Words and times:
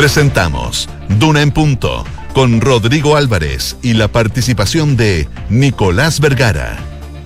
Presentamos 0.00 0.88
Duna 1.18 1.42
en 1.42 1.50
Punto 1.50 2.06
con 2.32 2.62
Rodrigo 2.62 3.16
Álvarez 3.16 3.76
y 3.82 3.92
la 3.92 4.08
participación 4.08 4.96
de 4.96 5.28
Nicolás 5.50 6.20
Vergara. 6.20 6.78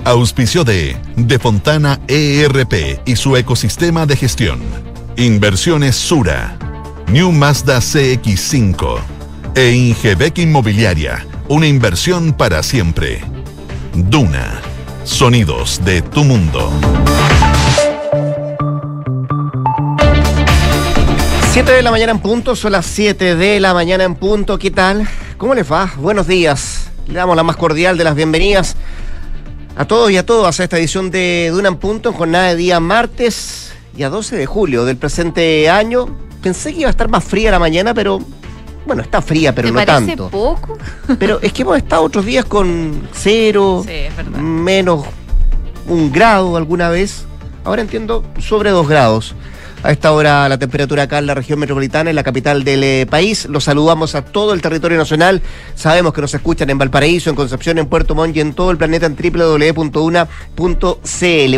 Auspicio 0.02 0.64
de 0.64 0.96
De 1.14 1.38
Fontana 1.38 2.00
ERP 2.08 2.98
y 3.04 3.14
su 3.14 3.36
ecosistema 3.36 4.06
de 4.06 4.16
gestión. 4.16 4.58
Inversiones 5.16 5.94
Sura. 5.94 6.58
New 7.06 7.30
Mazda 7.30 7.78
CX5. 7.78 8.98
E 9.54 9.70
Ingebec 9.70 10.38
Inmobiliaria. 10.38 11.24
Una 11.46 11.68
inversión 11.68 12.32
para 12.32 12.64
siempre. 12.64 13.20
Duna. 13.94 14.60
Sonidos 15.04 15.80
de 15.84 16.02
tu 16.02 16.24
mundo. 16.24 16.72
7 21.54 21.70
de 21.70 21.82
la 21.82 21.92
mañana 21.92 22.10
en 22.10 22.18
punto, 22.18 22.56
son 22.56 22.72
las 22.72 22.84
7 22.84 23.36
de 23.36 23.60
la 23.60 23.72
mañana 23.74 24.02
en 24.02 24.16
punto. 24.16 24.58
¿Qué 24.58 24.72
tal? 24.72 25.08
¿Cómo 25.38 25.54
les 25.54 25.70
va? 25.70 25.88
Buenos 25.98 26.26
días. 26.26 26.90
Le 27.06 27.14
damos 27.14 27.36
la 27.36 27.44
más 27.44 27.54
cordial 27.54 27.96
de 27.96 28.02
las 28.02 28.16
bienvenidas 28.16 28.74
a 29.76 29.84
todos 29.84 30.10
y 30.10 30.16
a 30.16 30.26
todas 30.26 30.58
a 30.58 30.64
esta 30.64 30.76
edición 30.78 31.12
de 31.12 31.50
Duna 31.52 31.68
en 31.68 31.76
Punto, 31.76 32.08
en 32.08 32.16
jornada 32.16 32.48
de 32.48 32.56
día 32.56 32.80
martes 32.80 33.72
y 33.96 34.02
a 34.02 34.08
12 34.10 34.34
de 34.34 34.46
julio 34.46 34.84
del 34.84 34.96
presente 34.96 35.70
año. 35.70 36.18
Pensé 36.42 36.72
que 36.72 36.80
iba 36.80 36.88
a 36.88 36.90
estar 36.90 37.08
más 37.08 37.22
fría 37.22 37.52
la 37.52 37.60
mañana, 37.60 37.94
pero 37.94 38.18
bueno, 38.84 39.02
está 39.02 39.22
fría, 39.22 39.54
pero 39.54 39.68
¿Te 39.68 39.74
no 39.74 39.76
parece 39.84 40.06
tanto. 40.08 40.30
poco? 40.30 40.76
Pero 41.20 41.40
es 41.40 41.52
que 41.52 41.62
hemos 41.62 41.76
estado 41.76 42.02
otros 42.02 42.24
días 42.26 42.44
con 42.44 43.08
cero, 43.12 43.84
Sí, 43.86 44.08
menos 44.38 45.04
un 45.86 46.10
grado 46.10 46.56
alguna 46.56 46.88
vez. 46.88 47.26
Ahora 47.62 47.80
entiendo 47.80 48.24
sobre 48.40 48.70
dos 48.70 48.88
grados. 48.88 49.36
A 49.84 49.92
esta 49.92 50.12
hora 50.12 50.48
la 50.48 50.56
temperatura 50.58 51.02
acá 51.02 51.18
en 51.18 51.26
la 51.26 51.34
región 51.34 51.58
metropolitana, 51.58 52.08
en 52.08 52.16
la 52.16 52.22
capital 52.22 52.64
del 52.64 52.82
eh, 52.82 53.06
país. 53.06 53.44
Los 53.50 53.64
saludamos 53.64 54.14
a 54.14 54.24
todo 54.24 54.54
el 54.54 54.62
territorio 54.62 54.96
nacional. 54.96 55.42
Sabemos 55.74 56.14
que 56.14 56.22
nos 56.22 56.32
escuchan 56.32 56.70
en 56.70 56.78
Valparaíso, 56.78 57.28
en 57.28 57.36
Concepción, 57.36 57.76
en 57.76 57.84
Puerto 57.84 58.14
Montt 58.14 58.34
y 58.34 58.40
en 58.40 58.54
todo 58.54 58.70
el 58.70 58.78
planeta 58.78 59.04
en 59.04 59.14
www.una.cl. 59.14 60.24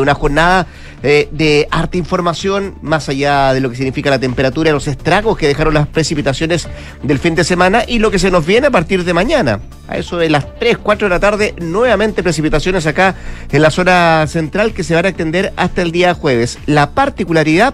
Una 0.01 0.15
jornada 0.15 0.67
eh, 1.05 1.29
de 1.31 1.69
arte 1.71 1.99
información, 1.99 2.75
más 2.83 3.09
allá 3.09 3.53
de 3.53 3.61
lo 3.61 3.71
que 3.71 3.77
significa 3.77 4.11
la 4.11 4.19
temperatura, 4.19 4.73
los 4.73 4.89
estragos 4.89 5.39
que 5.39 5.47
dejaron 5.47 5.75
las 5.75 5.87
precipitaciones 5.87 6.67
del 7.05 7.21
fin 7.21 7.37
de 7.37 7.45
semana 7.45 7.85
y 7.87 8.01
lo 8.01 8.11
que 8.11 8.19
se 8.19 8.33
nos 8.33 8.45
viene 8.45 8.67
a 8.67 8.71
partir 8.73 9.05
de 9.05 9.15
mañana. 9.15 9.61
A 9.87 9.99
eso 9.99 10.17
de 10.17 10.31
las 10.31 10.59
3, 10.59 10.79
4 10.79 11.07
de 11.07 11.15
la 11.15 11.21
tarde, 11.21 11.55
nuevamente 11.61 12.25
precipitaciones 12.25 12.89
acá 12.89 13.15
en 13.53 13.63
la 13.63 13.71
zona 13.71 14.27
central 14.27 14.73
que 14.73 14.83
se 14.83 14.97
van 14.97 15.05
a 15.05 15.11
extender 15.11 15.53
hasta 15.57 15.83
el 15.83 15.93
día 15.93 16.13
jueves. 16.13 16.59
La 16.67 16.91
particularidad, 16.91 17.73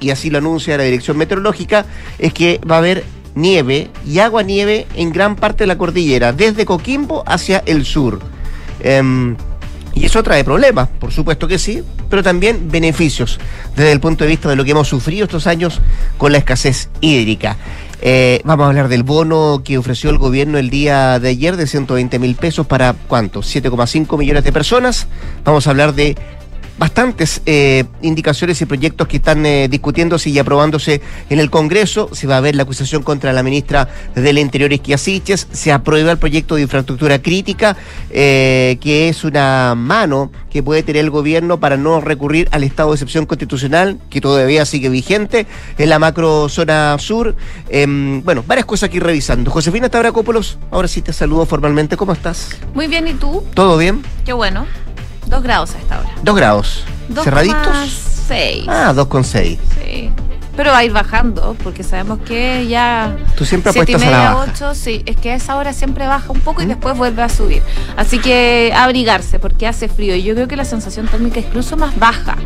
y 0.00 0.10
así 0.10 0.30
lo 0.30 0.38
anuncia 0.38 0.76
la 0.76 0.84
Dirección 0.84 1.16
Meteorológica, 1.16 1.86
es 2.18 2.32
que 2.32 2.60
va 2.68 2.76
a 2.76 2.78
haber 2.78 3.04
nieve 3.34 3.90
y 4.06 4.18
agua 4.18 4.42
nieve 4.42 4.86
en 4.94 5.12
gran 5.12 5.36
parte 5.36 5.64
de 5.64 5.68
la 5.68 5.78
cordillera, 5.78 6.32
desde 6.32 6.66
Coquimbo 6.66 7.22
hacia 7.26 7.62
el 7.66 7.84
sur. 7.84 8.20
Em, 8.80 9.36
y 9.94 10.04
eso 10.04 10.22
trae 10.22 10.44
problemas, 10.44 10.88
por 11.00 11.10
supuesto 11.10 11.48
que 11.48 11.58
sí, 11.58 11.82
pero 12.08 12.22
también 12.22 12.70
beneficios 12.70 13.40
desde 13.74 13.92
el 13.92 14.00
punto 14.00 14.24
de 14.24 14.30
vista 14.30 14.48
de 14.48 14.54
lo 14.54 14.64
que 14.64 14.70
hemos 14.70 14.86
sufrido 14.86 15.24
estos 15.24 15.46
años 15.46 15.80
con 16.18 16.30
la 16.30 16.38
escasez 16.38 16.88
hídrica. 17.00 17.56
Eh, 18.00 18.40
vamos 18.44 18.64
a 18.64 18.68
hablar 18.68 18.88
del 18.88 19.02
bono 19.02 19.62
que 19.64 19.76
ofreció 19.76 20.10
el 20.10 20.18
gobierno 20.18 20.56
el 20.56 20.70
día 20.70 21.18
de 21.18 21.30
ayer 21.30 21.56
de 21.56 21.66
120 21.66 22.20
mil 22.20 22.36
pesos 22.36 22.64
para 22.64 22.92
cuánto, 22.92 23.40
7,5 23.40 24.16
millones 24.16 24.44
de 24.44 24.52
personas. 24.52 25.08
Vamos 25.44 25.66
a 25.66 25.70
hablar 25.70 25.94
de 25.94 26.16
bastantes 26.78 27.42
eh, 27.44 27.84
indicaciones 28.02 28.60
y 28.60 28.66
proyectos 28.66 29.08
que 29.08 29.18
están 29.18 29.44
eh, 29.44 29.68
discutiéndose 29.68 30.30
y 30.30 30.38
aprobándose 30.38 31.00
en 31.28 31.40
el 31.40 31.50
Congreso. 31.50 32.08
Se 32.12 32.26
va 32.26 32.36
a 32.36 32.40
ver 32.40 32.54
la 32.54 32.62
acusación 32.62 33.02
contra 33.02 33.32
la 33.32 33.42
ministra 33.42 33.88
del 34.14 34.38
Interior, 34.38 34.72
Isquia 34.72 34.96
Siches. 34.96 35.48
Se 35.52 35.72
aprueba 35.72 36.12
el 36.12 36.18
proyecto 36.18 36.54
de 36.54 36.62
infraestructura 36.62 37.20
crítica, 37.20 37.76
eh, 38.10 38.78
que 38.80 39.08
es 39.08 39.24
una 39.24 39.74
mano 39.76 40.30
que 40.50 40.62
puede 40.62 40.82
tener 40.82 41.04
el 41.04 41.10
gobierno 41.10 41.60
para 41.60 41.76
no 41.76 42.00
recurrir 42.00 42.48
al 42.52 42.64
estado 42.64 42.90
de 42.90 42.94
excepción 42.94 43.26
constitucional, 43.26 43.98
que 44.08 44.20
todavía 44.20 44.64
sigue 44.64 44.88
vigente 44.88 45.46
en 45.76 45.88
la 45.88 45.98
macro 45.98 46.48
zona 46.48 46.96
sur. 46.98 47.34
Em, 47.68 48.22
bueno, 48.22 48.44
varias 48.46 48.66
cosas 48.66 48.88
aquí 48.88 49.00
revisando. 49.00 49.50
Josefina 49.50 49.88
Tabracópolos, 49.88 50.58
ahora 50.70 50.88
sí 50.88 51.02
te 51.02 51.12
saludo 51.12 51.44
formalmente. 51.44 51.96
¿Cómo 51.96 52.12
estás? 52.12 52.50
Muy 52.74 52.86
bien, 52.86 53.08
¿y 53.08 53.14
tú? 53.14 53.44
¿Todo 53.54 53.76
bien? 53.76 54.02
Qué 54.24 54.32
bueno. 54.32 54.66
Dos 55.28 55.42
grados 55.42 55.74
a 55.74 55.78
esta 55.78 55.98
hora. 56.00 56.10
Dos 56.22 56.34
grados. 56.36 56.84
¿Cerraditos? 57.22 57.76
Seis. 58.26 58.64
Ah, 58.66 58.92
2,6. 58.94 59.58
Sí. 59.74 60.10
Pero 60.58 60.72
va 60.72 60.78
a 60.78 60.84
ir 60.84 60.90
bajando, 60.90 61.54
porque 61.62 61.84
sabemos 61.84 62.18
que 62.26 62.66
ya. 62.66 63.16
Tú 63.36 63.44
siempre 63.44 63.72
siete 63.72 63.92
y 63.92 63.94
apuestas 63.94 64.08
a 64.08 64.10
la 64.10 64.18
media, 64.26 64.34
baja. 64.34 64.52
ocho, 64.52 64.74
sí. 64.74 65.04
Es 65.06 65.16
que 65.16 65.30
a 65.30 65.36
esa 65.36 65.54
hora 65.54 65.72
siempre 65.72 66.08
baja 66.08 66.32
un 66.32 66.40
poco 66.40 66.62
y 66.62 66.64
¿Mm? 66.64 66.70
después 66.70 66.96
vuelve 66.96 67.22
a 67.22 67.28
subir. 67.28 67.62
Así 67.96 68.18
que 68.18 68.72
abrigarse, 68.74 69.38
porque 69.38 69.68
hace 69.68 69.86
frío. 69.86 70.16
Y 70.16 70.24
yo 70.24 70.34
creo 70.34 70.48
que 70.48 70.56
la 70.56 70.64
sensación 70.64 71.06
térmica 71.06 71.38
es 71.38 71.46
incluso 71.46 71.76
más 71.76 71.96
baja 71.96 72.36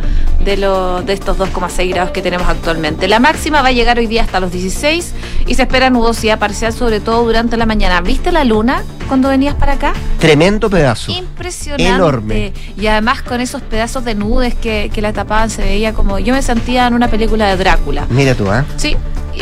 de, 0.44 0.58
lo, 0.58 1.00
de 1.00 1.14
estos 1.14 1.38
2,6 1.38 1.88
grados 1.88 2.10
que 2.10 2.20
tenemos 2.20 2.46
actualmente. 2.46 3.08
La 3.08 3.18
máxima 3.18 3.62
va 3.62 3.68
a 3.68 3.72
llegar 3.72 3.98
hoy 3.98 4.08
día 4.08 4.24
hasta 4.24 4.40
los 4.40 4.52
16 4.52 5.14
y 5.46 5.54
se 5.54 5.62
espera 5.62 5.88
nubosidad 5.88 6.38
parcial, 6.38 6.74
sobre 6.74 7.00
todo 7.00 7.24
durante 7.24 7.56
la 7.56 7.64
mañana. 7.64 8.02
¿Viste 8.02 8.30
la 8.30 8.44
luna 8.44 8.82
cuando 9.08 9.30
venías 9.30 9.54
para 9.54 9.72
acá? 9.72 9.94
Tremendo 10.18 10.68
pedazo. 10.68 11.12
Impresionante. 11.12 11.88
Enorme. 11.88 12.52
Y 12.76 12.86
además 12.88 13.22
con 13.22 13.40
esos 13.40 13.62
pedazos 13.62 14.04
de 14.04 14.14
nubes 14.14 14.54
que, 14.54 14.90
que 14.92 15.00
la 15.00 15.14
tapaban 15.14 15.48
se 15.48 15.62
veía 15.62 15.94
como. 15.94 16.18
Yo 16.18 16.34
me 16.34 16.42
sentía 16.42 16.86
en 16.86 16.92
una 16.92 17.08
película 17.08 17.48
de 17.48 17.56
Drácula. 17.56 18.01
Mira 18.10 18.34
tú, 18.34 18.50
¿ah? 18.50 18.64
Sí, 18.76 18.96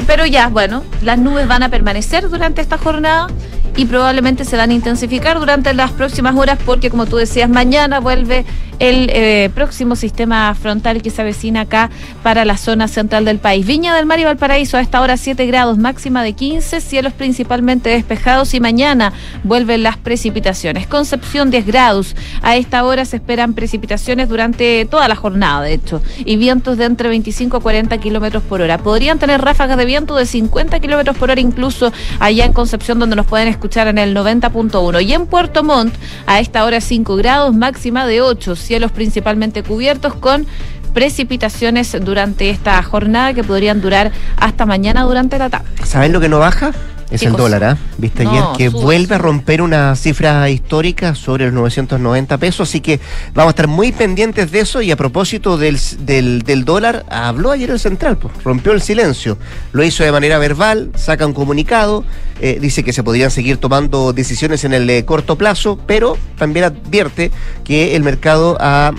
pero 0.07 0.27
ya, 0.27 0.49
bueno, 0.49 0.83
las 1.03 1.19
nubes 1.19 1.49
van 1.49 1.63
a 1.63 1.69
permanecer 1.69 2.29
durante 2.29 2.61
esta 2.61 2.79
jornada 2.79 3.29
y 3.77 3.87
probablemente 3.87 4.45
se 4.45 4.57
van 4.57 4.71
a 4.71 4.75
intensificar 4.75 5.39
durante 5.39 5.73
las 5.75 5.91
próximas 5.93 6.35
horas 6.37 6.59
porque, 6.65 6.91
como 6.91 7.07
tú 7.07 7.17
decías, 7.17 7.49
mañana 7.49 8.01
vuelve 8.01 8.45
el 8.81 9.11
eh, 9.13 9.51
próximo 9.55 9.95
sistema 9.95 10.55
frontal 10.55 11.03
que 11.03 11.11
se 11.11 11.21
avecina 11.21 11.63
acá 11.63 11.91
para 12.23 12.45
la 12.45 12.57
zona 12.57 12.89
central 12.89 13.27
del 13.27 13.39
país. 13.39 13.67
Viña 13.67 13.95
del 13.95 14.07
Mar 14.07 14.19
y 14.19 14.25
Valparaíso 14.25 14.79
a 14.79 14.81
esta 14.81 15.01
hora 15.01 15.17
7 15.17 15.47
grados, 15.47 15.79
máxima 15.79 16.23
de 16.25 16.33
15, 16.33 16.81
cielos 16.81 17.13
principalmente 17.13 17.91
despejados 17.91 18.55
y 18.55 18.61
mañana 18.61 19.13
vuelven 19.45 19.83
las 19.83 19.99
precipitaciones. 19.99 20.87
Concepción 20.87 21.51
10 21.51 21.67
grados, 21.67 22.17
a 22.43 22.57
esta 22.57 22.83
hora 22.85 23.05
se 23.05 23.17
esperan 23.17 23.53
precipitaciones 23.53 24.29
durante 24.29 24.87
toda 24.87 25.09
la 25.09 25.17
jornada, 25.17 25.63
de 25.63 25.75
hecho, 25.75 26.03
y 26.25 26.37
vientos 26.37 26.79
de 26.79 26.87
entre 26.87 27.11
25 27.11 27.59
a 27.59 27.61
40 27.61 27.99
kilómetros 27.99 28.43
hora. 28.53 28.79
Podrían 28.79 29.19
tener 29.19 29.41
ráfagas 29.41 29.77
de 29.77 29.85
viento 29.85 30.17
de 30.17 30.27
50 30.27 30.81
kilómetros 30.81 31.17
por 31.17 31.31
hora, 31.31 31.41
incluso 31.41 31.93
allá 32.19 32.45
en 32.45 32.53
Concepción, 32.53 32.99
donde 32.99 33.17
nos 33.17 33.27
pueden 33.27 33.49
escuchar 33.49 33.89
en 33.89 33.99
el 33.99 34.17
90.1. 34.17 35.05
Y 35.05 35.13
en 35.13 35.27
Puerto 35.27 35.63
Montt, 35.63 35.95
a 36.27 36.41
esta 36.41 36.65
hora 36.65 36.81
5 36.81 37.17
grados, 37.17 37.55
máxima 37.55 38.07
de 38.07 38.21
8, 38.23 38.57
cielos 38.57 38.93
principalmente 38.93 39.63
cubiertos 39.63 40.15
con 40.15 40.47
precipitaciones 40.93 41.97
durante 42.01 42.51
esta 42.51 42.83
jornada 42.83 43.33
que 43.33 43.45
podrían 43.45 43.81
durar 43.81 44.13
hasta 44.37 44.67
mañana 44.67 45.03
durante 45.03 45.39
la 45.39 45.49
tarde. 45.49 45.67
¿Sabes 45.85 46.11
lo 46.11 46.21
que 46.21 46.29
no 46.29 46.39
baja? 46.39 46.73
Es 47.11 47.21
¿Qué 47.21 47.27
el 47.27 47.33
dólar, 47.33 47.65
¿ah? 47.65 47.79
Viste 47.99 48.25
No, 48.25 48.31
ayer 48.31 48.45
que 48.57 48.71
sube, 48.71 48.83
vuelve 48.83 49.15
a 49.17 49.19
romper 49.19 49.63
una 49.63 49.97
cifra 49.97 50.49
histórica 50.49 51.15
sobre 51.15 51.47
los 51.47 51.55
990 51.55 52.39
pesos, 52.39 52.69
así 52.69 52.81
que 52.81 53.01
vamos 53.35 53.49
a 53.49 53.51
estar 53.51 53.67
muy 53.67 53.91
pendientes 53.91 54.53
de 54.53 54.61
eso. 54.61 54.81
Y 54.81 54.93
a 54.93 54.97
propósito 54.97 55.59
del, 55.59 55.79
del, 56.01 56.43
del 56.43 56.65
dólar, 56.65 57.05
habló 57.09 57.51
ayer 57.51 57.71
el 57.71 57.81
central, 57.81 58.17
pues, 58.17 58.33
rompió 58.45 58.73
el 58.73 58.81
silencio, 58.81 59.39
lo 59.73 59.83
hizo 59.83 60.05
de 60.05 60.13
manera 60.13 60.39
verbal, 60.39 60.93
saca 60.95 61.27
un 61.27 61.35
comunicado, 61.35 62.05
eh, 62.41 62.59
dice 62.61 62.85
que 62.85 62.93
se 62.93 63.03
podrían 63.03 63.31
seguir 63.31 63.57
tomando 63.57 64.13
decisiones 64.13 64.65
en 64.65 64.73
el 64.73 64.89
eh, 64.89 65.05
corto 65.05 65.37
plazo, 65.37 65.79
pero 65.87 66.17
también 66.39 66.67
advierte 66.67 67.33
que 67.65 67.97
el 67.97 68.05
mercado 68.05 68.57
ha 68.61 68.93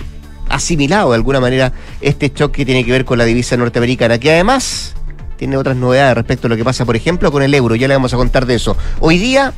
asimilado 0.50 1.10
de 1.10 1.16
alguna 1.16 1.40
manera 1.40 1.72
este 2.02 2.30
shock 2.34 2.52
que 2.52 2.66
tiene 2.66 2.84
que 2.84 2.92
ver 2.92 3.04
con 3.06 3.16
la 3.16 3.24
divisa 3.24 3.56
norteamericana, 3.56 4.18
que 4.18 4.30
además 4.30 4.94
tiene 5.36 5.56
otras 5.56 5.76
novedades 5.76 6.14
respecto 6.14 6.46
a 6.46 6.50
lo 6.50 6.56
que 6.56 6.64
pasa, 6.64 6.84
por 6.84 6.96
ejemplo, 6.96 7.30
con 7.32 7.42
el 7.42 7.54
euro. 7.54 7.74
Ya 7.74 7.88
le 7.88 7.94
vamos 7.94 8.14
a 8.14 8.16
contar 8.16 8.46
de 8.46 8.54
eso. 8.54 8.76
Hoy 9.00 9.18
día, 9.18 9.52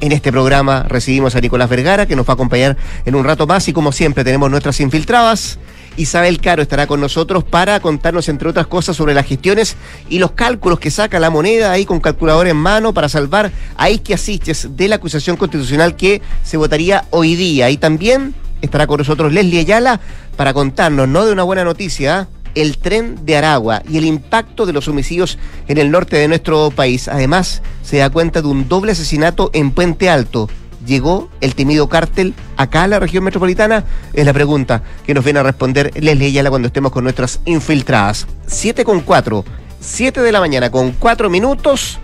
en 0.00 0.12
este 0.12 0.30
programa, 0.32 0.84
recibimos 0.88 1.34
a 1.34 1.40
Nicolás 1.40 1.68
Vergara, 1.68 2.06
que 2.06 2.16
nos 2.16 2.26
va 2.26 2.32
a 2.32 2.34
acompañar 2.34 2.76
en 3.04 3.14
un 3.14 3.24
rato 3.24 3.46
más. 3.46 3.68
Y 3.68 3.72
como 3.72 3.92
siempre, 3.92 4.24
tenemos 4.24 4.50
nuestras 4.50 4.80
infiltradas. 4.80 5.58
Isabel 5.96 6.40
Caro 6.40 6.62
estará 6.62 6.86
con 6.86 7.00
nosotros 7.00 7.42
para 7.42 7.80
contarnos, 7.80 8.28
entre 8.28 8.48
otras 8.48 8.68
cosas, 8.68 8.96
sobre 8.96 9.14
las 9.14 9.26
gestiones 9.26 9.76
y 10.08 10.20
los 10.20 10.30
cálculos 10.30 10.78
que 10.78 10.92
saca 10.92 11.18
la 11.18 11.28
moneda 11.28 11.72
ahí 11.72 11.84
con 11.84 11.98
calculador 11.98 12.46
en 12.46 12.56
mano 12.56 12.94
para 12.94 13.08
salvar 13.08 13.50
a 13.76 13.90
Isquia 13.90 14.16
Siches 14.16 14.76
de 14.76 14.86
la 14.86 14.96
acusación 14.96 15.36
constitucional 15.36 15.96
que 15.96 16.22
se 16.44 16.56
votaría 16.56 17.04
hoy 17.10 17.34
día. 17.34 17.68
Y 17.68 17.78
también 17.78 18.34
estará 18.62 18.86
con 18.86 18.98
nosotros 18.98 19.32
Leslie 19.32 19.60
Ayala 19.60 20.00
para 20.36 20.54
contarnos, 20.54 21.08
no 21.08 21.26
de 21.26 21.32
una 21.32 21.42
buena 21.42 21.64
noticia, 21.64 22.20
¿ah? 22.20 22.37
El 22.54 22.78
tren 22.78 23.24
de 23.24 23.36
Aragua 23.36 23.82
y 23.88 23.98
el 23.98 24.04
impacto 24.04 24.66
de 24.66 24.72
los 24.72 24.88
homicidios 24.88 25.38
en 25.68 25.78
el 25.78 25.90
norte 25.90 26.16
de 26.16 26.28
nuestro 26.28 26.70
país. 26.70 27.08
Además, 27.08 27.62
se 27.82 27.98
da 27.98 28.10
cuenta 28.10 28.42
de 28.42 28.48
un 28.48 28.68
doble 28.68 28.92
asesinato 28.92 29.50
en 29.52 29.70
Puente 29.70 30.10
Alto. 30.10 30.48
¿Llegó 30.86 31.28
el 31.40 31.54
temido 31.54 31.88
cártel 31.88 32.34
acá 32.56 32.84
a 32.84 32.88
la 32.88 32.98
región 32.98 33.24
metropolitana? 33.24 33.84
Es 34.14 34.24
la 34.24 34.32
pregunta 34.32 34.82
que 35.04 35.12
nos 35.12 35.24
viene 35.24 35.40
a 35.40 35.42
responder 35.42 35.90
Leslie 35.94 36.28
Ayala 36.28 36.50
cuando 36.50 36.68
estemos 36.68 36.92
con 36.92 37.04
nuestras 37.04 37.40
infiltradas. 37.44 38.26
7 38.46 38.84
con 38.84 39.00
4 39.00 39.44
7 39.80 40.20
de 40.20 40.32
la 40.32 40.40
mañana 40.40 40.70
con 40.70 40.92
4 40.92 41.30
minutos. 41.30 41.98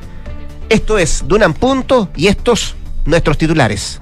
Esto 0.69 0.99
es 0.99 1.25
Dunan 1.26 1.55
Punto 1.55 2.08
y 2.17 2.29
estos 2.29 2.76
nuestros 3.05 3.38
titulares. 3.38 3.99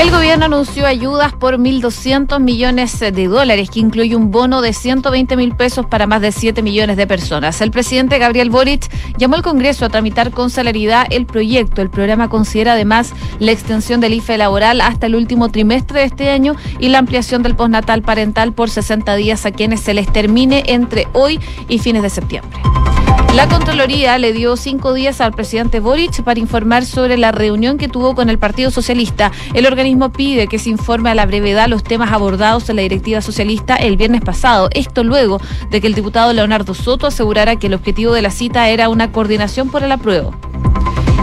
El 0.00 0.10
gobierno 0.10 0.46
anunció 0.46 0.86
ayudas 0.86 1.34
por 1.34 1.58
1.200 1.58 2.40
millones 2.40 2.98
de 2.98 3.28
dólares, 3.28 3.68
que 3.68 3.80
incluye 3.80 4.16
un 4.16 4.30
bono 4.30 4.62
de 4.62 4.72
120 4.72 5.36
mil 5.36 5.54
pesos 5.54 5.84
para 5.84 6.06
más 6.06 6.22
de 6.22 6.32
7 6.32 6.62
millones 6.62 6.96
de 6.96 7.06
personas. 7.06 7.60
El 7.60 7.70
presidente 7.70 8.18
Gabriel 8.18 8.48
Boric 8.48 8.90
llamó 9.18 9.36
al 9.36 9.42
Congreso 9.42 9.84
a 9.84 9.90
tramitar 9.90 10.30
con 10.30 10.48
celeridad 10.48 11.06
el 11.10 11.26
proyecto. 11.26 11.82
El 11.82 11.90
programa 11.90 12.30
considera 12.30 12.72
además 12.72 13.12
la 13.40 13.52
extensión 13.52 14.00
del 14.00 14.14
IFE 14.14 14.38
laboral 14.38 14.80
hasta 14.80 15.04
el 15.04 15.16
último 15.16 15.50
trimestre 15.50 16.00
de 16.00 16.06
este 16.06 16.30
año 16.30 16.56
y 16.78 16.88
la 16.88 16.96
ampliación 16.96 17.42
del 17.42 17.54
postnatal 17.54 18.00
parental 18.00 18.54
por 18.54 18.70
60 18.70 19.14
días 19.16 19.44
a 19.44 19.50
quienes 19.50 19.80
se 19.80 19.92
les 19.92 20.10
termine 20.10 20.62
entre 20.68 21.08
hoy 21.12 21.40
y 21.68 21.78
fines 21.78 22.02
de 22.02 22.08
septiembre. 22.08 22.58
La 23.34 23.48
Contraloría 23.48 24.18
le 24.18 24.32
dio 24.32 24.56
cinco 24.56 24.92
días 24.92 25.20
al 25.20 25.32
presidente 25.32 25.78
Boric 25.78 26.22
para 26.24 26.40
informar 26.40 26.84
sobre 26.84 27.16
la 27.16 27.30
reunión 27.30 27.78
que 27.78 27.86
tuvo 27.86 28.16
con 28.16 28.28
el 28.28 28.40
Partido 28.40 28.72
Socialista. 28.72 29.30
El 29.54 29.66
organismo 29.66 30.10
pide 30.10 30.48
que 30.48 30.58
se 30.58 30.68
informe 30.68 31.10
a 31.10 31.14
la 31.14 31.26
brevedad 31.26 31.68
los 31.68 31.84
temas 31.84 32.10
abordados 32.10 32.68
en 32.68 32.76
la 32.76 32.82
directiva 32.82 33.20
socialista 33.20 33.76
el 33.76 33.96
viernes 33.96 34.22
pasado. 34.22 34.68
Esto 34.72 35.04
luego 35.04 35.40
de 35.70 35.80
que 35.80 35.86
el 35.86 35.94
diputado 35.94 36.32
Leonardo 36.32 36.74
Soto 36.74 37.06
asegurara 37.06 37.54
que 37.54 37.68
el 37.68 37.74
objetivo 37.74 38.12
de 38.12 38.22
la 38.22 38.32
cita 38.32 38.68
era 38.68 38.88
una 38.88 39.12
coordinación 39.12 39.70
por 39.70 39.84
el 39.84 39.92
apruebo. 39.92 40.34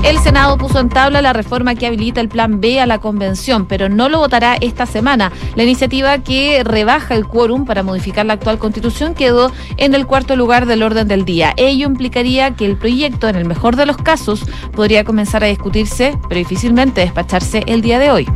El 0.07 0.19
Senado 0.19 0.57
puso 0.57 0.79
en 0.79 0.87
tabla 0.87 1.21
la 1.21 1.33
reforma 1.33 1.75
que 1.75 1.85
habilita 1.85 2.21
el 2.21 2.29
Plan 2.29 2.61
B 2.61 2.79
a 2.79 2.85
la 2.85 2.99
convención, 2.99 3.65
pero 3.65 3.89
no 3.89 4.07
lo 4.07 4.19
votará 4.19 4.55
esta 4.55 4.85
semana. 4.85 5.33
La 5.57 5.63
iniciativa 5.63 6.17
que 6.19 6.63
rebaja 6.63 7.13
el 7.13 7.27
quórum 7.27 7.65
para 7.65 7.83
modificar 7.83 8.25
la 8.25 8.31
actual 8.31 8.57
constitución 8.57 9.15
quedó 9.15 9.51
en 9.75 9.93
el 9.93 10.07
cuarto 10.07 10.37
lugar 10.37 10.65
del 10.65 10.83
orden 10.83 11.09
del 11.09 11.25
día. 11.25 11.53
Ello 11.57 11.87
implicaría 11.87 12.55
que 12.55 12.65
el 12.65 12.77
proyecto, 12.77 13.27
en 13.27 13.35
el 13.35 13.43
mejor 13.43 13.75
de 13.75 13.85
los 13.85 13.97
casos, 13.97 14.45
podría 14.71 15.03
comenzar 15.03 15.43
a 15.43 15.47
discutirse, 15.47 16.17
pero 16.29 16.39
difícilmente 16.39 17.01
despacharse 17.01 17.65
el 17.67 17.81
día 17.81 17.99
de 17.99 18.09
hoy. 18.09 18.27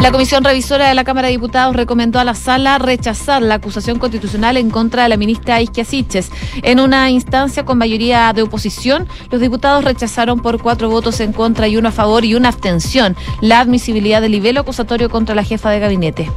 La 0.00 0.12
Comisión 0.12 0.44
Revisora 0.44 0.88
de 0.88 0.94
la 0.94 1.04
Cámara 1.04 1.26
de 1.26 1.32
Diputados 1.32 1.76
recomendó 1.76 2.18
a 2.18 2.24
la 2.24 2.34
sala 2.34 2.78
rechazar 2.78 3.42
la 3.42 3.56
acusación 3.56 3.98
constitucional 3.98 4.56
en 4.56 4.70
contra 4.70 5.02
de 5.02 5.10
la 5.10 5.18
ministra 5.18 5.60
Isquia 5.60 5.84
Siches. 5.84 6.30
En 6.62 6.80
una 6.80 7.10
instancia 7.10 7.66
con 7.66 7.76
mayoría 7.76 8.32
de 8.32 8.40
oposición, 8.40 9.06
los 9.30 9.42
diputados 9.42 9.84
rechazaron 9.84 10.40
por 10.40 10.62
cuatro 10.62 10.88
votos 10.88 11.20
en 11.20 11.34
contra 11.34 11.68
y 11.68 11.76
uno 11.76 11.90
a 11.90 11.92
favor 11.92 12.24
y 12.24 12.34
una 12.34 12.48
abstención 12.48 13.14
la 13.42 13.60
admisibilidad 13.60 14.22
del 14.22 14.32
nivel 14.32 14.56
acusatorio 14.56 15.10
contra 15.10 15.34
la 15.34 15.44
jefa 15.44 15.68
de 15.68 15.80
gabinete. 15.80 16.30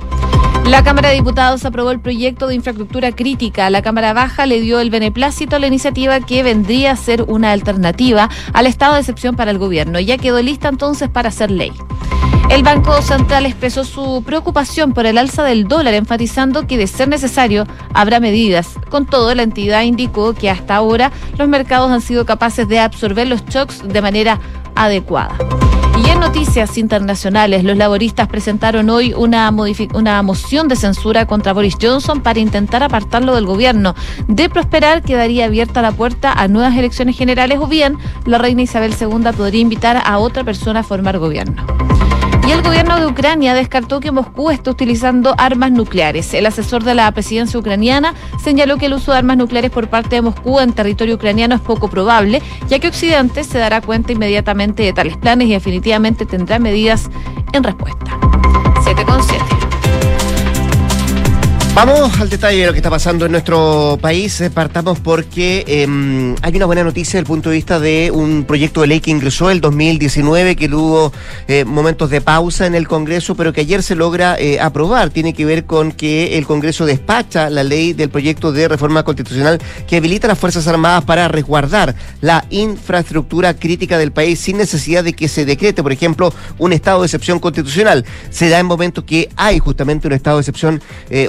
La 0.66 0.84
Cámara 0.84 1.10
de 1.10 1.16
Diputados 1.16 1.64
aprobó 1.64 1.92
el 1.92 2.02
proyecto 2.02 2.48
de 2.48 2.56
infraestructura 2.56 3.14
crítica. 3.14 3.70
La 3.70 3.82
Cámara 3.82 4.12
Baja 4.12 4.46
le 4.46 4.60
dio 4.60 4.82
el 4.82 4.90
beneplácito 4.90 5.56
a 5.56 5.60
la 5.60 5.68
iniciativa 5.68 6.20
que 6.20 6.44
vendría 6.44 6.92
a 6.92 6.96
ser 6.98 7.24
una 7.24 7.54
alternativa 7.54 8.30
al 8.52 8.68
estado 8.68 8.96
de 8.96 9.00
excepción 9.00 9.38
para 9.38 9.52
el 9.52 9.58
gobierno. 9.58 10.02
Ya 10.02 10.18
quedó 10.18 10.42
lista 10.42 10.68
entonces 10.68 11.10
para 11.10 11.30
hacer 11.30 11.50
ley. 11.50 11.72
El 12.50 12.62
Banco 12.62 13.02
Central 13.02 13.46
expresó 13.46 13.84
su 13.84 14.24
preocupación 14.24 14.94
por 14.94 15.06
el 15.06 15.18
alza 15.18 15.44
del 15.44 15.68
dólar, 15.68 15.96
enfatizando 15.96 16.68
que 16.68 16.78
de 16.78 16.88
ser 16.88 17.08
necesario 17.08 17.66
habrá 17.94 18.20
medidas. 18.20 18.76
Con 18.90 19.06
todo, 19.06 19.34
la 19.34 19.44
entidad 19.44 19.82
indicó 19.84 20.34
que 20.34 20.50
hasta 20.50 20.76
ahora 20.76 21.12
los 21.38 21.48
mercados 21.48 21.92
han 21.92 22.02
sido 22.02 22.26
capaces 22.26 22.68
de 22.68 22.80
absorber 22.80 23.28
los 23.28 23.44
shocks 23.46 23.82
de 23.88 24.02
manera 24.02 24.40
adecuada. 24.76 25.36
Y 25.96 26.10
en 26.10 26.20
noticias 26.20 26.78
internacionales, 26.78 27.64
los 27.64 27.78
laboristas 27.78 28.28
presentaron 28.28 28.90
hoy 28.90 29.14
una, 29.16 29.52
una 29.94 30.22
moción 30.24 30.68
de 30.68 30.76
censura 30.76 31.28
contra 31.28 31.54
Boris 31.54 31.78
Johnson 31.80 32.22
para 32.22 32.40
intentar 32.40 32.82
apartarlo 32.82 33.36
del 33.36 33.46
gobierno. 33.46 33.94
De 34.28 34.50
prosperar, 34.50 35.04
quedaría 35.04 35.46
abierta 35.46 35.84
la 35.84 35.92
puerta 35.92 36.34
a 36.34 36.48
nuevas 36.48 36.76
elecciones 36.76 37.16
generales 37.16 37.60
o 37.62 37.68
bien 37.68 37.98
la 38.26 38.40
reina 38.40 38.64
Isabel 38.64 38.96
II 39.00 39.32
podría 39.38 39.62
invitar 39.62 40.02
a 40.04 40.18
otra 40.18 40.44
persona 40.44 40.80
a 40.80 40.84
formar 40.84 41.20
gobierno. 41.20 41.64
El 42.54 42.62
gobierno 42.62 43.00
de 43.00 43.08
Ucrania 43.08 43.56
descartó 43.56 44.00
que 44.00 44.12
Moscú 44.12 44.52
esté 44.52 44.70
utilizando 44.70 45.34
armas 45.40 45.72
nucleares. 45.72 46.36
El 46.36 46.46
asesor 46.46 46.84
de 46.84 46.94
la 46.94 47.12
presidencia 47.12 47.60
ucraniana 47.60 48.14
señaló 48.44 48.78
que 48.78 48.86
el 48.86 48.94
uso 48.94 49.12
de 49.12 49.18
armas 49.18 49.38
nucleares 49.38 49.72
por 49.72 49.90
parte 49.90 50.18
de 50.18 50.22
Moscú 50.22 50.60
en 50.60 50.72
territorio 50.72 51.16
ucraniano 51.16 51.56
es 51.56 51.62
poco 51.62 51.90
probable, 51.90 52.44
ya 52.68 52.78
que 52.78 52.90
Occidente 52.90 53.44
se 53.44 53.58
dará 53.58 53.82
cuenta 53.82 54.12
inmediatamente 54.12 54.84
de 54.84 54.94
tales 54.94 55.18
planes 55.18 55.48
y 55.48 55.54
definitivamente 55.54 56.28
tendrá 56.28 56.60
medidas 56.60 57.10
en 57.54 57.64
respuesta. 57.64 58.20
7 58.84 59.04
con 59.04 59.24
7. 59.24 59.53
Vamos 61.76 62.20
al 62.20 62.30
detalle 62.30 62.60
de 62.60 62.68
lo 62.68 62.72
que 62.72 62.78
está 62.78 62.92
pasando 62.92 63.26
en 63.26 63.32
nuestro 63.32 63.98
país. 64.00 64.40
Eh, 64.42 64.52
partamos 64.52 65.00
porque 65.00 65.64
eh, 65.66 66.36
hay 66.44 66.56
una 66.56 66.68
buena 66.68 66.84
noticia 66.84 67.14
desde 67.14 67.20
el 67.22 67.26
punto 67.26 67.50
de 67.50 67.56
vista 67.56 67.80
de 67.80 68.12
un 68.14 68.44
proyecto 68.44 68.82
de 68.82 68.88
ley 68.88 69.00
que 69.00 69.10
ingresó 69.10 69.50
el 69.50 69.60
2019, 69.60 70.56
que 70.56 70.70
tuvo 70.70 71.12
eh, 71.48 71.66
momentos 71.66 72.12
de 72.12 72.22
pausa 72.22 72.68
en 72.68 72.76
el 72.76 72.88
Congreso, 72.88 73.34
pero 73.34 73.54
que 73.54 73.62
ayer 73.62 73.82
se 73.82 73.96
logra 73.96 74.38
eh, 74.38 74.60
aprobar. 74.60 75.10
Tiene 75.10 75.34
que 75.34 75.46
ver 75.46 75.66
con 75.66 75.92
que 75.92 76.38
el 76.38 76.46
Congreso 76.46 76.86
despacha 76.86 77.50
la 77.50 77.64
ley 77.64 77.94
del 77.94 78.12
proyecto 78.12 78.52
de 78.52 78.68
reforma 78.68 79.02
constitucional 79.02 79.60
que 79.88 79.98
habilita 79.98 80.28
a 80.28 80.30
las 80.30 80.40
Fuerzas 80.40 80.68
Armadas 80.68 81.04
para 81.06 81.28
resguardar 81.28 81.96
la 82.22 82.46
infraestructura 82.52 83.56
crítica 83.56 83.98
del 83.98 84.12
país 84.12 84.40
sin 84.40 84.58
necesidad 84.58 85.04
de 85.04 85.14
que 85.14 85.28
se 85.28 85.44
decrete, 85.44 85.82
por 85.82 85.92
ejemplo, 85.92 86.32
un 86.60 86.72
estado 86.72 87.02
de 87.02 87.08
excepción 87.08 87.40
constitucional. 87.40 88.06
Se 88.30 88.50
da 88.50 88.60
en 88.60 88.68
momentos 88.68 89.06
que 89.06 89.30
hay 89.36 89.58
justamente 89.58 90.06
un 90.06 90.14
estado 90.14 90.38
de 90.38 90.42
excepción 90.42 90.80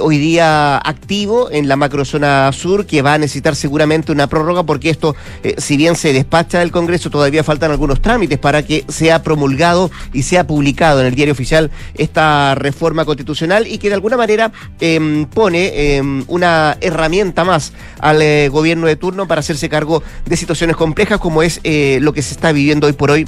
hoy 0.01 0.19
día 0.19 0.34
activo 0.39 1.49
en 1.51 1.67
la 1.67 1.75
macrozona 1.75 2.51
sur 2.51 2.85
que 2.85 3.01
va 3.01 3.13
a 3.13 3.17
necesitar 3.17 3.55
seguramente 3.55 4.11
una 4.11 4.27
prórroga 4.27 4.63
porque 4.63 4.89
esto, 4.89 5.15
eh, 5.43 5.55
si 5.57 5.77
bien 5.77 5.95
se 5.95 6.13
despacha 6.13 6.59
del 6.59 6.71
Congreso, 6.71 7.09
todavía 7.09 7.43
faltan 7.43 7.71
algunos 7.71 8.01
trámites 8.01 8.39
para 8.39 8.63
que 8.63 8.85
sea 8.87 9.23
promulgado 9.23 9.91
y 10.13 10.23
sea 10.23 10.47
publicado 10.47 11.01
en 11.01 11.07
el 11.07 11.15
diario 11.15 11.33
oficial 11.33 11.71
esta 11.95 12.55
reforma 12.55 13.05
constitucional 13.05 13.67
y 13.67 13.77
que 13.77 13.89
de 13.89 13.95
alguna 13.95 14.17
manera 14.17 14.51
em, 14.79 15.25
pone 15.25 15.97
em, 15.97 16.23
una 16.27 16.77
herramienta 16.81 17.43
más 17.43 17.73
al 17.99 18.21
eh, 18.21 18.49
gobierno 18.49 18.87
de 18.87 18.95
turno 18.95 19.27
para 19.27 19.39
hacerse 19.39 19.69
cargo 19.69 20.03
de 20.25 20.37
situaciones 20.37 20.75
complejas 20.75 21.19
como 21.19 21.43
es 21.43 21.59
eh, 21.63 21.99
lo 22.01 22.13
que 22.13 22.21
se 22.21 22.33
está 22.33 22.51
viviendo 22.51 22.87
hoy 22.87 22.93
por 22.93 23.11
hoy 23.11 23.27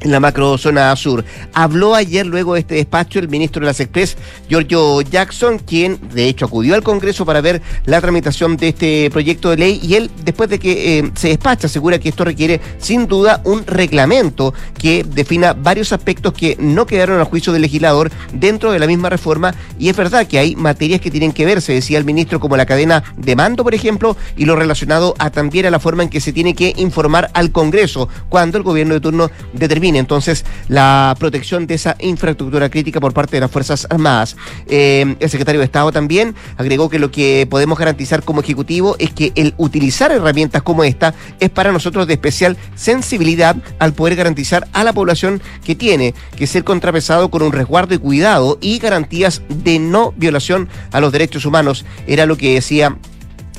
en 0.00 0.10
la 0.10 0.20
macrozona 0.20 0.94
sur. 0.96 1.24
Habló 1.52 1.94
ayer 1.94 2.26
luego 2.26 2.54
de 2.54 2.60
este 2.60 2.74
despacho 2.76 3.18
el 3.18 3.28
ministro 3.28 3.60
de 3.60 3.66
las 3.66 3.80
Express, 3.80 4.16
Giorgio 4.48 5.00
Jackson, 5.02 5.58
quien 5.58 5.98
de 6.12 6.26
hecho 6.26 6.46
acudió 6.46 6.74
al 6.74 6.82
Congreso 6.82 7.24
para 7.24 7.40
ver 7.40 7.62
la 7.84 8.00
tramitación 8.00 8.56
de 8.56 8.68
este 8.68 9.10
proyecto 9.10 9.50
de 9.50 9.56
ley 9.56 9.80
y 9.82 9.94
él, 9.94 10.10
después 10.24 10.48
de 10.50 10.58
que 10.58 10.98
eh, 10.98 11.10
se 11.14 11.28
despacha, 11.28 11.66
asegura 11.66 11.98
que 11.98 12.08
esto 12.08 12.24
requiere 12.24 12.60
sin 12.78 13.06
duda 13.06 13.40
un 13.44 13.66
reglamento 13.66 14.54
que 14.78 15.04
defina 15.04 15.52
varios 15.52 15.92
aspectos 15.92 16.32
que 16.32 16.56
no 16.58 16.86
quedaron 16.86 17.20
a 17.20 17.24
juicio 17.24 17.52
del 17.52 17.62
legislador 17.62 18.10
dentro 18.32 18.72
de 18.72 18.78
la 18.78 18.86
misma 18.86 19.10
reforma 19.10 19.54
y 19.78 19.88
es 19.88 19.96
verdad 19.96 20.26
que 20.26 20.38
hay 20.38 20.56
materias 20.56 21.00
que 21.00 21.10
tienen 21.10 21.32
que 21.32 21.44
ver, 21.44 21.60
se 21.62 21.72
decía 21.72 21.98
el 21.98 22.04
ministro, 22.04 22.40
como 22.40 22.56
la 22.56 22.66
cadena 22.66 23.02
de 23.16 23.36
mando, 23.36 23.64
por 23.64 23.74
ejemplo, 23.74 24.16
y 24.36 24.44
lo 24.44 24.56
relacionado 24.56 25.14
a 25.18 25.30
también 25.30 25.66
a 25.66 25.70
la 25.70 25.80
forma 25.80 26.02
en 26.02 26.08
que 26.08 26.20
se 26.20 26.32
tiene 26.32 26.54
que 26.54 26.74
informar 26.76 27.30
al 27.34 27.52
Congreso 27.52 28.08
cuando 28.28 28.58
el 28.58 28.64
gobierno 28.64 28.94
de 28.94 29.00
turno 29.00 29.30
determina 29.52 29.89
entonces 29.96 30.44
la 30.68 31.14
protección 31.18 31.66
de 31.66 31.74
esa 31.74 31.96
infraestructura 32.00 32.68
crítica 32.68 33.00
por 33.00 33.12
parte 33.12 33.36
de 33.36 33.40
las 33.40 33.50
Fuerzas 33.50 33.86
Armadas. 33.90 34.36
Eh, 34.66 35.16
el 35.18 35.30
secretario 35.30 35.60
de 35.60 35.64
Estado 35.64 35.92
también 35.92 36.34
agregó 36.56 36.88
que 36.88 36.98
lo 36.98 37.10
que 37.10 37.46
podemos 37.50 37.78
garantizar 37.78 38.22
como 38.22 38.40
Ejecutivo 38.40 38.96
es 38.98 39.12
que 39.12 39.32
el 39.34 39.54
utilizar 39.56 40.12
herramientas 40.12 40.62
como 40.62 40.84
esta 40.84 41.14
es 41.38 41.50
para 41.50 41.72
nosotros 41.72 42.06
de 42.06 42.14
especial 42.14 42.56
sensibilidad 42.74 43.56
al 43.78 43.92
poder 43.92 44.16
garantizar 44.16 44.68
a 44.72 44.84
la 44.84 44.92
población 44.92 45.40
que 45.64 45.74
tiene 45.74 46.14
que 46.36 46.46
ser 46.46 46.64
contrapesado 46.64 47.30
con 47.30 47.42
un 47.42 47.52
resguardo 47.52 47.94
y 47.94 47.98
cuidado 47.98 48.58
y 48.60 48.78
garantías 48.78 49.42
de 49.48 49.78
no 49.78 50.12
violación 50.16 50.68
a 50.92 51.00
los 51.00 51.12
derechos 51.12 51.44
humanos. 51.46 51.84
Era 52.06 52.26
lo 52.26 52.36
que 52.36 52.54
decía 52.54 52.96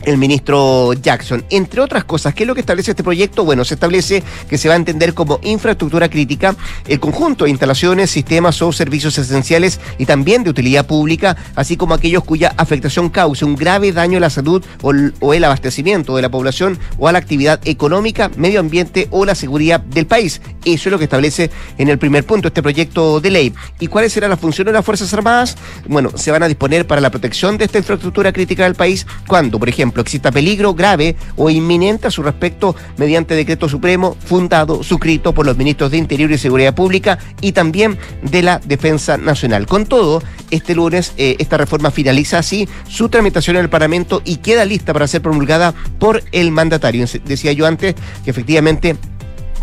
el 0.06 0.18
ministro 0.18 0.94
Jackson. 0.94 1.44
Entre 1.50 1.82
otras 1.82 2.04
cosas, 2.04 2.34
¿qué 2.34 2.44
es 2.44 2.48
lo 2.48 2.54
que 2.54 2.62
establece 2.62 2.92
este 2.92 3.04
proyecto? 3.04 3.44
Bueno, 3.44 3.66
se 3.66 3.76
establece 3.76 4.24
que 4.50 4.58
se 4.58 4.68
va 4.68 4.76
a 4.76 4.78
entender 4.78 5.14
como 5.14 5.40
infraestructura 5.44 6.10
crítica 6.10 6.56
el 6.88 7.00
conjunto 7.00 7.46
de 7.46 7.52
instalaciones, 7.52 8.10
sistemas 8.10 8.62
o 8.62 8.72
servicios 8.72 9.18
esenciales 9.18 9.80
y 9.98 10.06
también 10.06 10.44
de 10.44 10.50
utilidad 10.50 10.86
pública, 10.86 11.38
así 11.56 11.78
como 11.78 11.94
aquellos 11.94 12.24
cuya 12.24 12.54
afectación 12.58 13.10
cause 13.10 13.46
un 13.46 13.56
grave 13.56 13.92
daño 13.92 14.18
a 14.18 14.22
la 14.22 14.30
salud 14.30 14.64
o, 14.82 15.34
el 15.34 15.44
abastecimiento 15.44 16.16
de 16.16 16.22
la 16.22 16.30
población 16.30 16.80
o 16.98 17.08
a 17.08 17.12
la 17.12 17.20
actividad 17.20 17.60
económica, 17.66 18.32
medio 18.38 18.60
ambiente 18.60 19.08
o 19.12 19.26
la 19.26 19.36
seguridad 19.36 19.80
del 19.80 20.08
país. 20.08 20.42
Eso 20.66 20.90
es 20.90 20.92
lo 20.92 20.98
que 20.98 21.06
establece 21.06 21.50
en 21.78 21.90
el 21.90 21.98
primer 21.98 22.26
punto 22.26 22.48
este 22.48 22.62
proyecto 22.62 23.20
de 23.20 23.32
ley. 23.32 23.54
¿Y 23.80 23.88
cuáles 23.88 24.14
serán 24.14 24.30
las 24.30 24.40
funciones 24.40 24.72
de 24.72 24.78
las 24.78 24.86
Fuerzas 24.86 25.14
Armadas? 25.14 25.58
Bueno, 25.88 26.12
se 26.16 26.32
van 26.32 26.44
a 26.44 26.48
disponer 26.48 26.86
para 26.88 27.02
la 27.02 27.10
protección 27.10 27.58
de 27.58 27.66
esta 27.66 27.78
infraestructura 27.78 28.32
crítica 28.32 28.64
del 28.64 28.76
país 28.76 29.06
cuando, 29.28 29.60
por 29.60 29.70
ejemplo, 29.70 29.91
ejemplo, 29.92 30.02
exista 30.04 30.32
peligro 30.32 30.74
grave 30.74 31.16
o 31.36 31.50
inminente 31.50 32.08
a 32.08 32.12
su 32.12 32.24
respecto 32.24 32.76
mediante 32.98 33.36
decreto 33.36 33.68
supremo 33.68 34.16
fundado, 34.24 34.84
suscrito 34.84 35.34
por 35.34 35.46
los 35.46 35.58
ministros 35.58 35.92
de 35.92 35.98
Interior 35.98 36.32
y 36.32 36.38
Seguridad 36.38 36.74
Pública 36.74 37.20
y 37.42 37.52
también 37.52 37.98
de 38.22 38.42
la 38.42 38.60
Defensa 38.60 39.18
Nacional. 39.18 39.68
Con 39.68 39.86
todo, 39.86 40.24
este 40.50 40.76
lunes 40.76 41.14
eh, 41.18 41.36
esta 41.40 41.58
reforma 41.58 41.92
finaliza 41.92 42.38
así 42.38 42.68
su 42.88 43.10
tramitación 43.10 43.58
en 43.58 43.64
el 43.64 43.70
Parlamento 43.70 44.22
y 44.24 44.38
queda 44.38 44.66
lista 44.66 44.94
para 44.94 45.08
ser 45.08 45.22
promulgada 45.22 45.74
por 46.00 46.24
el 46.32 46.52
mandatario. 46.52 47.06
Decía 47.26 47.52
yo 47.52 47.66
antes 47.66 47.96
que 48.24 48.32
efectivamente 48.32 48.96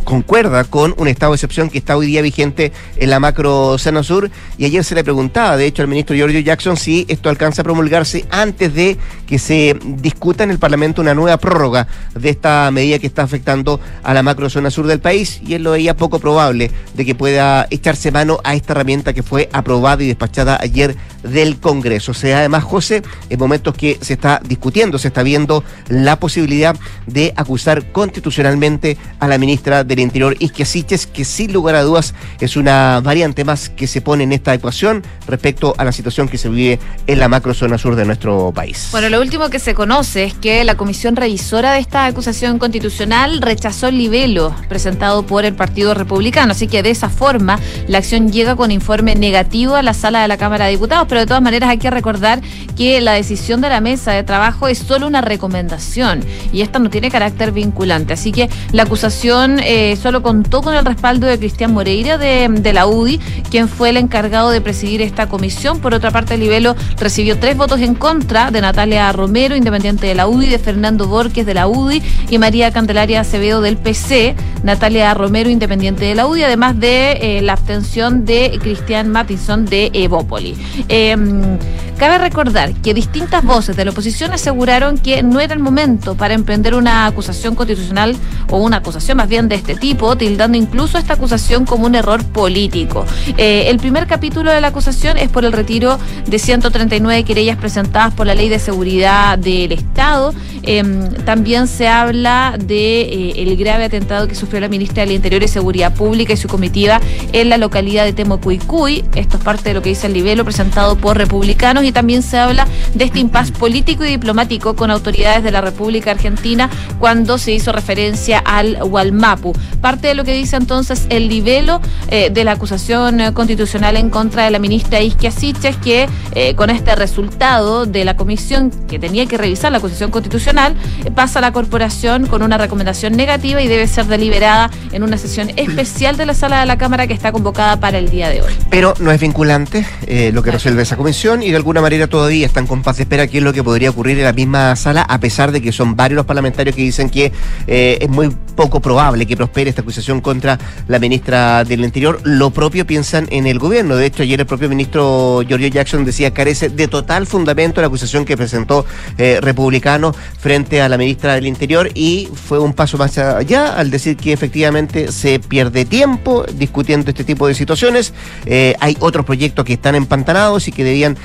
concuerda 0.09 0.65
con 0.65 0.95
un 0.97 1.07
estado 1.07 1.33
de 1.33 1.37
excepción 1.37 1.69
que 1.69 1.77
está 1.77 1.95
hoy 1.95 2.07
día 2.07 2.23
vigente 2.23 2.73
en 2.97 3.11
la 3.11 3.21
macro 3.21 3.77
zona 3.77 4.03
sur 4.03 4.31
y 4.57 4.65
ayer 4.65 4.83
se 4.83 4.95
le 4.95 5.05
preguntaba 5.05 5.59
de 5.59 5.67
hecho 5.67 5.83
al 5.83 5.89
ministro 5.89 6.17
Giorgio 6.17 6.41
Jackson 6.41 6.79
si 6.79 7.05
esto 7.11 7.29
alcanza 7.29 7.61
a 7.61 7.65
promulgarse 7.65 8.25
antes 8.31 8.73
de 8.73 8.97
que 9.27 9.39
se 9.39 9.79
discuta 9.85 10.45
en 10.45 10.51
el 10.51 10.59
Parlamento 10.59 11.03
una 11.03 11.13
nueva 11.13 11.37
prórroga 11.37 11.89
de 12.15 12.31
esta 12.31 12.71
medida 12.71 12.99
que 12.99 13.07
está 13.07 13.23
afectando 13.23 13.81
a 14.03 14.15
la 14.15 14.23
macro 14.23 14.49
zona 14.49 14.71
sur 14.71 14.87
del 14.87 15.01
país 15.01 15.43
y 15.47 15.53
él 15.53 15.63
lo 15.63 15.73
veía 15.73 15.95
poco 15.95 16.19
probable 16.21 16.71
de 16.95 17.05
que 17.05 17.15
pueda 17.15 17.67
echarse 17.69 18.11
mano 18.11 18.41
a 18.45 18.55
esta 18.55 18.73
herramienta 18.73 19.13
que 19.13 19.23
fue 19.23 19.51
aprobada 19.53 20.03
y 20.03 20.07
despachada 20.07 20.59
ayer 20.59 20.97
del 21.23 21.59
Congreso. 21.59 22.13
O 22.13 22.15
sea, 22.15 22.39
además, 22.39 22.65
José, 22.65 23.03
en 23.29 23.39
momentos 23.39 23.75
que 23.75 23.99
se 24.01 24.15
está 24.15 24.41
discutiendo, 24.43 24.99
se 24.99 25.09
está 25.09 25.23
viendo 25.23 25.65
la 25.89 26.19
posibilidad 26.19 26.77
de 27.07 27.33
acusar 27.37 27.93
constitucionalmente 27.93 28.97
a 29.19 29.29
la 29.29 29.37
ministra 29.37 29.85
del 29.99 30.05
Interior, 30.05 30.37
Isquia 30.39 30.65
Siches, 30.65 31.07
que 31.07 31.25
sin 31.25 31.53
lugar 31.53 31.75
a 31.75 31.83
dudas 31.83 32.15
es 32.41 32.57
una 32.57 33.01
variante 33.01 33.45
más 33.45 33.69
que 33.69 33.87
se 33.87 34.01
pone 34.01 34.25
en 34.25 34.33
esta 34.33 34.55
ecuación 34.55 35.03
respecto 35.27 35.75
a 35.77 35.85
la 35.85 35.93
situación 35.93 36.29
que 36.29 36.39
se 36.39 36.49
vive 36.49 36.79
en 37.07 37.19
la 37.19 37.29
macrozona 37.29 37.79
sur 37.79 37.97
de 37.97 38.05
nuestro 38.05 38.53
país. 38.53 38.89
Bueno, 38.93 39.09
lo 39.09 39.21
último 39.21 39.51
que 39.51 39.59
se 39.59 39.75
conoce 39.75 40.25
es 40.25 40.35
que 40.35 40.65
la 40.65 40.77
comisión 40.77 41.17
revisora 41.17 41.73
de 41.73 41.81
esta 41.81 42.07
acusación 42.07 42.59
constitucional 42.59 43.43
rechazó 43.43 43.89
el 43.89 43.99
libelo 43.99 44.55
presentado 44.69 45.27
por 45.27 45.45
el 45.45 45.55
Partido 45.55 45.95
Republicano, 45.95 46.53
así 46.53 46.69
que 46.69 46.83
de 46.83 46.91
esa 46.91 47.09
forma 47.09 47.59
la 47.89 47.99
acción 47.99 48.31
llega 48.31 48.57
con 48.57 48.71
informe 48.71 49.15
negativo 49.15 49.75
a 49.75 49.83
la 49.83 49.95
sala 49.95 50.23
de 50.23 50.29
la 50.29 50.37
Cámara 50.37 50.67
de 50.67 50.73
Diputados 50.73 51.07
pero 51.09 51.21
de 51.21 51.27
todas 51.27 51.43
maneras 51.43 51.71
hay 51.71 51.79
que 51.79 51.91
recordar 51.91 52.41
que 52.77 53.01
la 53.01 53.13
decisión 53.13 53.61
de 53.61 53.69
la 53.69 53.81
mesa 53.81 54.13
de 54.13 54.23
trabajo 54.23 54.69
es 54.69 54.79
solo 54.79 55.07
una 55.07 55.21
recomendación 55.21 56.25
y 56.53 56.63
esta 56.63 56.79
no 56.79 56.91
tiene 56.91 57.11
carácter 57.11 57.53
vinculante. 57.53 58.13
Así 58.13 58.33
que 58.33 58.49
la 58.73 58.85
acusación 58.85 59.59
eh, 59.61 59.88
solo 59.97 60.23
contó 60.23 60.63
con 60.63 60.75
el 60.75 60.85
respaldo 60.85 61.27
de 61.27 61.39
Cristian 61.39 61.73
Moreira 61.73 62.19
de, 62.19 62.73
la 62.73 62.87
UDI, 62.87 63.19
quien 63.51 63.69
fue 63.69 63.91
el 63.91 63.97
encargado 63.97 64.51
de 64.51 64.61
presidir 64.61 65.03
esta 65.03 65.29
comisión. 65.29 65.81
Por 65.81 65.95
otra 65.95 66.11
parte, 66.11 66.37
Libelo 66.37 66.77
recibió 66.99 67.39
tres 67.39 67.57
votos 67.57 67.81
en 67.81 67.95
contra 67.95 68.51
de 68.51 68.61
Natalia 68.61 69.11
Romero, 69.13 69.57
independiente 69.57 70.07
de 70.07 70.15
la 70.15 70.29
UDI, 70.29 70.49
de 70.49 70.59
Fernando 70.59 71.09
Borges 71.09 71.47
de 71.47 71.55
la 71.55 71.67
UDI 71.67 72.03
y 72.31 72.39
María 72.39 72.71
Candelaria 72.73 73.21
Acevedo 73.21 73.61
del 73.61 73.77
PC. 73.77 74.35
Natalia 74.63 75.15
Romero, 75.15 75.51
independiente 75.51 76.05
de 76.05 76.15
la 76.15 76.27
UDI, 76.27 76.45
además 76.45 76.79
de 76.79 77.13
eh, 77.13 77.43
la 77.43 77.55
abstención 77.55 78.25
de 78.25 78.59
Cristian 78.61 79.11
Matinson 79.11 79.65
de 79.65 79.91
Evópoli. 79.93 80.57
Em, 80.89 81.59
cabe 81.99 82.17
recordar 82.19 82.73
que 82.75 82.95
distintas 82.95 83.45
voces 83.45 83.77
de 83.77 83.85
la 83.85 83.91
oposición 83.91 84.33
aseguraron 84.33 84.99
que 84.99 85.23
no 85.23 85.41
era 85.41 85.53
el 85.53 85.61
momento 85.61 86.15
para 86.15 86.35
emprender 86.35 86.75
una 86.75 87.07
acusación 87.07 87.55
constitucional 87.55 88.17
o 88.51 88.59
una 88.59 88.79
acusación 88.79 89.17
más 89.17 89.29
bien 89.29 89.49
de 89.49 89.57
este 89.57 89.75
tipo, 89.75 90.17
tildando 90.17 90.57
incluso 90.57 90.97
esta 90.97 91.15
acusación 91.15 91.67
como 91.67 91.87
un 91.87 91.95
error 91.95 92.25
político. 92.25 93.05
Eh, 93.37 93.65
el 93.69 93.79
primer 93.79 94.07
capítulo 94.07 94.53
de 94.53 94.61
la 94.61 94.69
acusación 94.69 95.19
es 95.19 95.29
por 95.29 95.45
el 95.45 95.53
retiro 95.53 95.99
de 96.27 96.39
139 96.39 97.25
querellas 97.25 97.57
presentadas 97.57 98.15
por 98.15 98.27
la 98.27 98.35
Ley 98.35 98.49
de 98.49 98.59
Seguridad 98.61 99.37
del 99.37 99.73
Estado. 99.73 100.33
Em, 100.63 101.11
también 101.25 101.67
se 101.67 101.89
habla 101.89 102.57
de 102.59 103.01
eh, 103.01 103.33
el 103.43 103.57
grave 103.57 103.85
atentado 103.85 104.29
que 104.29 104.35
sufrió 104.35 104.61
la 104.61 104.69
ministra 104.69 105.03
del 105.03 105.13
Interior 105.13 105.43
y 105.43 105.49
Seguridad 105.49 105.95
Pública 105.95 106.33
y 106.33 106.37
su 106.37 106.49
comitiva 106.49 107.01
en 107.33 107.49
la 107.49 107.59
localidad 107.59 108.05
de 108.05 108.13
Temocuicuy. 108.13 109.05
Esto 109.15 109.39
es 109.39 109.43
parte 109.43 109.71
de 109.71 109.75
lo 109.75 109.83
que 109.83 109.91
dice 109.91 110.07
el 110.07 110.13
libelo 110.13 110.45
presentado 110.45 110.97
por 110.97 111.17
republicanos 111.17 111.85
y 111.89 111.93
también 111.93 112.23
se 112.23 112.39
habla 112.39 112.67
de 112.95 113.05
este 113.05 113.19
impas 113.19 113.51
político 113.51 114.05
y 114.05 114.09
diplomático 114.09 114.77
con 114.77 114.91
autoridades 114.91 115.43
de 115.43 115.51
la 115.51 115.61
República 115.61 116.11
Argentina 116.11 116.71
cuando 116.99 117.39
se 117.39 117.53
hizo 117.53 117.73
referencia 117.73 118.39
al 118.39 118.79
Walmapu. 118.83 119.53
Parte 119.81 120.09
de 120.09 120.15
lo 120.15 120.25
que 120.25 120.35
dice 120.35 120.57
entonces 120.57 121.07
el 121.09 121.29
libelo 121.29 121.81
eh, 122.11 122.31
de 122.31 122.45
la 122.45 122.53
acusación 122.53 123.21
eh, 123.21 123.33
constitucional 123.33 123.97
en 123.97 124.11
contra 124.11 124.45
de 124.45 124.51
la 124.51 124.59
ministra 124.59 125.01
Isquia 125.01 125.31
Siches 125.31 125.77
que 125.77 126.09
eh, 126.35 126.55
con 126.55 126.71
este 126.71 126.95
resultado 126.95 127.87
de 127.87 128.05
la 128.05 128.17
comisión 128.17 128.71
que 128.89 128.99
tenía 128.99 129.27
que 129.27 129.39
revisar 129.39 129.73
la 129.73 129.79
acusación 129.79 130.11
constitucional 130.11 130.75
pasa 131.15 131.39
a 131.39 131.43
la 131.43 131.53
corporación 131.53 132.27
con 132.27 132.43
una 132.43 132.59
recomendación 132.59 133.17
negativa 133.17 133.63
y 133.63 133.69
debe 133.69 133.87
ser 133.87 134.07
deliberada 134.07 134.71
en 134.93 135.03
una 135.03 135.17
sesión 135.17 135.51
especial 135.57 136.17
de 136.17 136.27
la 136.27 136.35
sala 136.35 136.61
de 136.61 136.67
la 136.67 136.77
Cámara 136.79 137.07
que 137.07 137.15
está 137.15 137.33
convocada 137.33 137.81
para 137.81 137.99
el 137.99 138.11
día 138.11 138.29
de 138.29 138.43
hoy. 138.43 138.53
Pero 138.71 138.95
no 139.01 139.11
es 139.11 139.21
vinculante 139.21 139.87
lo 140.33 140.43
que 140.43 140.51
resuelve 140.51 140.83
esa 140.83 140.97
comisión 140.97 141.43
y 141.43 141.51
de 141.51 141.57
alguna 141.57 141.78
manera 141.81 142.07
todavía 142.07 142.47
están 142.47 142.67
con 142.67 142.83
paz 142.83 142.97
de 142.97 143.05
espera 143.05 143.27
qué 143.27 143.39
es 143.39 143.45
lo 143.45 143.53
que 143.53 143.65
podría 143.65 143.91
ocurrir 143.91 144.19
en 144.19 144.25
la 144.25 144.33
misma 144.33 144.77
sala, 144.77 145.03
a 145.03 145.21
pesar 145.21 145.53
de 145.53 145.61
que 145.61 145.73
son 145.73 145.97
varios 145.97 146.19
los 146.19 146.27
parlamentarios 146.27 146.75
que 146.75 146.83
dicen 146.83 147.09
que 147.09 147.33
eh, 147.67 147.99
es 148.01 148.09
muy 148.09 148.31
poco 148.57 148.81
probable 148.81 149.25
que 149.25 149.37
prospere 149.37 149.71
esta 149.71 149.83
acusación 149.83 150.21
contra 150.21 150.59
la 150.89 150.99
ministra 150.99 151.63
del 151.63 151.85
Interior. 151.85 152.21
Lo 152.25 152.51
propio 152.51 152.85
piensan 152.85 153.29
en 153.31 153.47
el 153.47 153.61
gobierno. 153.61 153.95
De 153.95 154.05
hecho, 154.05 154.25
ayer 154.25 154.41
el 154.41 154.47
propio 154.47 154.69
ministro 154.69 155.43
Giorgio 155.47 155.69
Jackson 155.69 156.05
decía 156.05 156.31
que 156.31 156.35
carece 156.35 156.69
de 156.69 156.89
total 156.89 157.29
fundamento 157.29 157.81
la 157.81 157.87
acusación 157.87 158.25
que 158.25 158.37
presentó 158.37 158.85
eh, 159.17 159.39
republicano 159.41 160.13
frente 160.41 160.83
a 160.83 160.89
la 160.89 160.99
ministra 160.99 161.35
del 161.35 161.47
Interior 161.47 161.89
y 161.95 162.29
fue 162.35 162.59
un 162.59 162.73
paso 162.73 162.99
más 162.99 163.17
allá 163.17 163.79
al 163.79 163.93
decir 163.93 164.17
que 164.17 164.33
efectivamente 164.33 165.13
se 165.13 165.39
pierde 165.39 165.85
tiempo 165.85 166.45
discutiendo 166.53 167.11
este 167.11 167.23
tipo 167.23 167.47
de 167.47 167.55
situaciones. 167.55 168.13
Eh, 168.45 168.75
hay 168.81 168.97
otros 168.99 169.25
proyectos 169.25 169.65
que 169.65 169.75
están 169.75 169.95
empantanados 169.95 170.67
y 170.67 170.73
que 170.73 170.83
debían 170.83 171.17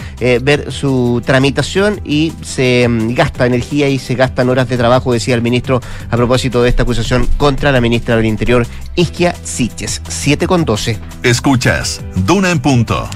ver 0.44 0.72
su 0.72 1.22
tramitación 1.26 2.02
y 2.06 2.34
se 2.42 2.88
mm, 2.88 3.14
gasta 3.14 3.46
energía 3.46 3.90
y 3.90 4.00
se 4.00 4.16
gastan 4.16 4.50
horas 4.50 4.70
de 4.70 4.78
trabajo, 4.78 5.14
decía 5.14 5.36
el 5.36 5.42
ministro 5.42 5.82
a 6.10 6.18
propósito 6.18 6.62
de 6.62 6.70
esta 6.70 6.84
acusación 6.84 7.28
contra 7.38 7.72
la 7.72 7.82
ministra 7.82 8.16
del 8.16 8.26
Interior, 8.26 8.66
Isquia 8.96 9.36
Siches. 9.44 10.02
7 10.08 10.48
con 10.48 10.66
12. 10.66 11.00
Escuchas, 11.24 12.02
Duna 12.16 12.52
en 12.52 12.60
punto. 12.60 13.10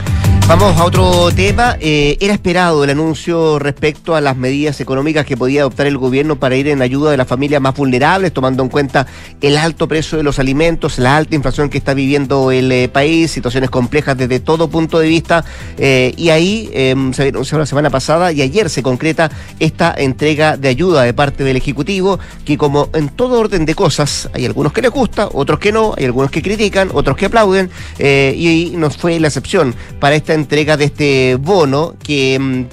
Vamos 0.47 0.77
a 0.77 0.85
otro 0.85 1.29
tema. 1.35 1.75
Eh, 1.81 2.17
era 2.21 2.33
esperado 2.33 2.81
el 2.85 2.89
anuncio 2.89 3.59
respecto 3.59 4.15
a 4.15 4.21
las 4.21 4.37
medidas 4.37 4.79
económicas 4.79 5.25
que 5.25 5.35
podía 5.35 5.59
adoptar 5.59 5.87
el 5.87 5.97
gobierno 5.97 6.37
para 6.37 6.55
ir 6.55 6.69
en 6.69 6.81
ayuda 6.81 7.11
de 7.11 7.17
las 7.17 7.27
familias 7.27 7.61
más 7.61 7.75
vulnerables, 7.75 8.31
tomando 8.31 8.63
en 8.63 8.69
cuenta 8.69 9.07
el 9.41 9.57
alto 9.57 9.89
precio 9.89 10.17
de 10.17 10.23
los 10.23 10.39
alimentos, 10.39 10.99
la 10.99 11.17
alta 11.17 11.35
inflación 11.35 11.69
que 11.69 11.77
está 11.77 11.93
viviendo 11.93 12.49
el 12.51 12.71
eh, 12.71 12.87
país, 12.87 13.29
situaciones 13.29 13.69
complejas 13.69 14.17
desde 14.17 14.39
todo 14.39 14.69
punto 14.69 14.99
de 14.99 15.09
vista. 15.09 15.43
Eh, 15.77 16.13
y 16.15 16.29
ahí 16.29 16.69
em, 16.71 17.06
se 17.13 17.27
anunció 17.27 17.57
la 17.57 17.65
semana 17.65 17.89
pasada 17.89 18.31
y 18.31 18.41
ayer 18.41 18.69
se 18.69 18.83
concreta 18.83 19.31
esta 19.59 19.93
entrega 19.97 20.57
de 20.57 20.67
ayuda 20.67 21.03
de 21.03 21.13
parte 21.13 21.43
del 21.43 21.57
Ejecutivo, 21.57 22.19
que 22.45 22.57
como 22.57 22.89
en 22.93 23.09
todo 23.09 23.39
orden 23.39 23.65
de 23.65 23.75
cosas, 23.75 24.29
hay 24.33 24.45
algunos 24.45 24.73
que 24.73 24.81
les 24.81 24.91
gusta, 24.91 25.29
otros 25.31 25.59
que 25.59 25.71
no, 25.71 25.93
hay 25.97 26.05
algunos 26.05 26.31
que 26.31 26.41
critican, 26.41 26.89
otros 26.93 27.17
que 27.17 27.25
aplauden, 27.25 27.69
y 27.99 28.73
no 28.75 28.89
fue 28.89 29.19
la 29.19 29.27
excepción 29.27 29.75
para 29.99 30.15
esta 30.15 30.33
entrega 30.33 30.77
de 30.77 30.85
este 30.85 31.35
bono 31.35 31.95
que 32.03 32.37
mm, 32.39 32.65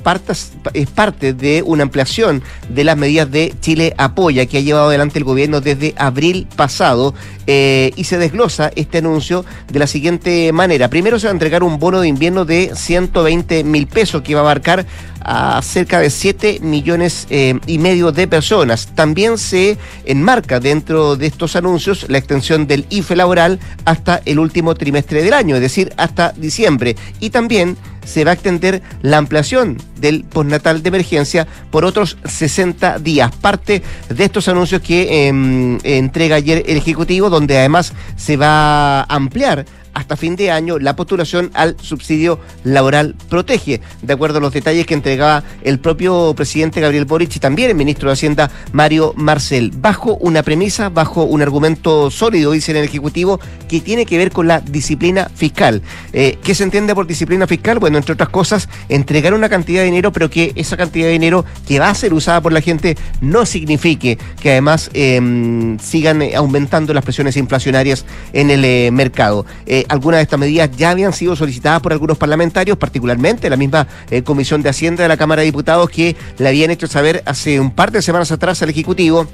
es 0.73 0.91
parte 0.91 1.33
de 1.33 1.63
una 1.63 1.83
ampliación 1.83 2.43
de 2.69 2.85
las 2.85 2.97
medidas 2.97 3.31
de 3.31 3.55
Chile 3.61 3.95
Apoya 3.99 4.47
que 4.47 4.59
ha 4.59 4.61
llevado 4.61 4.89
adelante 4.89 5.19
el 5.19 5.25
gobierno 5.25 5.61
desde 5.61 5.95
abril 5.97 6.47
pasado 6.57 7.15
eh, 7.47 7.93
y 7.97 8.05
se 8.05 8.19
desglosa 8.19 8.71
este 8.75 8.99
anuncio 8.99 9.45
de 9.71 9.79
la 9.79 9.87
siguiente 9.87 10.53
manera. 10.53 10.89
Primero 10.89 11.19
se 11.19 11.27
va 11.27 11.31
a 11.31 11.35
entregar 11.35 11.63
un 11.63 11.79
bono 11.79 12.01
de 12.01 12.09
invierno 12.09 12.45
de 12.45 12.73
120 12.75 13.65
mil 13.65 13.87
pesos 13.87 14.23
que 14.25 14.35
va 14.35 14.41
a 14.41 14.45
abarcar 14.45 14.85
a 15.21 15.61
cerca 15.63 16.01
de 16.01 16.11
7 16.11 16.61
millones 16.61 17.27
eh, 17.31 17.59
y 17.67 17.79
medio 17.79 18.13
de 18.13 18.29
personas. 18.29 18.89
También 18.95 19.39
se 19.39 19.79
enmarca 20.05 20.61
dentro 20.61 21.17
de 21.17 21.27
estos 21.27 21.57
anuncios 21.57 22.07
la 22.09 22.19
extensión 22.19 22.67
del 22.67 22.87
IFE 22.91 23.17
laboral 23.17 23.59
hasta 23.85 24.21
el 24.27 24.39
último 24.39 24.75
trimestre 24.75 25.23
del 25.23 25.33
año, 25.33 25.55
es 25.57 25.63
decir, 25.63 25.93
hasta 25.97 26.33
diciembre. 26.33 26.97
Y 27.21 27.31
también 27.31 27.77
se 28.05 28.25
va 28.25 28.33
a 28.33 28.35
extender 28.35 28.83
la 29.01 29.17
ampliación 29.17 29.79
del 29.99 30.25
postnatal 30.25 30.83
de 30.83 30.89
emergencia 30.89 31.47
por 31.71 31.87
otros 31.87 32.19
60 32.25 32.99
días. 32.99 33.35
Parte 33.35 33.83
de 34.11 34.25
estos 34.25 34.49
anuncios 34.49 34.83
que 34.83 35.27
em, 35.27 35.79
entrega 35.85 36.37
ayer 36.37 36.65
el 36.67 36.77
Ejecutivo, 36.77 37.31
donde 37.31 37.59
además 37.59 37.95
se 38.17 38.37
va 38.37 39.01
a 39.01 39.07
ampliar 39.09 39.65
hasta 39.95 40.17
fin 40.17 40.37
de 40.37 40.51
año 40.51 40.79
la 40.79 40.97
postulación 40.97 41.51
al 41.55 41.77
subsidio 41.81 42.41
laboral 42.65 43.15
protege, 43.29 43.81
de 44.03 44.13
acuerdo 44.13 44.39
a 44.39 44.41
los 44.41 44.53
detalles 44.53 44.87
que 44.87 44.95
entregaba 44.95 45.43
el 45.63 45.79
propio 45.79 46.35
presidente 46.35 46.81
Gabriel 46.81 47.05
Boric 47.05 47.37
y 47.37 47.41
también 47.41 47.71
el 47.71 47.77
ministro 47.77 48.09
de 48.09 48.15
Hacienda 48.15 48.51
Mario 48.73 49.13
Marcel, 49.17 49.73
bajo 49.75 50.17
una 50.17 50.43
premisa, 50.43 50.89
bajo 50.89 51.25
un 51.25 51.43
argumento 51.43 52.11
sólido, 52.11 52.53
dice 52.53 52.73
el 52.73 52.85
Ejecutivo, 52.85 53.41
que 53.69 53.81
tiene 53.81 54.07
que 54.07 54.19
ver 54.19 54.31
con 54.31 54.49
la 54.49 54.61
disciplina 54.61 55.31
fiscal. 55.35 55.83
Eh, 56.13 56.39
¿Qué 56.43 56.55
se 56.55 56.65
entiende 56.65 56.95
por 56.95 57.07
disciplina 57.07 57.47
fiscal? 57.47 57.79
Bueno, 57.79 57.99
entre 57.99 58.15
otras 58.15 58.29
cosas, 58.29 58.69
entregar 58.89 59.35
una 59.35 59.49
cantidad 59.49 59.81
de 59.81 59.87
dinero, 59.87 60.13
pero 60.13 60.31
que 60.31 60.53
esa 60.57 60.77
cantidad 60.77 61.07
de 61.07 61.13
dinero 61.13 61.45
que 61.67 61.79
va 61.79 61.91
a 61.91 61.95
ser 61.95 62.15
usada 62.15 62.41
por 62.41 62.53
la 62.53 62.61
gente 62.61 62.97
no 63.21 63.47
signifique 63.47 64.19
que 64.41 64.51
además 64.51 64.91
em, 64.95 65.79
sigan 65.79 66.23
eh, 66.23 66.35
aumentando 66.37 66.93
las 66.95 67.05
presiones 67.05 67.37
inflacionarias 67.37 68.05
en 68.33 68.51
el 68.51 68.65
eh, 68.65 68.91
mercado. 68.93 69.47
Algunas 69.89 70.19
de 70.19 70.23
estas 70.23 70.39
medidas 70.39 70.71
ya 70.77 70.91
habían 70.91 71.13
sido 71.13 71.37
solicitadas 71.37 71.81
por 71.81 71.93
algunos 71.93 72.19
parlamentarios, 72.19 72.79
particularmente 72.79 73.51
la 73.51 73.57
misma 73.57 73.87
Comisión 74.25 74.63
de 74.63 74.69
Hacienda 74.69 75.03
de 75.03 75.09
la 75.09 75.17
Cámara 75.17 75.41
de 75.41 75.47
Diputados, 75.47 75.91
que 75.91 76.17
le 76.39 76.49
habían 76.49 76.71
hecho 76.71 76.87
saber 76.87 77.23
hace 77.27 77.61
un 77.61 77.71
par 77.71 77.91
de 77.93 78.03
semanas 78.03 78.33
atrás 78.33 78.63
al 78.63 78.71
Ejecutivo 78.71 79.27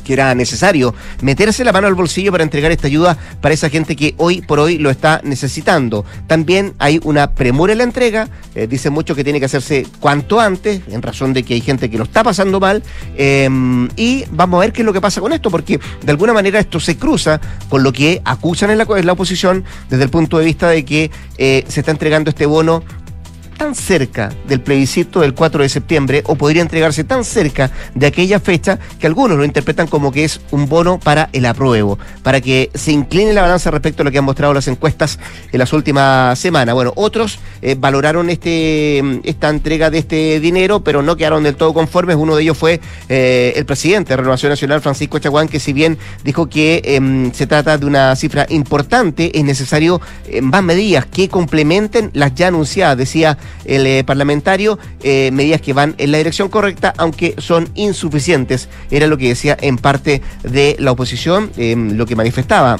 que 0.00 0.12
era 0.12 0.34
necesario 0.34 0.94
meterse 1.22 1.64
la 1.64 1.72
mano 1.72 1.86
al 1.86 1.94
bolsillo 1.94 2.32
para 2.32 2.44
entregar 2.44 2.70
esta 2.72 2.86
ayuda 2.86 3.16
para 3.40 3.54
esa 3.54 3.68
gente 3.68 3.96
que 3.96 4.14
hoy 4.16 4.42
por 4.42 4.58
hoy 4.58 4.78
lo 4.78 4.90
está 4.90 5.20
necesitando. 5.24 6.04
También 6.26 6.74
hay 6.78 7.00
una 7.04 7.34
premura 7.34 7.72
en 7.72 7.78
la 7.78 7.84
entrega, 7.84 8.28
eh, 8.54 8.66
dice 8.66 8.90
mucho 8.90 9.14
que 9.14 9.24
tiene 9.24 9.38
que 9.38 9.46
hacerse 9.46 9.86
cuanto 10.00 10.40
antes, 10.40 10.82
en 10.88 11.02
razón 11.02 11.32
de 11.32 11.42
que 11.42 11.54
hay 11.54 11.60
gente 11.60 11.90
que 11.90 11.98
lo 11.98 12.04
está 12.04 12.22
pasando 12.22 12.60
mal, 12.60 12.82
em, 13.16 13.88
y 13.96 14.24
vamos 14.30 14.58
a 14.58 14.60
ver 14.60 14.72
qué 14.72 14.82
es 14.82 14.86
lo 14.86 14.92
que 14.92 15.00
pasa 15.00 15.20
con 15.20 15.32
esto, 15.32 15.50
porque 15.50 15.78
de 16.02 16.10
alguna 16.10 16.32
manera 16.32 16.58
esto 16.58 16.80
se 16.80 16.96
cruza 16.96 17.40
con 17.68 17.82
lo 17.82 17.92
que 17.92 18.20
acusan 18.24 18.70
en 18.70 18.78
la, 18.78 18.86
en 18.96 19.06
la 19.06 19.12
oposición 19.12 19.64
desde 19.88 20.04
el 20.04 20.10
punto 20.10 20.38
de 20.38 20.44
vista 20.44 20.68
de 20.68 20.84
que 20.84 21.10
eh, 21.38 21.64
se 21.68 21.80
está 21.80 21.92
entregando 21.92 22.30
este 22.30 22.46
bono 22.46 22.82
tan 23.60 23.74
cerca 23.74 24.32
del 24.48 24.62
plebiscito 24.62 25.20
del 25.20 25.34
4 25.34 25.62
de 25.62 25.68
septiembre 25.68 26.22
o 26.24 26.34
podría 26.34 26.62
entregarse 26.62 27.04
tan 27.04 27.24
cerca 27.24 27.70
de 27.94 28.06
aquella 28.06 28.40
fecha 28.40 28.78
que 28.98 29.06
algunos 29.06 29.36
lo 29.36 29.44
interpretan 29.44 29.86
como 29.86 30.12
que 30.12 30.24
es 30.24 30.40
un 30.50 30.66
bono 30.66 30.98
para 30.98 31.28
el 31.34 31.44
apruebo, 31.44 31.98
para 32.22 32.40
que 32.40 32.70
se 32.72 32.90
incline 32.90 33.34
la 33.34 33.42
balanza 33.42 33.70
respecto 33.70 34.00
a 34.00 34.06
lo 34.06 34.10
que 34.10 34.16
han 34.16 34.24
mostrado 34.24 34.54
las 34.54 34.66
encuestas 34.66 35.18
en 35.52 35.58
las 35.58 35.74
últimas 35.74 36.38
semanas. 36.38 36.74
Bueno, 36.74 36.94
otros 36.96 37.38
eh, 37.60 37.76
valoraron 37.78 38.30
este, 38.30 39.20
esta 39.24 39.50
entrega 39.50 39.90
de 39.90 39.98
este 39.98 40.40
dinero, 40.40 40.82
pero 40.82 41.02
no 41.02 41.14
quedaron 41.16 41.42
del 41.42 41.54
todo 41.54 41.74
conformes. 41.74 42.16
Uno 42.16 42.36
de 42.36 42.44
ellos 42.44 42.56
fue 42.56 42.80
eh, 43.10 43.52
el 43.56 43.66
presidente 43.66 44.14
de 44.14 44.16
Renovación 44.16 44.48
Nacional, 44.48 44.80
Francisco 44.80 45.18
Chaguán, 45.18 45.48
que 45.48 45.60
si 45.60 45.74
bien 45.74 45.98
dijo 46.24 46.48
que 46.48 46.80
em, 46.82 47.30
se 47.34 47.46
trata 47.46 47.76
de 47.76 47.84
una 47.84 48.16
cifra 48.16 48.46
importante, 48.48 49.38
es 49.38 49.44
necesario 49.44 50.00
eh, 50.28 50.40
más 50.40 50.62
medidas 50.62 51.04
que 51.04 51.28
complementen 51.28 52.10
las 52.14 52.34
ya 52.34 52.48
anunciadas. 52.48 52.96
Decía 52.96 53.36
el 53.64 53.86
eh, 53.86 54.04
parlamentario, 54.04 54.78
eh, 55.02 55.30
medidas 55.32 55.60
que 55.60 55.72
van 55.72 55.94
en 55.98 56.12
la 56.12 56.18
dirección 56.18 56.48
correcta, 56.48 56.92
aunque 56.96 57.34
son 57.38 57.68
insuficientes. 57.74 58.68
Era 58.90 59.06
lo 59.06 59.18
que 59.18 59.28
decía 59.28 59.56
en 59.60 59.76
parte 59.76 60.22
de 60.42 60.76
la 60.78 60.92
oposición, 60.92 61.50
em, 61.56 61.96
lo 61.96 62.06
que 62.06 62.16
manifestaba 62.16 62.78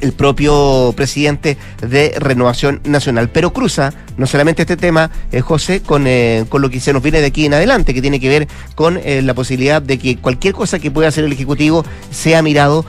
el 0.00 0.12
propio 0.12 0.92
presidente 0.96 1.56
de 1.80 2.14
Renovación 2.18 2.80
Nacional. 2.84 3.30
Pero 3.30 3.52
cruza 3.52 3.92
no 4.16 4.26
solamente 4.26 4.62
este 4.62 4.76
tema, 4.76 5.10
eh, 5.32 5.40
José, 5.40 5.80
con, 5.80 6.06
eh, 6.06 6.44
con 6.48 6.62
lo 6.62 6.70
que 6.70 6.80
se 6.80 6.92
nos 6.92 7.02
viene 7.02 7.20
de 7.20 7.26
aquí 7.26 7.46
en 7.46 7.54
adelante, 7.54 7.94
que 7.94 8.02
tiene 8.02 8.20
que 8.20 8.28
ver 8.28 8.48
con 8.74 8.98
eh, 9.02 9.22
la 9.22 9.34
posibilidad 9.34 9.82
de 9.82 9.98
que 9.98 10.16
cualquier 10.16 10.54
cosa 10.54 10.78
que 10.78 10.90
pueda 10.90 11.08
hacer 11.08 11.24
el 11.24 11.32
Ejecutivo 11.32 11.84
sea 12.10 12.42
mirado 12.42 12.84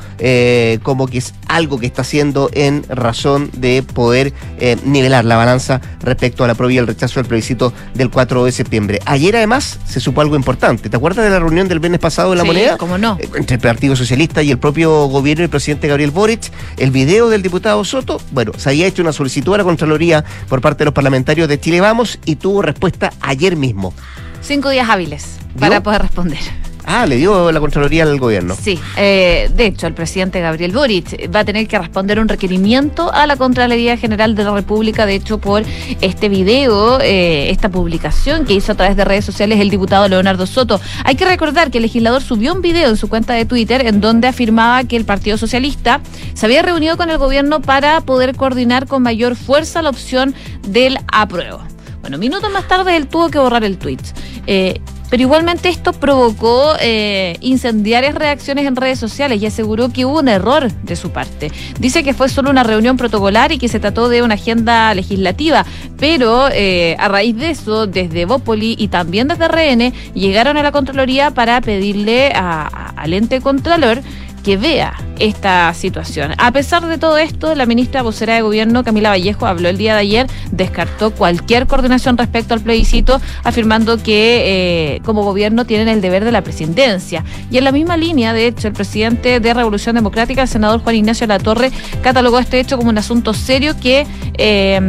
como 0.84 1.08
que 1.08 1.18
es 1.18 1.34
algo 1.48 1.80
que 1.80 1.86
está 1.86 2.02
haciendo 2.02 2.50
en 2.54 2.84
razón 2.90 3.50
de 3.54 3.84
poder 3.84 4.34
nivelar 4.84 5.26
la 5.26 5.36
balanza 5.36 5.82
respecto 6.02 6.44
a 6.44 6.48
la 6.48 6.56
prueba 6.56 6.74
y 6.74 6.78
el 6.78 6.88
rechazo 6.88 7.20
del 7.20 7.28
plebiscito 7.28 7.74
del 7.94 8.10
4 8.10 8.46
de 8.46 8.52
septiembre. 8.52 9.00
Ayer 9.06 9.36
además 9.36 9.80
se 9.86 10.00
supo 10.00 10.22
algo 10.22 10.36
importante. 10.36 10.90
¿Te 10.90 10.98
acuerdas 10.98 11.26
de 11.26 11.32
la 11.32 11.40
reunión 11.40 11.68
del 11.68 11.80
viernes 11.80 12.00
pasado 12.00 12.32
en 12.32 12.38
La 12.40 12.44
Moneda? 12.44 12.78
¿Cómo 12.78 12.98
no? 12.98 13.18
entre 13.36 13.56
el 13.56 13.62
Partido 13.62 13.96
Socialista 13.96 14.44
y 14.44 14.52
el 14.52 14.58
propio 14.58 15.08
gobierno 15.08 15.44
y 15.44 15.46
el 15.46 15.50
presidente 15.50 15.88
Gabriel 15.88 16.12
Boric. 16.12 16.52
El 16.78 16.92
video 16.96 17.28
del 17.28 17.42
diputado 17.42 17.84
Soto, 17.84 18.22
bueno, 18.32 18.54
se 18.58 18.70
había 18.70 18.88
hecho 18.88 19.02
una 19.02 19.12
solicitud 19.12 19.54
a 19.54 19.58
la 19.58 19.64
Contraloría 19.66 20.24
por 20.48 20.62
parte 20.62 20.80
de 20.80 20.86
los 20.86 20.94
parlamentarios 20.94 21.50
de 21.50 21.60
Chile 21.60 21.82
Vamos 21.82 22.20
y 22.24 22.38
tuvo 22.38 22.62
respuesta 22.62 23.12
ayer 23.20 23.58
mismo. 23.58 23.94
Cinco 24.42 24.70
días 24.70 24.90
hábiles 24.90 25.38
para 25.60 25.84
poder 25.84 26.04
responder. 26.04 26.40
Ah, 26.86 27.06
le 27.06 27.18
dio 27.18 27.52
la 27.52 27.60
Contraloría 27.60 28.04
al 28.04 28.20
gobierno. 28.20 28.56
Sí, 28.60 28.80
eh, 28.96 29.50
de 29.56 29.66
hecho, 29.66 29.88
el 29.88 29.94
presidente 29.94 30.40
Gabriel 30.40 30.72
Boric 30.72 31.30
va 31.34 31.40
a 31.40 31.46
tener 31.46 31.68
que 31.68 31.78
responder 31.80 32.20
un 32.20 32.28
requerimiento 32.28 33.12
a 33.12 33.26
la 33.26 33.38
Contraloría 33.38 33.98
General 33.98 34.36
de 34.36 34.44
la 34.44 34.54
República, 34.54 35.06
de 35.06 35.16
hecho, 35.16 35.40
por 35.40 35.64
este 36.02 36.30
video, 36.30 37.00
eh, 37.02 37.50
esta 37.50 37.70
publicación 37.70 38.46
que 38.46 38.54
hizo 38.54 38.74
a 38.74 38.76
través 38.76 38.96
de 38.96 39.04
redes 39.04 39.26
sociales 39.26 39.60
el 39.60 39.70
diputado 39.70 40.08
Leonardo 40.08 40.46
Soto. 40.46 40.80
Hay 41.04 41.16
que 41.16 41.26
recordar 41.26 41.72
que 41.72 41.80
el 41.80 41.84
legislador 41.84 42.22
subió 42.22 42.54
un 42.54 42.62
video 42.62 42.90
en 42.90 42.98
su 42.98 43.10
cuenta 43.10 43.34
de 43.34 43.46
Twitter 43.46 43.86
en 43.86 44.00
donde 44.00 44.28
afirmaba 44.28 44.84
que 44.84 44.96
el 44.96 45.06
Partido 45.06 45.38
Socialista 45.38 46.02
se 46.34 46.46
había 46.46 46.62
reunido 46.62 46.98
con 46.98 47.10
el 47.10 47.18
gobierno 47.18 47.62
para 47.62 48.02
poder 48.02 48.36
coordinar 48.36 48.88
con 48.88 49.02
mayor 49.02 49.36
fuerza 49.36 49.82
la 49.82 49.90
opción 49.90 50.36
del 50.68 50.98
apruebo. 51.12 51.62
Bueno, 52.02 52.20
minutos 52.20 52.52
más 52.52 52.68
tarde 52.68 52.96
él 52.96 53.08
tuvo 53.08 53.30
que 53.30 53.40
borrar 53.40 53.64
el 53.64 53.80
tweet. 53.80 53.98
Eh, 54.46 54.80
pero 55.10 55.22
igualmente 55.24 55.70
esto 55.70 55.94
provocó 55.94 56.74
eh, 56.80 57.38
incendiarias 57.42 58.16
reacciones 58.16 58.66
en 58.66 58.76
redes 58.76 59.00
sociales 59.00 59.42
y 59.42 59.46
aseguró 59.46 59.90
que 59.90 60.06
hubo 60.06 60.20
un 60.20 60.28
error 60.28 60.72
de 60.72 60.96
su 60.96 61.12
parte. 61.12 61.52
Dice 61.80 62.04
que 62.04 62.14
fue 62.14 62.30
solo 62.30 62.50
una 62.50 62.64
reunión 62.64 62.98
protocolar 62.98 63.52
y 63.52 63.58
que 63.58 63.68
se 63.68 63.80
trató 63.80 64.10
de 64.10 64.22
una 64.22 64.36
agenda 64.36 64.94
legislativa, 64.94 65.66
pero 65.98 66.50
eh, 66.52 66.96
a 67.00 67.08
raíz 67.08 67.36
de 67.36 67.52
eso, 67.52 67.88
desde 67.88 68.26
Bópoli 68.26 68.76
y 68.78 68.88
también 68.88 69.28
desde 69.28 69.48
RN, 69.48 69.94
llegaron 70.14 70.58
a 70.58 70.64
la 70.64 70.72
Contraloría 70.72 71.32
para 71.32 71.62
pedirle 71.62 72.32
al 72.34 73.14
ente 73.14 73.42
Contralor 73.42 74.02
que 74.46 74.58
vea 74.58 74.94
esta 75.18 75.74
situación. 75.74 76.34
A 76.38 76.52
pesar 76.52 76.86
de 76.86 77.00
todo 77.00 77.18
esto, 77.18 77.56
la 77.56 77.66
ministra 77.66 78.04
vocera 78.04 78.36
de 78.36 78.42
Gobierno, 78.42 78.84
Camila 78.84 79.10
Vallejo, 79.10 79.48
habló 79.48 79.70
el 79.70 79.78
día 79.78 79.94
de 79.94 80.02
ayer, 80.02 80.28
descartó 80.52 81.12
cualquier 81.12 81.66
coordinación 81.66 82.16
respecto 82.16 82.54
al 82.54 82.62
plebiscito, 82.62 83.20
afirmando 83.44 83.98
que 83.98 84.44
eh, 84.98 85.02
como 85.04 85.24
gobierno 85.24 85.66
tienen 85.66 85.88
el 85.88 86.00
deber 86.00 86.24
de 86.26 86.32
la 86.32 86.44
presidencia. 86.44 87.24
Y 87.50 87.58
en 87.58 87.64
la 87.64 87.72
misma 87.72 87.98
línea, 87.98 88.34
de 88.34 88.46
hecho, 88.46 88.68
el 88.68 88.74
presidente 88.74 89.40
de 89.40 89.54
Revolución 89.54 89.96
Democrática, 89.96 90.44
el 90.44 90.48
senador 90.48 90.82
Juan 90.82 90.96
Ignacio 90.96 91.26
Latorre, 91.26 91.72
catalogó 92.04 92.38
este 92.38 92.60
hecho 92.60 92.78
como 92.78 92.92
un 92.92 92.98
asunto 93.00 93.34
serio 93.34 93.74
que, 93.82 94.06
eh, 94.38 94.80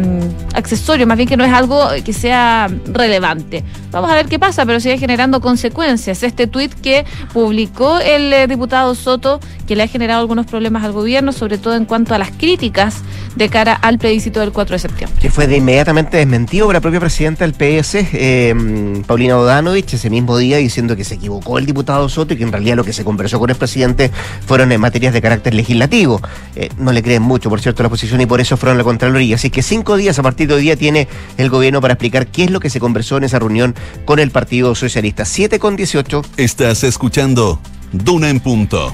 accesorio, 0.53 1.07
más 1.07 1.17
bien 1.17 1.31
que 1.31 1.37
no 1.39 1.45
es 1.45 1.53
algo 1.53 1.89
que 2.05 2.13
sea 2.13 2.69
relevante. 2.93 3.65
Vamos 3.91 4.11
a 4.11 4.15
ver 4.15 4.27
qué 4.27 4.39
pasa, 4.39 4.67
pero 4.67 4.81
sigue 4.81 4.99
generando 4.99 5.41
consecuencias. 5.41 6.23
Este 6.23 6.47
tuit 6.47 6.75
que 6.75 7.07
publicó 7.33 7.99
el 8.01 8.31
eh, 8.33 8.47
diputado 8.47 8.95
Soto 8.95 9.41
que 9.67 9.77
le 9.77 9.83
ha 9.83 9.89
generado 9.89 10.21
algunos 10.21 10.47
problemas 10.47 10.85
al 10.85 10.93
gobierno, 10.93 11.33
sobre 11.33 11.59
todo 11.59 11.75
en 11.75 11.85
cuanto 11.85 12.15
a 12.15 12.19
las 12.19 12.31
críticas 12.31 13.03
de 13.35 13.49
cara 13.49 13.75
al 13.75 13.99
plebiscito 13.99 14.41
del 14.41 14.53
4 14.53 14.75
de 14.75 14.79
septiembre. 14.79 15.19
Que 15.21 15.31
fue 15.31 15.47
de 15.47 15.57
inmediatamente 15.57 16.17
desmentido 16.17 16.67
por 16.67 16.75
la 16.75 16.81
propia 16.81 17.01
presidenta 17.01 17.47
del 17.47 17.53
PS, 17.53 18.09
eh, 18.13 19.03
Paulina 19.07 19.39
Odanovich, 19.39 19.95
ese 19.95 20.11
mismo 20.11 20.39
día 20.39 20.57
diciendo 20.59 20.97
que 20.97 21.05
se 21.05 21.17
equivocó 21.17 21.59
el 21.59 21.67
diputado 21.67 22.09
Soto 22.09 22.35
y 22.35 22.37
que 22.37 22.45
en 22.45 22.53
realidad 22.53 22.77
lo 22.77 22.85
que 22.85 22.93
se 22.93 23.05
conversó 23.05 23.39
con 23.39 23.51
el 23.51 23.57
presidente 23.57 24.11
fueron 24.47 24.73
en 24.73 24.81
materias 24.81 25.13
de 25.13 25.21
carácter 25.23 25.55
legislativo. 25.55 26.21
Eh, 26.55 26.69
no 26.79 26.93
le 26.93 27.03
creen 27.03 27.23
mucho, 27.23 27.51
por 27.51 27.61
cierto, 27.61 27.83
la 27.83 27.89
oposición 27.89 28.21
y 28.21 28.27
por 28.27 28.41
eso 28.41 28.57
fueron 28.57 28.77
a 28.77 28.79
la 28.79 28.85
Contraloría. 28.85 29.37
Así 29.37 29.51
que 29.51 29.63
cinco 29.63 29.97
días 29.97 30.19
a 30.19 30.23
partir 30.23 30.49
de 30.49 30.55
hoy 30.55 30.63
día 30.63 30.77
tiene 30.77 31.09
el 31.37 31.51
gobierno 31.51 31.81
para 31.81 31.95
explicar 31.95 32.27
qué 32.29 32.45
es 32.45 32.51
lo 32.51 32.61
que 32.61 32.71
se 32.71 32.81
conversó 32.81 33.17
en 33.17 33.25
esa 33.25 33.39
reunión 33.39 33.75
con 34.05 34.19
el 34.19 34.31
Partido 34.31 34.75
Socialista. 34.75 35.25
7 35.25 35.59
con 35.59 35.77
18. 35.77 36.23
Estás 36.37 36.85
escuchando 36.85 37.61
Duna 37.93 38.31
en 38.31 38.41
punto. 38.41 38.93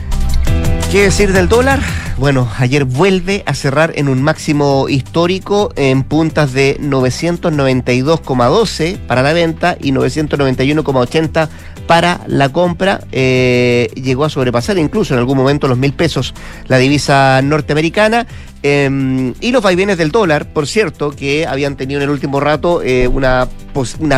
¿Qué 0.92 1.02
decir 1.02 1.32
del 1.32 1.48
dólar? 1.48 1.80
Bueno, 2.18 2.48
ayer 2.58 2.84
vuelve 2.84 3.42
a 3.46 3.54
cerrar 3.54 3.94
en 3.96 4.08
un 4.08 4.22
máximo 4.22 4.90
histórico 4.90 5.72
en 5.74 6.02
puntas 6.02 6.52
de 6.52 6.78
992,12 6.80 8.98
para 8.98 9.22
la 9.22 9.32
venta 9.32 9.78
y 9.80 9.92
991,80 9.92 11.48
para 11.86 12.20
la 12.26 12.50
compra. 12.50 13.00
Eh, 13.10 13.88
llegó 13.94 14.24
a 14.24 14.30
sobrepasar 14.30 14.76
incluso 14.78 15.14
en 15.14 15.20
algún 15.20 15.38
momento 15.38 15.66
los 15.66 15.78
mil 15.78 15.94
pesos 15.94 16.34
la 16.68 16.78
divisa 16.78 17.40
norteamericana. 17.42 18.26
Em, 18.62 19.34
y 19.40 19.50
los 19.50 19.62
vaivenes 19.62 19.98
del 19.98 20.12
dólar, 20.12 20.52
por 20.52 20.68
cierto, 20.68 21.10
que 21.10 21.46
habían 21.46 21.76
tenido 21.76 22.00
en 22.00 22.04
el 22.04 22.10
último 22.10 22.38
rato 22.38 22.80
eh, 22.82 23.08
una, 23.08 23.48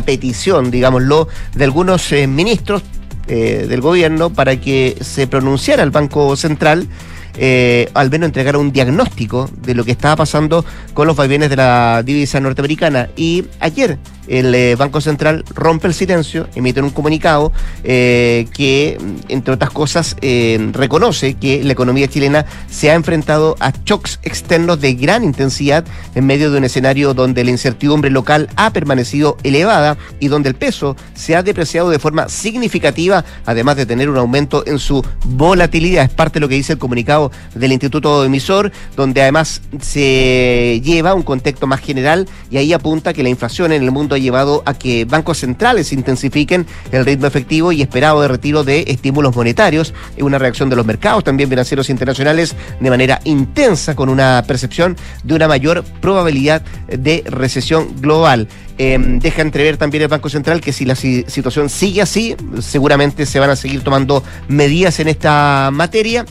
petición, 0.05 0.71
digámoslo, 0.71 1.29
de 1.55 1.65
algunos 1.65 2.13
eh, 2.13 2.27
ministros 2.27 2.83
eh, 3.27 3.67
del 3.69 3.81
gobierno 3.81 4.31
para 4.31 4.61
que 4.61 4.97
se 5.01 5.27
pronunciara 5.27 5.83
el 5.83 5.91
Banco 5.91 6.37
Central. 6.37 6.89
Eh, 7.37 7.89
al 7.95 8.11
menos 8.11 8.29
entregar 8.29 8.57
un 8.57 8.71
diagnóstico 8.71 9.51
de 9.61 9.75
lo 9.75 9.85
que 9.85 9.91
estaba 9.91 10.15
pasando 10.15 10.65
con 10.93 11.09
los 11.09 11.17
vaivenes 11.17 11.51
de 11.51 11.57
la 11.57 12.03
divisa 12.05 12.39
norteamericana. 12.39 13.09
Y 13.17 13.45
ayer 13.59 13.99
el 14.29 14.55
eh, 14.55 14.77
Banco 14.77 15.01
Central 15.01 15.45
rompe 15.55 15.87
el 15.87 15.95
silencio, 15.95 16.49
emite 16.55 16.81
un 16.81 16.91
comunicado 16.91 17.53
eh, 17.83 18.47
que, 18.55 18.99
entre 19.29 19.55
otras 19.55 19.71
cosas, 19.71 20.17
eh, 20.21 20.71
reconoce 20.73 21.35
que 21.35 21.63
la 21.63 21.73
economía 21.73 22.09
chilena 22.09 22.47
se 22.71 22.91
ha 22.91 22.95
enfrentado 22.95 23.57
a 23.61 23.73
shocks 23.85 24.21
externos 24.23 24.81
de 24.81 24.95
gran 24.95 25.25
intensidad 25.25 25.85
en 26.15 26.27
medio 26.27 26.51
de 26.51 26.59
un 26.59 26.65
escenario 26.65 27.15
donde 27.15 27.45
la 27.45 27.51
incertidumbre 27.51 28.11
local 28.11 28.49
ha 28.57 28.73
permanecido 28.73 29.37
elevada 29.43 29.97
y 30.21 30.29
donde 30.29 30.49
el 30.49 30.55
peso 30.55 30.97
se 31.15 31.37
ha 31.37 31.43
depreciado 31.43 31.91
de 31.91 31.99
forma 31.99 32.29
significativa, 32.29 33.25
además 33.47 33.77
de 33.77 33.87
tener 33.87 34.09
un 34.09 34.17
aumento 34.17 34.65
en 34.67 34.79
su 34.79 35.05
volatilidad. 35.25 36.05
Es 36.05 36.11
parte 36.11 36.35
de 36.35 36.41
lo 36.41 36.49
que 36.49 36.55
dice 36.55 36.75
el 36.75 36.79
comunicado 36.79 37.31
del 37.55 37.73
Instituto 37.73 38.25
Emisor, 38.25 38.73
donde 38.97 39.23
además 39.23 39.63
se 39.81 40.81
lleva 40.83 41.15
un 41.15 41.23
contexto 41.23 41.67
más 41.67 41.81
general 41.81 42.29
y 42.51 42.57
ahí 42.57 42.73
apunta 42.73 43.13
que 43.13 43.23
la 43.23 43.29
inflación 43.29 43.73
en 43.73 43.83
el 43.83 43.91
mundo 43.91 44.14
ha 44.15 44.19
llevado 44.19 44.63
a 44.67 44.75
que 44.75 45.05
bancos 45.05 45.39
centrales 45.39 45.93
intensifiquen 45.93 46.67
el 46.93 47.05
ritmo 47.05 47.27
efectivo 47.27 47.73
y 47.73 47.83
esperado 47.83 48.23
de 48.23 48.29
retiro 48.29 48.65
de 48.65 48.85
estímulos 48.89 49.35
monetarios. 49.37 49.95
Una 50.19 50.39
reacción 50.39 50.71
de 50.71 50.77
los 50.77 50.87
mercados 50.87 51.25
también 51.25 51.49
financieros 51.49 51.91
internacionales 51.91 52.55
de 52.81 52.91
manera 52.91 53.21
intensa 53.25 53.95
con 53.95 54.09
una 54.09 54.45
percepción 54.47 54.97
de 55.23 55.35
una 55.35 55.49
mayor 55.49 55.85
probabilidad 56.01 56.63
de 56.89 57.25
recesión 57.27 58.01
global. 58.01 58.49
Em, 58.77 59.21
deja 59.21 59.43
entrever 59.43 59.77
también 59.77 60.03
el 60.03 60.09
Banco 60.09 60.29
Central 60.29 60.61
que 60.61 60.73
si 60.73 60.85
la 60.85 60.97
situación 60.97 61.69
sigue 61.69 62.03
así, 62.03 62.35
seguramente 62.61 63.25
se 63.25 63.39
van 63.39 63.51
a 63.51 63.57
seguir 63.57 63.83
tomando 63.83 64.25
medidas 64.49 64.99
en 64.99 65.09
esta 65.09 65.71
materia 65.73 66.27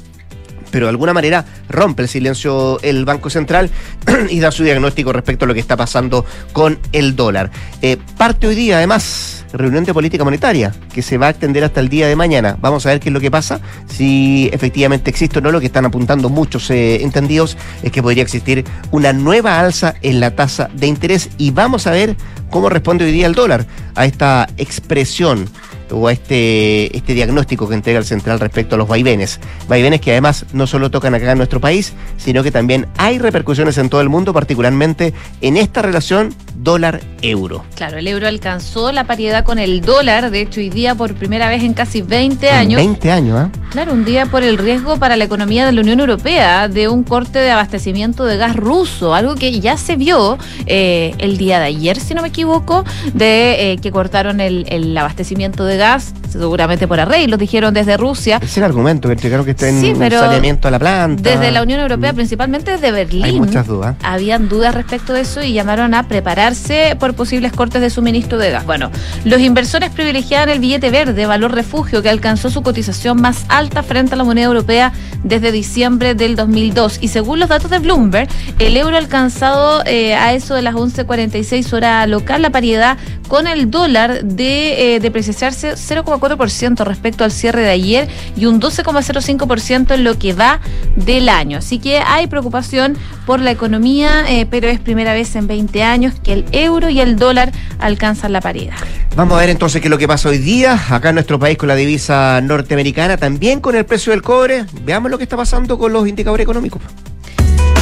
pero 0.73 0.88
de 0.88 0.89
alguna 0.89 1.13
manera 1.13 1.45
rompe 1.69 2.01
el 2.01 2.09
silencio 2.09 2.79
el 2.81 3.05
Banco 3.05 3.29
Central 3.29 3.69
y 4.31 4.39
da 4.39 4.51
su 4.51 4.63
diagnóstico 4.63 5.13
respecto 5.13 5.45
a 5.45 5.47
lo 5.47 5.53
que 5.53 5.59
está 5.59 5.77
pasando 5.77 6.25
con 6.51 6.79
el 6.91 7.15
dólar. 7.15 7.51
Eh, 7.83 7.97
parte 8.17 8.47
hoy 8.47 8.55
día, 8.55 8.77
además, 8.77 9.45
reunión 9.53 9.83
de 9.83 9.93
política 9.93 10.23
monetaria, 10.23 10.73
que 10.91 11.03
se 11.03 11.19
va 11.19 11.27
a 11.27 11.29
extender 11.29 11.63
hasta 11.63 11.79
el 11.79 11.89
día 11.89 12.07
de 12.07 12.15
mañana. 12.15 12.57
Vamos 12.59 12.88
a 12.88 12.89
ver 12.89 12.99
qué 12.99 13.09
es 13.09 13.13
lo 13.13 13.19
que 13.19 13.29
pasa, 13.29 13.62
si 13.86 14.49
efectivamente 14.51 15.12
existe 15.12 15.38
o 15.38 15.41
no. 15.43 15.51
Lo 15.51 15.59
que 15.59 15.67
están 15.67 15.86
apuntando 15.86 16.27
muchos 16.29 16.67
eh, 16.71 17.03
entendidos 17.03 17.55
es 17.83 17.91
que 17.91 18.01
podría 18.01 18.23
existir 18.23 18.65
una 18.89 19.13
nueva 19.13 19.59
alza 19.59 19.93
en 20.01 20.19
la 20.19 20.31
tasa 20.31 20.71
de 20.73 20.88
interés 20.88 21.29
y 21.38 21.51
vamos 21.51 21.86
a 21.86 21.91
ver 21.91 22.15
cómo 22.49 22.69
responde 22.69 23.05
hoy 23.05 23.12
día 23.12 23.27
el 23.27 23.36
dólar 23.36 23.67
a 23.93 24.07
esta 24.07 24.49
expresión 24.57 25.47
o 25.91 26.08
a 26.08 26.12
este, 26.12 26.96
este 26.96 27.13
diagnóstico 27.13 27.67
que 27.67 27.76
entrega 27.76 28.00
el 28.00 28.06
central 28.06 28.39
respecto 28.39 28.76
a 28.76 28.78
los 28.78 28.88
vaivenes. 28.88 29.39
Vaivenes 29.67 30.02
que 30.02 30.12
además 30.12 30.46
no 30.54 30.67
solo 30.67 30.91
tocan 30.91 31.15
acá 31.15 31.32
en 31.32 31.38
nuestro 31.38 31.60
país, 31.60 31.93
sino 32.17 32.43
que 32.43 32.52
también 32.52 32.88
hay 32.98 33.19
repercusiones 33.19 33.78
en 33.78 33.89
todo 33.89 34.02
el 34.02 34.10
mundo, 34.10 34.34
particularmente 34.34 35.13
en 35.41 35.58
esta 35.58 35.82
relación 35.82 36.34
dólar-euro. 36.56 37.63
Claro, 37.76 37.98
el 37.98 38.08
euro 38.08 38.28
alcanzó 38.28 38.91
la 38.91 39.06
paridad 39.06 39.43
con 39.43 39.60
el 39.60 39.82
dólar, 39.82 40.32
de 40.32 40.41
hecho 40.41 40.60
hoy 40.60 40.69
día 40.69 40.96
por 40.96 41.13
primera 41.15 41.50
vez 41.50 41.63
en 41.63 41.74
casi 41.74 42.02
20 42.02 42.50
años. 42.50 42.78
20 42.78 43.12
años, 43.12 43.48
¿eh? 43.48 43.60
Claro, 43.73 43.93
un 43.93 44.05
día 44.05 44.27
por 44.27 44.43
el 44.43 44.59
riesgo 44.59 44.97
para 44.97 45.17
la 45.17 45.23
economía 45.23 45.65
de 45.65 45.71
la 45.71 45.81
Unión 45.81 45.99
Europea 45.99 46.67
de 46.67 46.88
un 46.89 47.03
corte 47.03 47.39
de 47.39 47.49
abastecimiento 47.49 48.23
de 48.23 48.38
gas 48.38 48.55
ruso, 48.55 49.15
algo 49.15 49.33
que 49.33 49.59
ya 49.59 49.77
se 49.77 49.95
vio 49.95 50.38
eh, 50.67 51.15
el 51.17 51.38
día 51.38 51.57
de 51.59 51.65
ayer, 51.65 51.99
si 51.99 52.13
no 52.13 52.21
me 52.21 52.27
equivoco, 52.27 52.86
de 53.15 53.71
eh, 53.71 53.77
que 53.79 53.91
cortaron 53.91 54.41
el, 54.41 54.67
el 54.69 54.95
abastecimiento 54.95 55.65
de 55.65 55.77
gas 55.77 56.13
seguramente 56.34 56.88
por 56.88 57.00
arreglos, 57.00 57.39
dijeron 57.39 57.74
desde 57.74 57.98
Rusia. 57.98 58.39
Es 58.41 58.58
el 58.58 58.63
argumento 58.63 59.08
que 59.08 59.13
entregaron 59.13 59.46
que 59.46 59.52
está 59.52 59.69
en 59.69 59.96
saneamiento 59.96 60.67
a 60.67 60.72
la 60.72 60.80
planta. 60.80 61.22
Desde 61.22 61.52
la 61.52 61.62
Unión 61.63 61.80
Europea, 61.80 62.13
mm. 62.13 62.15
principalmente 62.15 62.72
desde 62.72 62.91
Berlín. 62.91 63.24
Hay 63.24 63.39
muchas 63.39 63.67
dudas. 63.67 63.96
Habían 64.04 64.50
dudas 64.50 64.74
respecto 64.74 65.13
de 65.13 65.22
eso 65.22 65.41
y 65.43 65.54
llamaron 65.54 65.93
a 65.93 66.08
prepararse 66.08 66.96
por 67.00 67.13
posibles 67.13 67.54
cortes 67.54 67.82
de 67.82 67.89
suministro 67.89 68.38
de 68.38 68.52
gas. 68.52 68.65
Bueno, 68.65 68.91
los 69.26 69.39
inversores 69.39 69.89
privilegiaban 69.89 70.50
el 70.50 70.60
billete 70.60 70.89
verde, 70.89 71.26
valor 71.26 71.54
refugio, 71.54 72.02
que 72.02 72.10
alcanzó 72.10 72.50
su 72.50 72.62
cotización 72.62 73.22
más 73.22 73.46
alta 73.50 73.84
frente 73.84 74.15
a 74.15 74.17
la 74.17 74.24
moneda 74.24 74.48
europea 74.48 74.93
desde 75.24 75.52
diciembre 75.52 76.15
del 76.15 76.36
2002. 76.36 77.00
Y 77.02 77.08
según 77.10 77.39
los 77.39 77.50
datos 77.50 77.69
de 77.69 77.80
Bloomberg, 77.80 78.28
el 78.60 78.78
euro 78.78 78.98
alcanzado 78.98 79.84
eh, 79.86 80.15
a 80.15 80.34
eso 80.34 80.56
de 80.56 80.62
las 80.62 80.76
11.46 80.76 81.74
horas 81.74 82.08
local 82.08 82.41
la 82.41 82.50
paridad 82.50 82.98
con 83.28 83.48
el 83.48 83.72
dólar 83.72 84.24
de 84.24 84.96
eh, 84.96 85.00
depreciarse 85.00 85.74
0,4% 85.74 86.22
respecto 86.29 87.23
al 87.23 87.31
cierre 87.31 87.62
de 87.62 87.69
ayer 87.69 88.07
y 88.36 88.45
un 88.45 88.62
12,05% 88.62 89.93
en 89.93 90.03
lo 90.03 90.17
que 90.17 90.33
va 90.33 90.59
del 90.95 91.29
año. 91.29 91.59
Así 91.59 91.79
que 91.79 91.99
hay 91.99 92.27
preocupación 92.27 92.97
por 93.25 93.39
la 93.39 93.51
economía, 93.51 94.25
eh, 94.29 94.45
pero 94.49 94.67
es 94.67 94.79
primera 94.79 95.13
vez 95.13 95.36
en 95.36 95.47
20 95.47 95.83
años 95.83 96.13
que 96.23 96.33
el 96.33 96.45
euro 96.51 96.89
y 96.89 96.99
el 96.99 97.17
dólar 97.17 97.51
alcanzan 97.79 98.33
la 98.33 98.41
paridad. 98.41 98.75
Vamos 99.15 99.38
a 99.38 99.41
ver 99.41 99.49
entonces 99.49 99.81
qué 99.81 99.88
es 99.88 99.91
lo 99.91 99.97
que 99.97 100.07
pasa 100.07 100.29
hoy 100.29 100.39
día 100.39 100.79
acá 100.89 101.09
en 101.09 101.15
nuestro 101.15 101.39
país 101.39 101.57
con 101.57 101.67
la 101.67 101.75
divisa 101.75 102.41
norteamericana, 102.41 103.17
también 103.17 103.59
con 103.59 103.75
el 103.75 103.86
precio 103.86 104.12
del 104.12 104.21
cobre. 104.21 104.65
Veamos 104.83 105.12
lo 105.12 105.17
que 105.17 105.23
está 105.23 105.38
pasando 105.38 105.77
con 105.77 105.93
los 105.93 106.07
indicadores 106.07 106.43
económicos. 106.43 106.81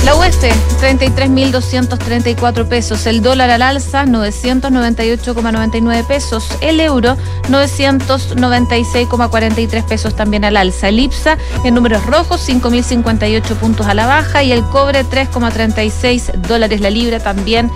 La 0.05 0.15
UES, 0.15 0.39
33.234 0.39 2.67
pesos. 2.67 3.05
El 3.05 3.21
dólar 3.21 3.51
al 3.51 3.61
alza, 3.61 4.05
998,99 4.05 6.07
pesos. 6.07 6.49
El 6.59 6.79
euro, 6.79 7.17
996,43 7.49 9.85
pesos 9.85 10.15
también 10.15 10.43
al 10.43 10.57
alza. 10.57 10.89
El 10.89 10.97
IPSA, 10.99 11.37
en 11.63 11.75
números 11.75 12.03
rojos, 12.07 12.41
5.058 12.49 13.43
puntos 13.57 13.85
a 13.85 13.93
la 13.93 14.07
baja. 14.07 14.41
Y 14.41 14.51
el 14.51 14.63
cobre, 14.63 15.05
3,36 15.05 16.31
dólares 16.47 16.81
la 16.81 16.89
libra 16.89 17.19
también 17.19 17.69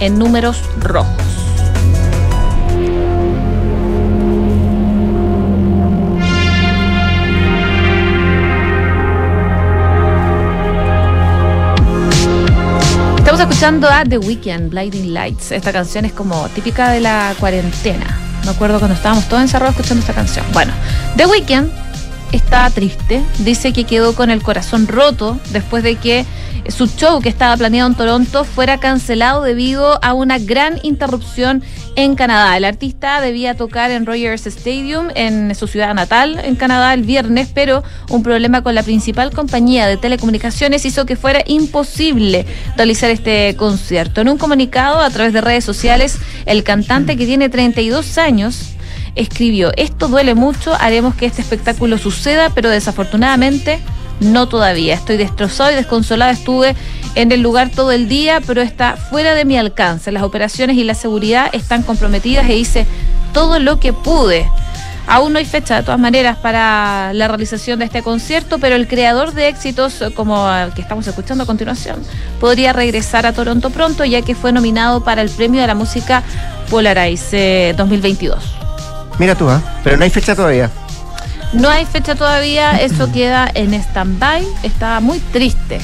en 0.00 0.18
números 0.18 0.62
rojos. 0.78 1.45
Escuchando 13.56 13.88
a 13.88 14.04
The 14.04 14.18
Weeknd, 14.18 14.68
Blinding 14.68 15.14
Lights. 15.14 15.50
Esta 15.50 15.72
canción 15.72 16.04
es 16.04 16.12
como 16.12 16.46
típica 16.50 16.90
de 16.90 17.00
la 17.00 17.34
cuarentena. 17.40 18.20
Me 18.44 18.50
acuerdo 18.50 18.78
cuando 18.78 18.94
estábamos 18.94 19.26
todos 19.30 19.40
encerrados 19.40 19.74
escuchando 19.74 20.02
esta 20.02 20.12
canción. 20.12 20.44
Bueno, 20.52 20.74
The 21.16 21.24
Weeknd 21.24 21.70
está 22.32 22.68
triste. 22.68 23.24
Dice 23.38 23.72
que 23.72 23.84
quedó 23.84 24.14
con 24.14 24.28
el 24.28 24.42
corazón 24.42 24.86
roto 24.86 25.40
después 25.52 25.82
de 25.82 25.96
que 25.96 26.26
su 26.70 26.86
show 26.86 27.20
que 27.20 27.28
estaba 27.28 27.56
planeado 27.56 27.88
en 27.88 27.96
Toronto 27.96 28.44
fuera 28.44 28.78
cancelado 28.78 29.42
debido 29.42 29.98
a 30.02 30.14
una 30.14 30.38
gran 30.38 30.78
interrupción 30.82 31.62
en 31.96 32.14
Canadá. 32.14 32.56
El 32.56 32.64
artista 32.64 33.20
debía 33.20 33.56
tocar 33.56 33.90
en 33.90 34.06
Rogers 34.06 34.46
Stadium 34.46 35.08
en 35.14 35.54
su 35.54 35.66
ciudad 35.66 35.94
natal, 35.94 36.38
en 36.42 36.56
Canadá, 36.56 36.94
el 36.94 37.02
viernes, 37.02 37.48
pero 37.54 37.82
un 38.10 38.22
problema 38.22 38.62
con 38.62 38.74
la 38.74 38.82
principal 38.82 39.30
compañía 39.32 39.86
de 39.86 39.96
telecomunicaciones 39.96 40.84
hizo 40.84 41.06
que 41.06 41.16
fuera 41.16 41.42
imposible 41.46 42.46
realizar 42.76 43.10
este 43.10 43.56
concierto. 43.56 44.20
En 44.20 44.28
un 44.28 44.38
comunicado 44.38 45.00
a 45.00 45.10
través 45.10 45.32
de 45.32 45.40
redes 45.40 45.64
sociales, 45.64 46.18
el 46.44 46.64
cantante 46.64 47.16
que 47.16 47.26
tiene 47.26 47.48
32 47.48 48.18
años 48.18 48.72
escribió, 49.14 49.72
esto 49.76 50.08
duele 50.08 50.34
mucho, 50.34 50.74
haremos 50.74 51.14
que 51.14 51.26
este 51.26 51.42
espectáculo 51.42 51.98
suceda, 51.98 52.50
pero 52.54 52.68
desafortunadamente 52.68 53.80
no 54.20 54.48
todavía. 54.48 54.94
Estoy 54.94 55.16
destrozado 55.16 55.72
y 55.72 55.74
desconsolada. 55.74 56.32
Estuve 56.32 56.74
en 57.14 57.32
el 57.32 57.40
lugar 57.40 57.70
todo 57.70 57.92
el 57.92 58.08
día, 58.08 58.40
pero 58.46 58.62
está 58.62 58.96
fuera 58.96 59.34
de 59.34 59.44
mi 59.44 59.56
alcance. 59.56 60.12
Las 60.12 60.22
operaciones 60.22 60.76
y 60.76 60.84
la 60.84 60.94
seguridad 60.94 61.48
están 61.52 61.82
comprometidas 61.82 62.48
e 62.48 62.56
hice 62.56 62.86
todo 63.32 63.58
lo 63.58 63.80
que 63.80 63.92
pude. 63.92 64.48
Aún 65.08 65.32
no 65.32 65.38
hay 65.38 65.44
fecha, 65.44 65.76
de 65.76 65.82
todas 65.82 66.00
maneras, 66.00 66.36
para 66.36 67.12
la 67.12 67.28
realización 67.28 67.78
de 67.78 67.84
este 67.84 68.02
concierto, 68.02 68.58
pero 68.58 68.74
el 68.74 68.88
creador 68.88 69.34
de 69.34 69.48
éxitos, 69.48 70.02
como 70.16 70.50
el 70.50 70.72
que 70.72 70.82
estamos 70.82 71.06
escuchando 71.06 71.44
a 71.44 71.46
continuación, 71.46 72.02
podría 72.40 72.72
regresar 72.72 73.24
a 73.24 73.32
Toronto 73.32 73.70
pronto, 73.70 74.04
ya 74.04 74.22
que 74.22 74.34
fue 74.34 74.52
nominado 74.52 75.04
para 75.04 75.22
el 75.22 75.30
Premio 75.30 75.60
de 75.60 75.68
la 75.68 75.76
Música 75.76 76.24
Polarize 76.70 77.72
2022. 77.76 78.56
Mira 79.18 79.36
tú, 79.36 79.48
¿eh? 79.48 79.60
pero 79.84 79.96
no 79.96 80.02
hay 80.02 80.10
fecha 80.10 80.34
todavía. 80.34 80.70
No 81.52 81.70
hay 81.70 81.86
fecha 81.86 82.14
todavía, 82.14 82.80
eso 82.80 83.10
queda 83.12 83.50
en 83.54 83.72
stand-by. 83.74 84.46
Está 84.62 85.00
muy 85.00 85.20
triste 85.20 85.80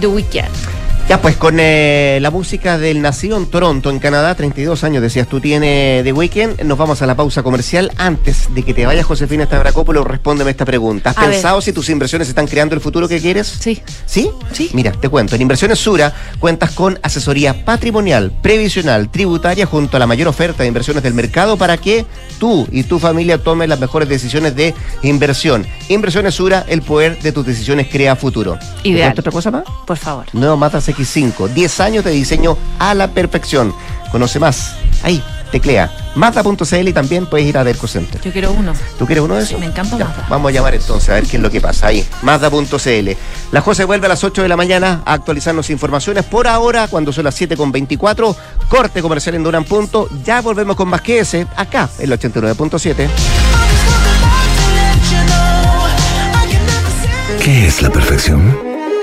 The 0.00 0.06
Weeknd. 0.06 0.79
Ya, 1.10 1.20
pues 1.20 1.36
con 1.36 1.56
eh, 1.58 2.20
la 2.22 2.30
música 2.30 2.78
del 2.78 3.02
nacido 3.02 3.36
en 3.36 3.46
Toronto, 3.46 3.90
en 3.90 3.98
Canadá, 3.98 4.32
32 4.36 4.84
años, 4.84 5.02
decías 5.02 5.26
tú, 5.26 5.40
tiene 5.40 6.02
The 6.04 6.12
Weeknd. 6.12 6.62
Nos 6.62 6.78
vamos 6.78 7.02
a 7.02 7.06
la 7.06 7.16
pausa 7.16 7.42
comercial. 7.42 7.90
Antes 7.96 8.46
de 8.54 8.62
que 8.62 8.72
te 8.74 8.86
vayas, 8.86 9.06
Josefina 9.06 9.44
Stavrakopoulos, 9.44 10.06
respóndeme 10.06 10.52
esta 10.52 10.64
pregunta. 10.64 11.10
¿Has 11.10 11.16
pensado 11.16 11.60
si 11.62 11.72
tus 11.72 11.88
inversiones 11.88 12.28
están 12.28 12.46
creando 12.46 12.76
el 12.76 12.80
futuro 12.80 13.08
que 13.08 13.18
quieres? 13.20 13.48
Sí. 13.48 13.82
¿Sí? 14.06 14.30
Sí. 14.52 14.70
Mira, 14.72 14.92
te 14.92 15.08
cuento. 15.08 15.34
En 15.34 15.42
Inversiones 15.42 15.80
Sura 15.80 16.14
cuentas 16.38 16.70
con 16.70 16.96
asesoría 17.02 17.64
patrimonial, 17.64 18.30
previsional, 18.40 19.10
tributaria, 19.10 19.66
junto 19.66 19.96
a 19.96 20.00
la 20.00 20.06
mayor 20.06 20.28
oferta 20.28 20.62
de 20.62 20.68
inversiones 20.68 21.02
del 21.02 21.14
mercado 21.14 21.56
para 21.56 21.76
que 21.76 22.06
tú 22.38 22.68
y 22.70 22.84
tu 22.84 23.00
familia 23.00 23.38
tomen 23.38 23.68
las 23.68 23.80
mejores 23.80 24.08
decisiones 24.08 24.54
de 24.54 24.76
inversión. 25.02 25.66
Inversiones 25.88 26.36
Sura, 26.36 26.64
el 26.68 26.82
poder 26.82 27.20
de 27.20 27.32
tus 27.32 27.44
decisiones 27.44 27.88
crea 27.90 28.14
futuro. 28.14 28.56
Ideal. 28.84 29.12
otra 29.18 29.32
cosa 29.32 29.50
más? 29.50 29.64
Por 29.88 29.96
favor. 29.96 30.26
Nuevo 30.34 30.56
Matas 30.56 30.88
X5, 31.00 31.48
10 31.48 31.80
años 31.80 32.04
de 32.04 32.10
diseño 32.10 32.56
a 32.78 32.94
la 32.94 33.08
perfección. 33.08 33.74
Conoce 34.12 34.38
más. 34.38 34.74
Ahí, 35.02 35.22
teclea. 35.50 35.90
Mazda.cl 36.14 36.88
y 36.88 36.92
también 36.92 37.26
puedes 37.26 37.46
ir 37.46 37.56
a 37.56 37.64
Derco 37.64 37.86
Center. 37.86 38.20
Yo 38.20 38.32
quiero 38.32 38.52
uno. 38.52 38.72
¿Tú 38.98 39.06
quieres 39.06 39.22
uno 39.24 39.36
de 39.36 39.42
esos? 39.42 39.54
Sí, 39.54 39.60
me 39.60 39.66
encanta 39.66 39.96
Ya, 39.96 40.06
Mazda. 40.06 40.26
Vamos 40.28 40.50
a 40.50 40.52
llamar 40.52 40.74
entonces 40.74 41.08
a 41.08 41.14
ver 41.14 41.24
qué 41.24 41.36
es 41.36 41.42
lo 41.42 41.50
que 41.50 41.60
pasa. 41.60 41.88
Ahí, 41.88 42.06
Mazda.cl. 42.22 43.10
La 43.52 43.60
José 43.60 43.84
vuelve 43.84 44.06
a 44.06 44.08
las 44.08 44.24
8 44.24 44.42
de 44.42 44.48
la 44.48 44.56
mañana 44.56 45.02
a 45.04 45.12
actualizarnos 45.14 45.70
informaciones. 45.70 46.24
Por 46.24 46.46
ahora, 46.48 46.88
cuando 46.88 47.12
son 47.12 47.24
las 47.24 47.40
7.24, 47.40 48.36
corte 48.68 49.02
comercial 49.02 49.36
en 49.36 49.44
Duran 49.44 49.64
Punto. 49.64 50.08
Ya 50.24 50.40
volvemos 50.40 50.76
con 50.76 50.88
más 50.88 51.00
que 51.00 51.20
ese, 51.20 51.46
acá, 51.56 51.88
en 51.98 52.12
el 52.12 52.18
89.7. 52.18 53.08
¿Qué 57.42 57.66
es 57.66 57.80
la 57.80 57.90
perfección? 57.90 58.69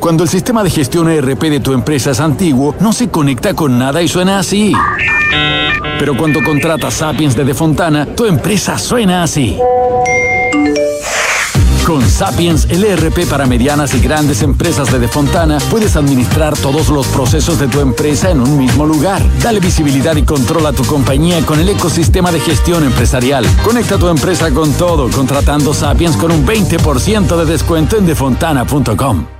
Cuando 0.00 0.24
el 0.24 0.30
sistema 0.30 0.64
de 0.64 0.70
gestión 0.70 1.10
ERP 1.10 1.42
de 1.42 1.60
tu 1.60 1.74
empresa 1.74 2.12
es 2.12 2.20
antiguo, 2.20 2.74
no 2.80 2.92
se 2.92 3.10
conecta 3.10 3.52
con 3.52 3.78
nada 3.78 4.00
y 4.00 4.08
suena 4.08 4.38
así. 4.38 4.72
Pero 5.98 6.16
cuando 6.16 6.42
contratas 6.42 6.94
Sapiens 6.94 7.36
de 7.36 7.44
Defontana, 7.44 8.06
tu 8.06 8.24
empresa 8.24 8.78
suena 8.78 9.22
así. 9.22 9.58
Con 11.86 12.08
Sapiens, 12.08 12.66
el 12.70 12.84
ERP 12.84 13.28
para 13.28 13.46
medianas 13.46 13.94
y 13.94 14.00
grandes 14.00 14.42
empresas 14.42 14.90
de 14.90 14.98
Defontana, 14.98 15.58
puedes 15.70 15.96
administrar 15.96 16.56
todos 16.56 16.88
los 16.88 17.06
procesos 17.08 17.58
de 17.58 17.68
tu 17.68 17.80
empresa 17.80 18.30
en 18.30 18.40
un 18.40 18.56
mismo 18.56 18.86
lugar. 18.86 19.20
Dale 19.42 19.60
visibilidad 19.60 20.16
y 20.16 20.22
control 20.22 20.66
a 20.66 20.72
tu 20.72 20.84
compañía 20.84 21.44
con 21.44 21.58
el 21.58 21.68
ecosistema 21.68 22.32
de 22.32 22.40
gestión 22.40 22.84
empresarial. 22.84 23.44
Conecta 23.62 23.98
tu 23.98 24.08
empresa 24.08 24.50
con 24.50 24.72
todo 24.72 25.10
contratando 25.10 25.74
Sapiens 25.74 26.16
con 26.16 26.30
un 26.32 26.46
20% 26.46 27.36
de 27.36 27.44
descuento 27.44 27.98
en 27.98 28.06
defontana.com. 28.06 29.39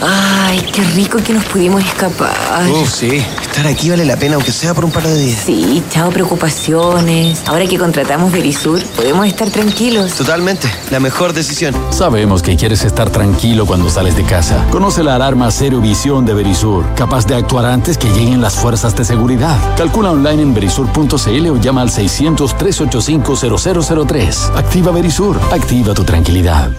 Ay, 0.00 0.60
qué 0.72 0.82
rico 0.82 1.18
que 1.18 1.32
nos 1.32 1.44
pudimos 1.44 1.84
escapar. 1.84 2.34
Uf, 2.70 2.90
sí. 2.90 3.24
Estar 3.42 3.66
aquí 3.66 3.90
vale 3.90 4.04
la 4.04 4.16
pena, 4.16 4.34
aunque 4.34 4.52
sea 4.52 4.74
por 4.74 4.84
un 4.84 4.90
par 4.90 5.04
de 5.04 5.16
días. 5.16 5.42
Sí, 5.44 5.82
chao 5.90 6.10
preocupaciones. 6.10 7.42
Ahora 7.46 7.66
que 7.66 7.78
contratamos 7.78 8.32
Verisur, 8.32 8.82
podemos 8.96 9.26
estar 9.26 9.48
tranquilos. 9.50 10.14
Totalmente. 10.14 10.68
La 10.90 11.00
mejor 11.00 11.32
decisión. 11.32 11.74
Sabemos 11.90 12.42
que 12.42 12.56
quieres 12.56 12.84
estar 12.84 13.10
tranquilo 13.10 13.66
cuando 13.66 13.88
sales 13.90 14.16
de 14.16 14.24
casa. 14.24 14.66
Conoce 14.70 15.04
la 15.04 15.14
alarma 15.14 15.50
Cero 15.50 15.80
Visión 15.80 16.26
de 16.26 16.34
Verisur, 16.34 16.84
capaz 16.94 17.26
de 17.26 17.36
actuar 17.36 17.66
antes 17.66 17.96
que 17.98 18.08
lleguen 18.08 18.40
las 18.40 18.54
fuerzas 18.54 18.96
de 18.96 19.04
seguridad. 19.04 19.56
Calcula 19.76 20.10
online 20.10 20.42
en 20.42 20.54
verisur.cl 20.54 21.48
o 21.48 21.60
llama 21.60 21.82
al 21.82 21.90
600-385-0003. 21.90 24.56
Activa 24.56 24.92
Verisur, 24.92 25.38
activa 25.52 25.94
tu 25.94 26.04
tranquilidad. 26.04 26.70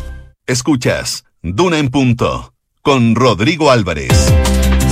Escuchas 0.48 1.24
Duna 1.42 1.78
en 1.78 1.90
Punto 1.90 2.55
con 2.86 3.16
Rodrigo 3.16 3.72
Álvarez. 3.72 4.12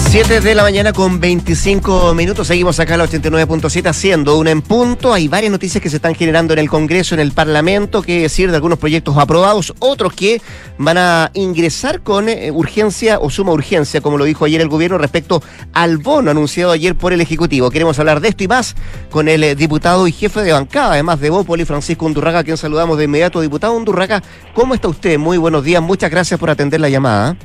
7 0.09 0.41
de 0.41 0.55
la 0.55 0.63
mañana 0.63 0.93
con 0.93 1.19
25 1.19 2.15
minutos. 2.15 2.47
Seguimos 2.47 2.79
acá 2.79 2.95
a 2.95 2.97
la 2.97 3.05
89.7 3.05 3.87
haciendo 3.87 4.35
una 4.39 4.49
en 4.49 4.63
punto. 4.63 5.13
Hay 5.13 5.27
varias 5.27 5.51
noticias 5.51 5.79
que 5.79 5.91
se 5.91 5.97
están 5.97 6.15
generando 6.15 6.53
en 6.53 6.59
el 6.59 6.71
Congreso, 6.71 7.13
en 7.13 7.21
el 7.21 7.33
Parlamento, 7.33 8.01
que 8.01 8.21
decir 8.21 8.49
de 8.49 8.55
algunos 8.55 8.79
proyectos 8.79 9.15
aprobados, 9.15 9.75
otros 9.77 10.11
que 10.13 10.41
van 10.79 10.97
a 10.97 11.29
ingresar 11.35 12.01
con 12.01 12.29
eh, 12.29 12.49
urgencia 12.49 13.19
o 13.19 13.29
suma 13.29 13.51
urgencia, 13.51 14.01
como 14.01 14.17
lo 14.17 14.25
dijo 14.25 14.45
ayer 14.45 14.59
el 14.59 14.69
gobierno 14.69 14.97
respecto 14.97 15.43
al 15.71 15.99
bono 15.99 16.31
anunciado 16.31 16.71
ayer 16.71 16.95
por 16.95 17.13
el 17.13 17.21
Ejecutivo. 17.21 17.69
Queremos 17.69 17.99
hablar 17.99 18.21
de 18.21 18.29
esto 18.29 18.43
y 18.43 18.47
más 18.47 18.75
con 19.11 19.27
el 19.27 19.43
eh, 19.43 19.53
diputado 19.53 20.07
y 20.07 20.11
jefe 20.11 20.41
de 20.41 20.51
bancada, 20.51 20.93
además 20.93 21.19
de 21.19 21.29
Bópoli, 21.29 21.63
Francisco 21.63 22.07
Undurraga, 22.07 22.39
a 22.39 22.43
quien 22.43 22.57
saludamos 22.57 22.97
de 22.97 23.03
inmediato. 23.03 23.39
Diputado 23.39 23.73
Undurraga, 23.73 24.23
¿cómo 24.55 24.73
está 24.73 24.87
usted? 24.87 25.19
Muy 25.19 25.37
buenos 25.37 25.63
días. 25.63 25.83
Muchas 25.83 26.09
gracias 26.09 26.39
por 26.39 26.49
atender 26.49 26.81
la 26.81 26.89
llamada. 26.89 27.37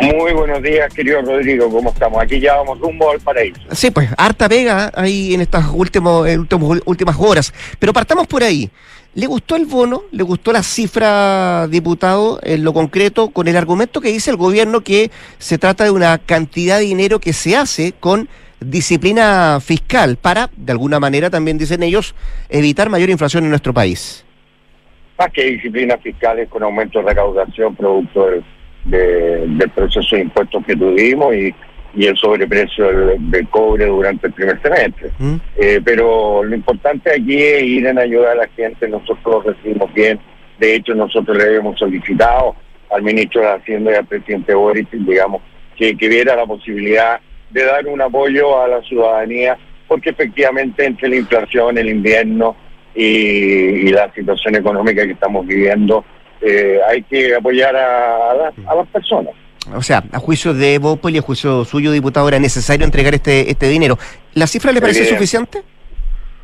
Muy 0.00 0.32
buenos 0.34 0.62
días, 0.62 0.92
querido 0.92 1.22
Rodrigo, 1.22 1.70
¿cómo 1.70 1.90
estamos? 1.90 2.22
Aquí 2.22 2.38
ya 2.38 2.56
vamos 2.56 2.78
rumbo 2.78 3.10
al 3.10 3.20
paraíso. 3.20 3.60
Sí, 3.72 3.90
pues 3.90 4.08
harta 4.18 4.48
pega 4.48 4.92
ahí 4.94 5.34
en 5.34 5.40
estas 5.40 5.66
últimos, 5.72 6.28
en 6.28 6.40
últimos- 6.40 6.82
últimas 6.84 7.16
horas. 7.18 7.52
Pero 7.78 7.92
partamos 7.92 8.26
por 8.26 8.42
ahí. 8.42 8.70
¿Le 9.14 9.26
gustó 9.26 9.56
el 9.56 9.64
bono? 9.64 10.02
¿Le 10.12 10.22
gustó 10.22 10.52
la 10.52 10.62
cifra, 10.62 11.66
diputado, 11.68 12.38
en 12.42 12.62
lo 12.62 12.74
concreto, 12.74 13.30
con 13.30 13.48
el 13.48 13.56
argumento 13.56 14.02
que 14.02 14.12
dice 14.12 14.30
el 14.30 14.36
gobierno 14.36 14.82
que 14.82 15.10
se 15.38 15.56
trata 15.56 15.84
de 15.84 15.90
una 15.90 16.18
cantidad 16.18 16.78
de 16.78 16.84
dinero 16.84 17.18
que 17.18 17.32
se 17.32 17.56
hace 17.56 17.92
con 17.98 18.28
disciplina 18.60 19.58
fiscal 19.64 20.16
para, 20.16 20.50
de 20.56 20.72
alguna 20.72 21.00
manera 21.00 21.30
también 21.30 21.56
dicen 21.56 21.82
ellos, 21.82 22.14
evitar 22.50 22.90
mayor 22.90 23.08
inflación 23.08 23.44
en 23.44 23.50
nuestro 23.50 23.72
país? 23.72 24.24
Más 25.18 25.30
que 25.32 25.44
disciplinas 25.44 25.98
fiscales 26.02 26.50
con 26.50 26.62
aumento 26.62 26.98
de 26.98 27.06
recaudación 27.06 27.74
producto 27.74 28.26
del, 28.26 28.44
de- 28.86 29.46
del 29.46 29.70
proceso 29.70 30.16
de 30.16 30.22
impuestos 30.22 30.64
que 30.66 30.76
tuvimos 30.76 31.34
y, 31.34 31.54
y 31.94 32.06
el 32.06 32.16
sobreprecio 32.16 32.86
del, 32.86 33.30
del 33.30 33.48
cobre 33.48 33.86
durante 33.86 34.26
el 34.26 34.32
primer 34.32 34.60
semestre. 34.62 35.10
¿Mm? 35.18 35.34
Eh, 35.56 35.80
pero 35.84 36.44
lo 36.44 36.54
importante 36.54 37.10
aquí 37.10 37.42
es 37.42 37.62
ir 37.62 37.86
en 37.86 37.98
ayuda 37.98 38.32
a 38.32 38.36
la 38.36 38.48
gente, 38.48 38.88
nosotros 38.88 39.44
lo 39.44 39.52
recibimos 39.52 39.92
bien, 39.94 40.18
de 40.58 40.74
hecho 40.74 40.94
nosotros 40.94 41.36
le 41.36 41.44
habíamos 41.44 41.78
solicitado 41.78 42.54
al 42.90 43.02
ministro 43.02 43.40
de 43.42 43.48
Hacienda 43.48 43.92
y 43.92 43.94
al 43.96 44.06
presidente 44.06 44.54
Boric, 44.54 44.90
digamos, 44.90 45.42
que, 45.76 45.96
que 45.96 46.08
viera 46.08 46.36
la 46.36 46.46
posibilidad 46.46 47.20
de 47.50 47.64
dar 47.64 47.86
un 47.86 48.00
apoyo 48.00 48.60
a 48.62 48.68
la 48.68 48.80
ciudadanía, 48.82 49.56
porque 49.88 50.10
efectivamente 50.10 50.84
entre 50.84 51.08
la 51.08 51.16
inflación, 51.16 51.78
el 51.78 51.88
invierno 51.88 52.56
y, 52.94 53.02
y 53.04 53.88
la 53.88 54.12
situación 54.14 54.54
económica 54.56 55.04
que 55.04 55.12
estamos 55.12 55.46
viviendo, 55.46 56.04
eh, 56.48 56.78
hay 56.88 57.02
que 57.02 57.34
apoyar 57.34 57.74
a, 57.76 58.30
a 58.30 58.34
las- 58.34 58.54
a 58.68 58.74
las 58.74 58.86
personas. 58.88 59.34
O 59.74 59.82
sea, 59.82 60.04
a 60.12 60.18
juicio 60.20 60.54
de 60.54 60.78
Bópoli, 60.78 61.18
a 61.18 61.22
juicio 61.22 61.64
suyo, 61.64 61.90
diputado, 61.90 62.28
era 62.28 62.38
necesario 62.38 62.84
entregar 62.86 63.14
este, 63.14 63.50
este 63.50 63.68
dinero. 63.68 63.98
¿La 64.34 64.46
cifra 64.46 64.70
le 64.72 64.80
parece 64.80 65.00
Evidente. 65.00 65.18
suficiente? 65.18 65.62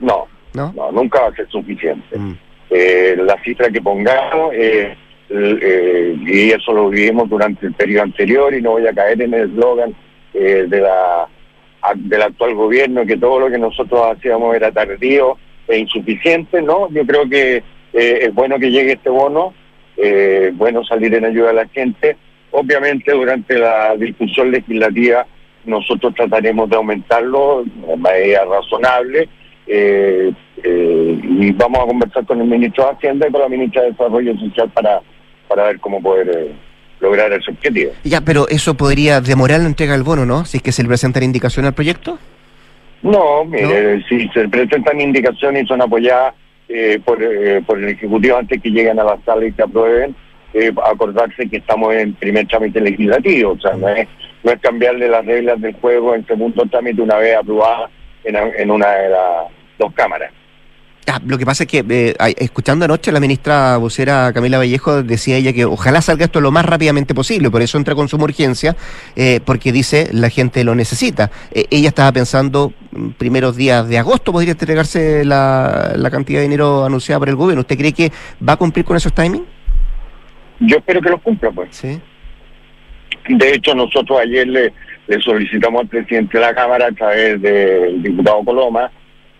No, 0.00 0.26
¿No? 0.54 0.72
no, 0.74 0.90
nunca 0.90 1.20
va 1.20 1.28
a 1.28 1.34
ser 1.36 1.48
suficiente. 1.48 2.18
Mm. 2.18 2.32
eh, 2.70 3.16
la 3.18 3.36
cifra 3.44 3.70
que 3.70 3.80
pongamos, 3.80 4.52
eh, 4.54 4.96
eh, 5.30 6.16
y 6.20 6.50
eso 6.50 6.72
lo 6.72 6.88
vivimos 6.88 7.28
durante 7.28 7.66
el 7.66 7.74
periodo 7.74 8.02
anterior, 8.04 8.52
y 8.54 8.60
no 8.62 8.72
voy 8.72 8.86
a 8.86 8.92
caer 8.92 9.20
en 9.22 9.34
el 9.34 9.50
eslogan 9.50 9.94
eh, 10.34 10.64
de 10.68 10.80
la 10.80 11.28
del 11.96 12.22
actual 12.22 12.54
gobierno, 12.54 13.04
que 13.04 13.16
todo 13.16 13.40
lo 13.40 13.50
que 13.50 13.58
nosotros 13.58 14.00
hacíamos 14.16 14.54
era 14.54 14.70
tardío 14.70 15.36
e 15.68 15.78
insuficiente, 15.78 16.62
¿no? 16.62 16.88
Yo 16.90 17.04
creo 17.04 17.28
que 17.28 17.56
eh, 17.92 18.18
es 18.22 18.32
bueno 18.34 18.58
que 18.58 18.70
llegue 18.70 18.92
este 18.92 19.10
bono, 19.10 19.52
eh, 19.96 20.52
bueno 20.54 20.84
salir 20.84 21.14
en 21.14 21.24
ayuda 21.24 21.50
a 21.50 21.54
la 21.54 21.68
gente. 21.68 22.16
Obviamente 22.50 23.12
durante 23.12 23.58
la 23.58 23.96
discusión 23.96 24.50
legislativa 24.50 25.26
nosotros 25.64 26.14
trataremos 26.14 26.68
de 26.68 26.76
aumentarlo 26.76 27.64
de 27.64 27.96
manera 27.96 28.44
razonable, 28.44 29.28
eh, 29.66 30.32
eh, 30.62 31.20
y 31.22 31.52
vamos 31.52 31.80
a 31.80 31.86
conversar 31.86 32.26
con 32.26 32.40
el 32.40 32.46
ministro 32.46 32.84
de 32.84 32.90
Hacienda 32.90 33.28
y 33.28 33.32
con 33.32 33.40
la 33.40 33.48
ministra 33.48 33.82
de 33.82 33.90
Desarrollo 33.92 34.36
Social 34.38 34.70
para, 34.70 35.00
para 35.48 35.64
ver 35.64 35.80
cómo 35.80 36.02
poder 36.02 36.28
eh, 36.28 36.52
lograr 37.00 37.32
ese 37.32 37.50
objetivo. 37.50 37.92
Ya, 38.04 38.20
pero 38.20 38.48
eso 38.48 38.74
podría 38.74 39.20
demorar 39.20 39.60
la 39.60 39.66
entrega 39.66 39.92
del 39.92 40.02
bono, 40.02 40.26
¿no? 40.26 40.44
Si 40.44 40.58
es 40.58 40.62
que 40.62 40.72
se 40.72 40.82
le 40.82 40.88
presentan 40.88 41.22
indicación 41.22 41.66
al 41.66 41.74
proyecto. 41.74 42.18
No, 43.02 43.44
mire, 43.44 44.02
si 44.08 44.28
se 44.28 44.48
presentan 44.48 45.00
indicaciones 45.00 45.64
y 45.64 45.66
son 45.66 45.82
apoyadas 45.82 46.34
eh, 46.74 47.00
por, 47.04 47.22
eh, 47.22 47.62
por 47.66 47.78
el 47.78 47.88
Ejecutivo 47.90 48.36
antes 48.36 48.62
que 48.62 48.70
lleguen 48.70 48.98
a 48.98 49.04
la 49.04 49.18
sala 49.24 49.44
y 49.44 49.52
se 49.52 49.62
aprueben, 49.62 50.14
eh, 50.54 50.72
acordarse 50.84 51.48
que 51.48 51.58
estamos 51.58 51.94
en 51.94 52.14
primer 52.14 52.46
trámite 52.46 52.80
legislativo, 52.80 53.52
o 53.52 53.60
sea, 53.60 53.74
no 53.74 53.88
es, 53.88 54.08
no 54.42 54.52
es 54.52 54.60
cambiarle 54.60 55.08
las 55.08 55.24
reglas 55.24 55.60
del 55.60 55.74
juego 55.74 56.14
en 56.14 56.26
segundo 56.26 56.64
trámite 56.66 57.00
una 57.02 57.16
vez 57.16 57.36
aprobada 57.36 57.90
en, 58.24 58.36
en 58.36 58.70
una 58.70 58.90
de 58.90 59.08
las 59.08 59.46
dos 59.78 59.92
cámaras. 59.94 60.30
Ah, 61.08 61.20
lo 61.26 61.36
que 61.36 61.44
pasa 61.44 61.64
es 61.64 61.68
que 61.68 61.84
eh, 61.88 62.14
escuchando 62.38 62.84
anoche 62.84 63.10
la 63.10 63.18
ministra 63.18 63.76
vocera 63.76 64.30
Camila 64.32 64.58
Vallejo 64.58 65.02
decía 65.02 65.36
ella 65.36 65.52
que 65.52 65.64
ojalá 65.64 66.00
salga 66.00 66.26
esto 66.26 66.40
lo 66.40 66.52
más 66.52 66.64
rápidamente 66.64 67.12
posible, 67.12 67.50
por 67.50 67.60
eso 67.60 67.76
entra 67.76 67.96
con 67.96 68.08
suma 68.08 68.24
urgencia, 68.24 68.76
eh, 69.16 69.40
porque 69.44 69.72
dice 69.72 70.08
la 70.12 70.30
gente 70.30 70.62
lo 70.62 70.76
necesita. 70.76 71.30
Eh, 71.50 71.66
ella 71.70 71.88
estaba 71.88 72.12
pensando 72.12 72.72
mm, 72.92 73.10
primeros 73.18 73.56
días 73.56 73.88
de 73.88 73.98
agosto 73.98 74.30
podría 74.30 74.52
entregarse 74.52 75.24
la, 75.24 75.92
la 75.96 76.10
cantidad 76.10 76.38
de 76.38 76.44
dinero 76.44 76.84
anunciada 76.84 77.18
por 77.18 77.28
el 77.28 77.36
gobierno. 77.36 77.62
¿Usted 77.62 77.78
cree 77.78 77.92
que 77.92 78.12
va 78.46 78.52
a 78.52 78.56
cumplir 78.56 78.84
con 78.84 78.96
esos 78.96 79.12
timings? 79.12 79.44
Yo 80.60 80.76
espero 80.76 81.00
que 81.00 81.10
los 81.10 81.20
cumpla, 81.20 81.50
pues. 81.50 81.68
Sí. 81.72 82.00
De 83.28 83.54
hecho, 83.54 83.74
nosotros 83.74 84.20
ayer 84.20 84.46
le, 84.46 84.72
le 85.08 85.20
solicitamos 85.20 85.82
al 85.82 85.88
presidente 85.88 86.38
de 86.38 86.44
la 86.44 86.54
Cámara 86.54 86.86
a 86.86 86.92
través 86.92 87.42
del 87.42 88.00
diputado 88.02 88.44
Coloma 88.44 88.90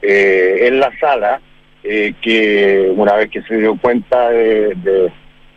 eh, 0.01 0.67
en 0.67 0.81
la 0.81 0.91
sala 0.99 1.41
eh, 1.85 2.15
que 2.23 2.93
una 2.97 3.15
vez 3.15 3.31
que 3.31 3.43
se 3.43 3.57
dio 3.57 3.77
cuenta 3.77 4.31
de, 4.31 4.75
de- 4.77 5.13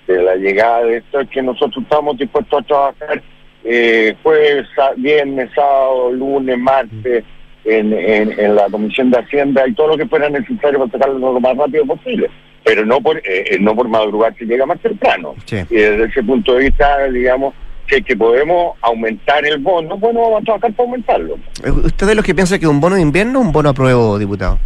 de 0.08 0.22
la 0.22 0.36
llegada 0.36 0.84
de 0.84 0.98
esto, 0.98 1.20
es 1.20 1.30
que 1.30 1.42
nosotros 1.42 1.84
estamos 1.84 2.16
dispuestos 2.18 2.60
a 2.62 2.64
trabajar 2.64 3.24
eh, 3.64 4.16
jueves, 4.22 4.68
viernes, 4.98 5.50
sábado, 5.56 6.12
lunes, 6.12 6.58
martes, 6.60 7.24
en, 7.64 7.92
en, 7.92 8.40
en 8.40 8.56
la 8.56 8.68
Comisión 8.70 9.10
de 9.10 9.18
Hacienda 9.18 9.68
y 9.68 9.74
todo 9.74 9.88
lo 9.88 9.98
que 9.98 10.06
fuera 10.06 10.30
necesario 10.30 10.78
para 10.78 10.92
sacarlo 10.92 11.34
lo 11.34 11.40
más 11.40 11.58
rápido 11.58 11.84
posible. 11.88 12.30
Pero 12.64 12.86
no 12.86 13.02
por 13.02 13.18
eh, 13.18 13.24
eh, 13.26 13.58
no 13.60 13.76
por 13.76 13.88
madrugar 13.88 14.36
si 14.38 14.46
llega 14.46 14.68
más 14.68 14.80
temprano. 14.80 15.34
Sí. 15.46 15.58
Y 15.72 15.76
desde 15.76 16.04
ese 16.06 16.22
punto 16.22 16.54
de 16.54 16.66
vista, 16.66 17.08
digamos, 17.08 17.56
que, 17.88 18.04
que 18.04 18.16
podemos 18.16 18.78
aumentar 18.82 19.44
el 19.48 19.58
bono, 19.58 19.98
bueno, 19.98 20.22
vamos 20.22 20.42
a 20.42 20.46
trabajar 20.46 20.74
para 20.74 20.88
aumentarlo. 20.88 21.38
¿Usted 21.84 22.10
es 22.10 22.16
los 22.16 22.26
que 22.26 22.36
piensa 22.36 22.60
que 22.60 22.68
un 22.68 22.80
bono 22.80 22.96
de 22.96 23.02
invierno 23.02 23.40
o 23.40 23.42
un 23.42 23.52
bono 23.52 23.70
a 23.70 23.74
prueba, 23.74 24.20
diputado? 24.20 24.60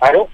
¿Aló? 0.00 0.28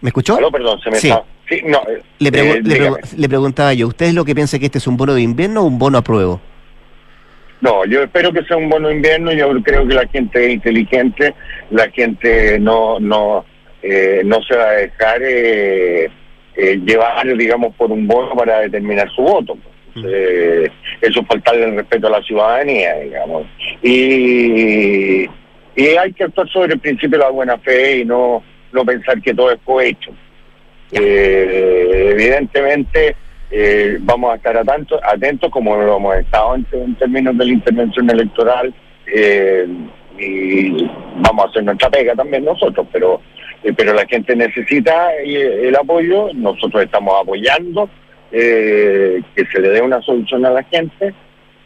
¿Me 0.00 0.08
escuchó? 0.10 0.38
Perdón, 0.50 0.80
se 0.80 0.90
me 0.90 0.96
Sí. 0.96 1.08
está... 1.08 1.22
Sí, 1.48 1.60
no, 1.64 1.78
eh, 1.88 2.02
Le, 2.18 2.32
pregu- 2.32 2.56
eh, 2.56 2.60
le, 2.62 2.74
dígame. 2.74 2.96
pregu- 2.96 3.16
le 3.16 3.28
preguntaba 3.28 3.72
yo, 3.72 3.86
¿usted 3.88 4.06
es 4.06 4.14
lo 4.14 4.24
que 4.24 4.34
piensa 4.34 4.58
que 4.58 4.66
este 4.66 4.78
es 4.78 4.86
un 4.88 4.96
bono 4.96 5.14
de 5.14 5.22
invierno 5.22 5.60
o 5.62 5.64
un 5.66 5.78
bono 5.78 5.98
a 5.98 6.02
prueba? 6.02 6.40
No, 7.60 7.84
yo 7.86 8.02
espero 8.02 8.32
que 8.32 8.42
sea 8.44 8.56
un 8.56 8.68
bono 8.68 8.90
invierno. 8.90 9.32
Yo 9.32 9.48
creo 9.62 9.86
que 9.86 9.94
la 9.94 10.06
gente 10.08 10.44
es 10.44 10.52
inteligente, 10.54 11.34
la 11.70 11.88
gente 11.90 12.58
no 12.58 12.98
no 13.00 13.44
eh, 13.82 14.22
no 14.24 14.42
se 14.42 14.56
va 14.56 14.64
a 14.64 14.72
dejar 14.72 15.20
eh, 15.22 16.10
llevar, 16.84 17.36
digamos, 17.36 17.74
por 17.76 17.90
un 17.92 18.06
bono 18.06 18.34
para 18.34 18.60
determinar 18.60 19.08
su 19.14 19.22
voto. 19.22 19.56
Eh, 20.04 20.68
eso 21.00 21.20
es 21.20 21.26
faltarle 21.26 21.64
el 21.64 21.76
respeto 21.76 22.08
a 22.08 22.10
la 22.10 22.22
ciudadanía, 22.22 22.94
digamos. 22.98 23.46
Y, 23.82 25.22
y 25.76 25.86
hay 25.98 26.12
que 26.12 26.24
actuar 26.24 26.48
sobre 26.50 26.74
el 26.74 26.80
principio 26.80 27.18
de 27.18 27.24
la 27.24 27.30
buena 27.30 27.56
fe 27.58 27.98
y 28.00 28.04
no, 28.04 28.42
no 28.76 28.84
pensar 28.84 29.20
que 29.20 29.34
todo 29.34 29.50
es 29.50 29.58
cohecho. 29.64 30.12
Eh, 30.92 32.10
evidentemente 32.12 33.16
eh, 33.50 33.98
vamos 34.00 34.32
a 34.32 34.36
estar 34.36 34.56
atentos, 34.56 35.00
atentos 35.02 35.50
como 35.50 35.76
lo 35.76 35.96
hemos 35.96 36.16
estado 36.16 36.54
en, 36.54 36.66
en 36.72 36.94
términos 36.94 37.36
de 37.36 37.44
la 37.44 37.52
intervención 37.52 38.08
electoral 38.10 38.72
eh, 39.12 39.66
y 40.18 40.88
vamos 41.16 41.46
a 41.46 41.48
hacer 41.48 41.64
nuestra 41.64 41.90
pega 41.90 42.14
también 42.14 42.44
nosotros, 42.44 42.86
pero 42.92 43.20
eh, 43.62 43.72
pero 43.76 43.92
la 43.94 44.06
gente 44.06 44.36
necesita 44.36 45.14
eh, 45.16 45.68
el 45.68 45.76
apoyo, 45.76 46.28
nosotros 46.34 46.84
estamos 46.84 47.14
apoyando 47.20 47.88
eh, 48.30 49.20
que 49.34 49.46
se 49.46 49.60
le 49.60 49.70
dé 49.70 49.82
una 49.82 50.00
solución 50.02 50.46
a 50.46 50.50
la 50.50 50.62
gente, 50.62 51.14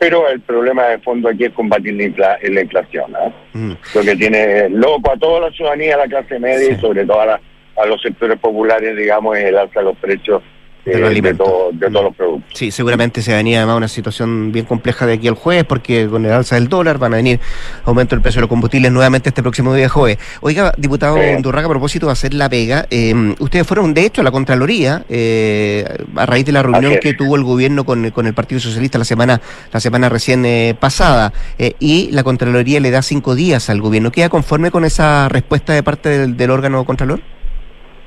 pero 0.00 0.28
el 0.28 0.40
problema 0.40 0.86
de 0.86 0.98
fondo 0.98 1.28
aquí 1.28 1.44
es 1.44 1.52
combatir 1.52 1.92
la, 1.94 2.04
infla- 2.04 2.38
la 2.42 2.60
inflación. 2.62 3.14
¿ah? 3.14 3.30
Mm. 3.52 3.72
Lo 3.94 4.00
que 4.02 4.16
tiene 4.16 4.68
loco 4.70 5.12
a 5.12 5.16
toda 5.18 5.40
la 5.42 5.50
ciudadanía, 5.52 5.94
a 5.94 5.98
la 5.98 6.06
clase 6.08 6.38
media 6.40 6.72
y 6.72 6.80
sobre 6.80 7.04
todo 7.04 7.20
a, 7.20 7.26
la- 7.26 7.40
a 7.76 7.86
los 7.86 8.00
sectores 8.02 8.38
populares, 8.38 8.96
digamos, 8.96 9.36
es 9.36 9.44
el 9.44 9.58
alza 9.58 9.80
de 9.80 9.84
los 9.86 9.96
precios 9.98 10.42
De 10.84 10.92
eh, 10.92 11.20
de, 11.20 11.34
todo- 11.34 11.70
de 11.72 11.88
todos 11.90 12.04
los 12.04 12.16
productos. 12.16 12.50
Sí, 12.54 12.70
seguramente 12.70 13.20
se 13.22 13.34
venía 13.34 13.58
además 13.58 13.76
una 13.76 13.88
situación 13.88 14.50
bien 14.50 14.64
compleja 14.64 15.04
de 15.06 15.14
aquí 15.14 15.28
al 15.28 15.34
jueves, 15.34 15.64
porque 15.64 16.08
con 16.08 16.24
el 16.24 16.32
alza 16.32 16.54
del 16.54 16.68
dólar 16.68 16.98
van 16.98 17.12
a 17.12 17.16
venir 17.16 17.38
aumento 17.84 18.14
del 18.14 18.22
precio 18.22 18.38
de 18.38 18.42
los 18.42 18.48
combustibles 18.48 18.90
nuevamente 18.90 19.28
este 19.28 19.42
próximo 19.42 19.74
día 19.74 19.88
jueves. 19.88 20.18
Oiga, 20.40 20.72
diputado 20.78 21.16
Sí. 21.16 21.34
Undurraga, 21.36 21.66
a 21.66 21.70
propósito 21.70 22.06
de 22.06 22.12
hacer 22.12 22.32
la 22.34 22.48
pega, 22.48 22.86
eh, 22.90 23.34
ustedes 23.38 23.66
fueron 23.66 23.92
de 23.92 24.06
hecho 24.06 24.22
a 24.22 24.24
la 24.24 24.30
Contraloría 24.30 25.04
eh, 25.08 25.84
a 26.16 26.26
raíz 26.26 26.46
de 26.46 26.52
la 26.52 26.62
reunión 26.62 26.92
es. 26.92 27.00
que 27.00 27.14
tuvo 27.14 27.36
el 27.36 27.44
gobierno 27.44 27.84
con, 27.84 28.10
con 28.10 28.26
el 28.26 28.34
Partido 28.34 28.60
Socialista 28.60 28.98
la 28.98 29.04
semana 29.04 29.40
la 29.72 29.80
semana 29.80 30.08
recién 30.08 30.44
eh, 30.46 30.74
pasada, 30.78 31.32
eh, 31.58 31.74
y 31.78 32.10
la 32.12 32.22
Contraloría 32.24 32.80
le 32.80 32.90
da 32.90 33.02
cinco 33.02 33.34
días 33.34 33.68
al 33.70 33.80
gobierno. 33.80 34.10
¿Queda 34.10 34.28
conforme 34.28 34.70
con 34.70 34.84
esa 34.84 35.28
respuesta 35.28 35.72
de 35.74 35.82
parte 35.82 36.08
del, 36.08 36.36
del 36.36 36.50
órgano 36.50 36.84
Contralor? 36.84 37.20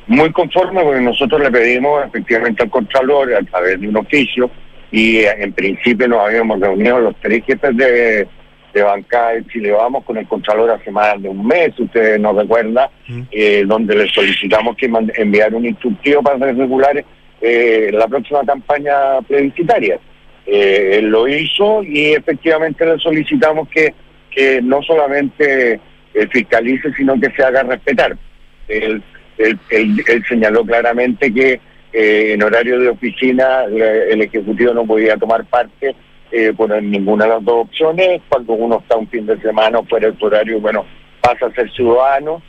Muy 0.07 0.31
conforme 0.31 0.83
porque 0.83 1.01
nosotros 1.01 1.41
le 1.41 1.51
pedimos 1.51 2.05
efectivamente 2.05 2.63
al 2.63 2.69
Contralor 2.69 3.33
a 3.33 3.41
través 3.43 3.79
de 3.79 3.87
un 3.87 3.97
oficio 3.97 4.49
y 4.91 5.17
eh, 5.17 5.35
en 5.39 5.53
principio 5.53 6.07
nos 6.07 6.27
habíamos 6.27 6.59
reunido 6.59 6.99
los 6.99 7.15
tres 7.21 7.43
jefes 7.45 7.75
de, 7.77 8.27
de 8.73 8.81
bancada 8.81 9.33
de 9.33 9.45
Chile 9.47 9.71
Vamos 9.71 10.03
con 10.03 10.17
el 10.17 10.27
Contralor 10.27 10.71
hace 10.71 10.91
más 10.91 11.21
de 11.21 11.29
un 11.29 11.45
mes, 11.45 11.77
usted 11.79 12.19
nos 12.19 12.35
recuerda, 12.35 12.89
eh, 13.31 13.63
donde 13.65 13.95
le 13.95 14.07
solicitamos 14.09 14.75
que 14.75 14.91
enviar 15.15 15.53
un 15.53 15.65
instructivo 15.65 16.21
para 16.21 16.37
regular 16.51 17.03
eh, 17.41 17.89
la 17.93 18.07
próxima 18.07 18.41
campaña 18.45 19.21
plebiscitaria. 19.27 19.99
Eh, 20.45 20.97
él 20.99 21.05
lo 21.07 21.27
hizo 21.27 21.83
y 21.83 22.13
efectivamente 22.13 22.85
le 22.85 22.97
solicitamos 22.97 23.69
que, 23.69 23.93
que 24.31 24.61
no 24.61 24.81
solamente 24.81 25.79
eh, 26.13 26.27
fiscalice, 26.31 26.93
sino 26.95 27.19
que 27.19 27.31
se 27.31 27.43
haga 27.43 27.63
respetar. 27.63 28.17
Él- 29.37 29.59
él- 29.69 30.03
él 30.07 30.23
señaló 30.27 30.63
claramente 30.65 31.33
que 31.33 31.59
eh, 31.93 32.33
en 32.33 32.41
horario 32.43 32.79
de 32.79 32.89
oficina 32.89 33.65
eh, 33.71 34.07
el 34.11 34.21
Ejecutivo 34.21 34.73
no 34.73 34.85
podía 34.85 35.15
tomar 35.17 35.45
parte 35.45 35.95
eh, 36.31 36.51
por 36.57 36.69
ninguna 36.81 37.25
de 37.25 37.29
las 37.31 37.43
dos 37.43 37.65
opciones. 37.67 38.21
Cuando 38.29 38.53
uno 38.53 38.79
está 38.79 38.97
un 38.97 39.07
fin 39.07 39.25
de 39.27 39.39
semana 39.39 39.79
fuera 39.83 40.09
de 40.09 40.17
su 40.17 40.25
horario, 40.25 40.59
bueno, 40.59 40.85
pasa 41.21 41.45
a 41.45 41.53
ser 41.53 41.71
ciudadano. 41.71 42.41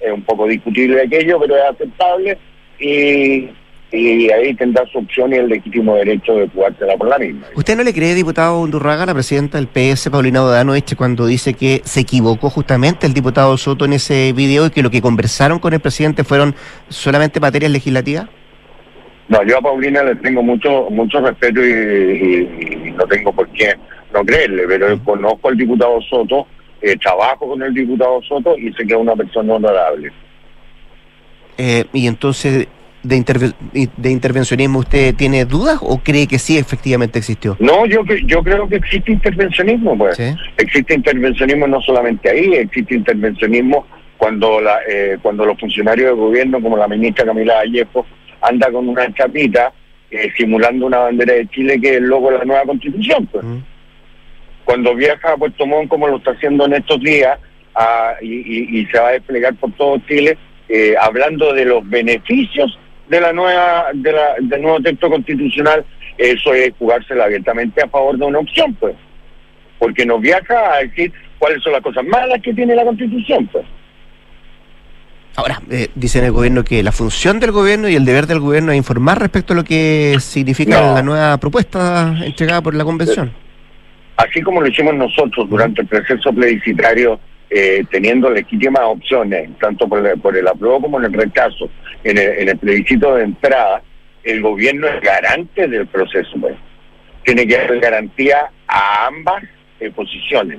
Es 0.00 0.12
un 0.12 0.22
poco 0.22 0.46
discutible 0.46 1.02
aquello, 1.02 1.40
pero 1.40 1.56
es 1.56 1.62
aceptable. 1.64 2.38
Y, 2.78 3.48
y 3.94 4.30
ahí 4.30 4.54
tendrá 4.54 4.84
su 4.86 4.98
opción 4.98 5.32
y 5.32 5.36
el 5.36 5.48
legítimo 5.48 5.94
derecho 5.96 6.34
de 6.34 6.48
jugársela 6.48 6.96
por 6.96 7.08
la 7.08 7.18
misma. 7.18 7.46
¿Usted 7.54 7.76
no 7.76 7.82
le 7.84 7.94
cree, 7.94 8.14
diputado 8.14 8.60
Undurraga, 8.60 9.04
a 9.04 9.06
la 9.06 9.14
presidenta 9.14 9.58
del 9.58 9.68
PS, 9.68 10.10
Paulina 10.10 10.40
Bodanoche, 10.40 10.96
cuando 10.96 11.26
dice 11.26 11.54
que 11.54 11.80
se 11.84 12.00
equivocó 12.00 12.50
justamente 12.50 13.06
el 13.06 13.14
diputado 13.14 13.56
Soto 13.56 13.84
en 13.84 13.92
ese 13.94 14.32
video 14.32 14.66
y 14.66 14.70
que 14.70 14.82
lo 14.82 14.90
que 14.90 15.00
conversaron 15.02 15.58
con 15.58 15.72
el 15.72 15.80
presidente 15.80 16.24
fueron 16.24 16.54
solamente 16.88 17.40
materias 17.40 17.70
legislativas? 17.72 18.26
No, 19.28 19.42
yo 19.44 19.58
a 19.58 19.62
Paulina 19.62 20.02
le 20.02 20.16
tengo 20.16 20.42
mucho 20.42 20.88
mucho 20.90 21.20
respeto 21.20 21.64
y, 21.64 21.70
y- 21.70 22.88
y 22.88 22.90
no 22.92 23.06
tengo 23.06 23.32
por 23.32 23.48
qué 23.50 23.74
no 24.12 24.22
creerle, 24.24 24.64
pero 24.68 24.98
conozco 25.02 25.48
al 25.48 25.56
diputado 25.56 25.98
Soto, 26.02 26.46
eh, 26.82 26.96
trabajo 26.98 27.48
con 27.48 27.62
el 27.62 27.72
diputado 27.72 28.20
Soto 28.22 28.56
y 28.58 28.72
sé 28.74 28.86
que 28.86 28.92
es 28.94 29.00
una 29.00 29.16
persona 29.16 29.54
honorable. 29.54 30.12
Eh, 31.56 31.84
y 31.92 32.06
entonces, 32.06 32.66
de, 33.04 33.16
interve- 33.16 33.54
¿de 33.96 34.10
intervencionismo 34.10 34.80
usted 34.80 35.14
tiene 35.14 35.44
dudas 35.44 35.78
o 35.82 35.98
cree 35.98 36.26
que 36.26 36.38
sí 36.38 36.58
efectivamente 36.58 37.18
existió? 37.18 37.56
No, 37.60 37.86
yo 37.86 38.02
yo 38.26 38.42
creo 38.42 38.68
que 38.68 38.76
existe 38.76 39.12
intervencionismo, 39.12 39.96
pues. 39.96 40.18
Existe 40.56 40.94
intervencionismo 40.94 41.66
no 41.68 41.80
solamente 41.82 42.30
ahí, 42.30 42.54
existe 42.54 42.94
intervencionismo 42.94 43.86
cuando 44.16 44.60
la, 44.60 44.78
eh, 44.88 45.18
cuando 45.22 45.44
los 45.44 45.58
funcionarios 45.60 46.08
de 46.08 46.14
gobierno, 46.14 46.60
como 46.60 46.76
la 46.76 46.88
ministra 46.88 47.24
Camila 47.26 47.54
Vallejo, 47.56 48.06
anda 48.40 48.70
con 48.72 48.88
una 48.88 49.12
chapita 49.14 49.72
eh, 50.10 50.30
simulando 50.36 50.86
una 50.86 50.98
bandera 50.98 51.34
de 51.34 51.46
Chile 51.48 51.80
que 51.80 51.90
es 51.90 51.96
el 51.98 52.04
logo 52.04 52.30
de 52.30 52.38
la 52.38 52.44
nueva 52.44 52.64
constitución, 52.64 53.26
pues. 53.26 53.44
Cuando 54.64 54.94
viaja 54.94 55.32
a 55.32 55.36
Puerto 55.36 55.66
Montt, 55.66 55.88
como 55.88 56.08
lo 56.08 56.16
está 56.16 56.30
haciendo 56.30 56.64
en 56.64 56.74
estos 56.74 56.98
días, 57.00 57.38
ah, 57.74 58.14
y, 58.22 58.32
y- 58.34 58.80
y 58.80 58.86
se 58.86 58.98
va 58.98 59.08
a 59.08 59.12
desplegar 59.12 59.54
por 59.56 59.72
todo 59.72 59.98
Chile, 60.08 60.38
eh, 60.68 60.94
hablando 60.98 61.52
de 61.52 61.66
los 61.66 61.86
beneficios 61.88 62.78
de 63.08 63.20
la 63.20 63.32
nueva, 63.32 63.86
de 63.94 64.12
la, 64.12 64.34
del 64.40 64.62
nuevo 64.62 64.80
texto 64.80 65.10
constitucional, 65.10 65.84
eso 66.18 66.54
es 66.54 66.72
jugársela 66.78 67.24
abiertamente 67.24 67.82
a 67.82 67.88
favor 67.88 68.16
de 68.16 68.24
una 68.24 68.38
opción, 68.38 68.74
pues. 68.74 68.94
Porque 69.78 70.06
nos 70.06 70.20
viaja 70.20 70.74
a 70.74 70.78
decir 70.78 71.12
cuáles 71.38 71.62
son 71.62 71.72
las 71.72 71.82
cosas 71.82 72.04
malas 72.04 72.40
que 72.42 72.54
tiene 72.54 72.74
la 72.74 72.84
constitución, 72.84 73.46
pues. 73.48 73.64
Ahora, 75.36 75.60
eh, 75.68 75.88
dice 75.96 76.20
en 76.20 76.26
el 76.26 76.32
gobierno 76.32 76.62
que 76.64 76.82
la 76.84 76.92
función 76.92 77.40
del 77.40 77.50
gobierno 77.50 77.88
y 77.88 77.96
el 77.96 78.04
deber 78.04 78.26
del 78.28 78.38
gobierno 78.38 78.70
es 78.70 78.78
informar 78.78 79.18
respecto 79.18 79.52
a 79.52 79.56
lo 79.56 79.64
que 79.64 80.16
significa 80.20 80.80
No. 80.80 80.94
la 80.94 81.02
nueva 81.02 81.36
propuesta 81.38 82.14
entregada 82.24 82.62
por 82.62 82.74
la 82.74 82.84
convención. 82.84 83.32
así 84.16 84.40
como 84.42 84.60
lo 84.60 84.68
hicimos 84.68 84.94
nosotros 84.94 85.50
durante 85.50 85.82
el 85.82 85.88
proceso 85.88 86.32
plebiscitario, 86.32 87.18
eh, 87.56 87.84
teniendo 87.88 88.30
legítimas 88.30 88.82
opciones, 88.82 89.48
tanto 89.60 89.88
por 89.88 90.04
el, 90.04 90.18
por 90.20 90.36
el 90.36 90.48
apruebo 90.48 90.80
como 90.80 90.98
en 90.98 91.04
el 91.04 91.12
rechazo, 91.12 91.70
en 92.02 92.18
el, 92.18 92.30
en 92.40 92.48
el 92.48 92.58
plebiscito 92.58 93.14
de 93.14 93.22
entrada, 93.22 93.80
el 94.24 94.42
gobierno 94.42 94.88
es 94.88 95.00
garante 95.00 95.68
del 95.68 95.86
proceso. 95.86 96.32
pues. 96.40 96.56
Tiene 97.22 97.46
que 97.46 97.56
dar 97.56 97.78
garantía 97.78 98.50
a 98.66 99.06
ambas 99.06 99.44
eh, 99.78 99.88
posiciones 99.90 100.58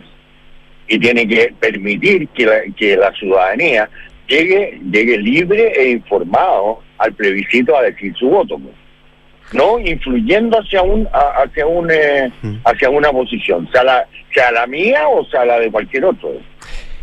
y 0.88 0.98
tiene 0.98 1.28
que 1.28 1.54
permitir 1.60 2.30
que 2.30 2.46
la, 2.46 2.62
que 2.78 2.96
la 2.96 3.12
ciudadanía 3.12 3.90
llegue, 4.30 4.80
llegue 4.90 5.18
libre 5.18 5.74
e 5.76 5.90
informado 5.90 6.80
al 6.98 7.12
plebiscito 7.12 7.76
a 7.76 7.82
decir 7.82 8.16
su 8.16 8.30
voto. 8.30 8.58
pues. 8.58 8.74
No 9.52 9.80
influyendo 9.80 10.58
hacia 10.60 10.82
un 10.82 11.08
hacia 11.12 11.68
un 11.68 11.92
eh, 11.92 12.32
hacia 12.64 12.90
una 12.90 13.12
posición, 13.12 13.70
sea 13.72 13.84
la, 13.84 14.08
sea 14.34 14.52
la 14.52 14.66
mía 14.66 15.10
o 15.10 15.26
sea 15.26 15.44
la 15.44 15.60
de 15.60 15.70
cualquier 15.70 16.06
otro. 16.06 16.32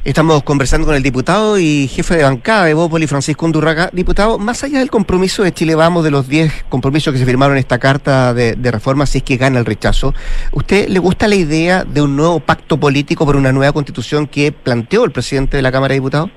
Estamos 0.05 0.43
conversando 0.43 0.85
con 0.85 0.97
el 0.97 1.03
diputado 1.05 1.61
y 1.61 1.87
jefe 1.87 2.17
de 2.17 2.25
bancada 2.25 2.65
de 2.65 2.75
Bópoli, 2.75 3.07
Francisco 3.07 3.47
Undurraga. 3.47 3.89
Diputado, 3.93 4.37
más 4.37 4.65
allá 4.65 4.81
del 4.81 4.91
compromiso 4.91 5.45
de 5.45 5.53
Chile 5.53 5.77
Vamos, 5.77 6.03
de 6.03 6.11
los 6.11 6.29
10 6.29 6.65
compromisos 6.69 7.13
que 7.13 7.21
se 7.21 7.25
firmaron 7.25 7.55
en 7.55 7.61
esta 7.61 7.79
carta 7.79 8.35
de, 8.35 8.57
reforma, 8.73 9.07
si 9.07 9.19
es 9.19 9.25
que 9.25 9.37
gana 9.37 9.61
el 9.61 9.65
rechazo, 9.65 10.13
¿usted 10.51 10.89
le 10.89 10.99
gusta 10.99 11.29
la 11.29 11.37
idea 11.37 11.85
de 11.85 12.03
un 12.03 12.17
nuevo 12.17 12.41
pacto 12.41 12.79
político 12.81 13.25
por 13.25 13.37
una 13.37 13.53
nueva 13.53 13.73
constitución 13.73 14.27
que 14.27 14.51
planteó 14.51 15.05
el 15.05 15.13
presidente 15.13 15.57
de 15.57 15.63
la 15.63 15.71
Cámara 15.71 15.93
de 15.93 16.01
Diputados? 16.01 16.31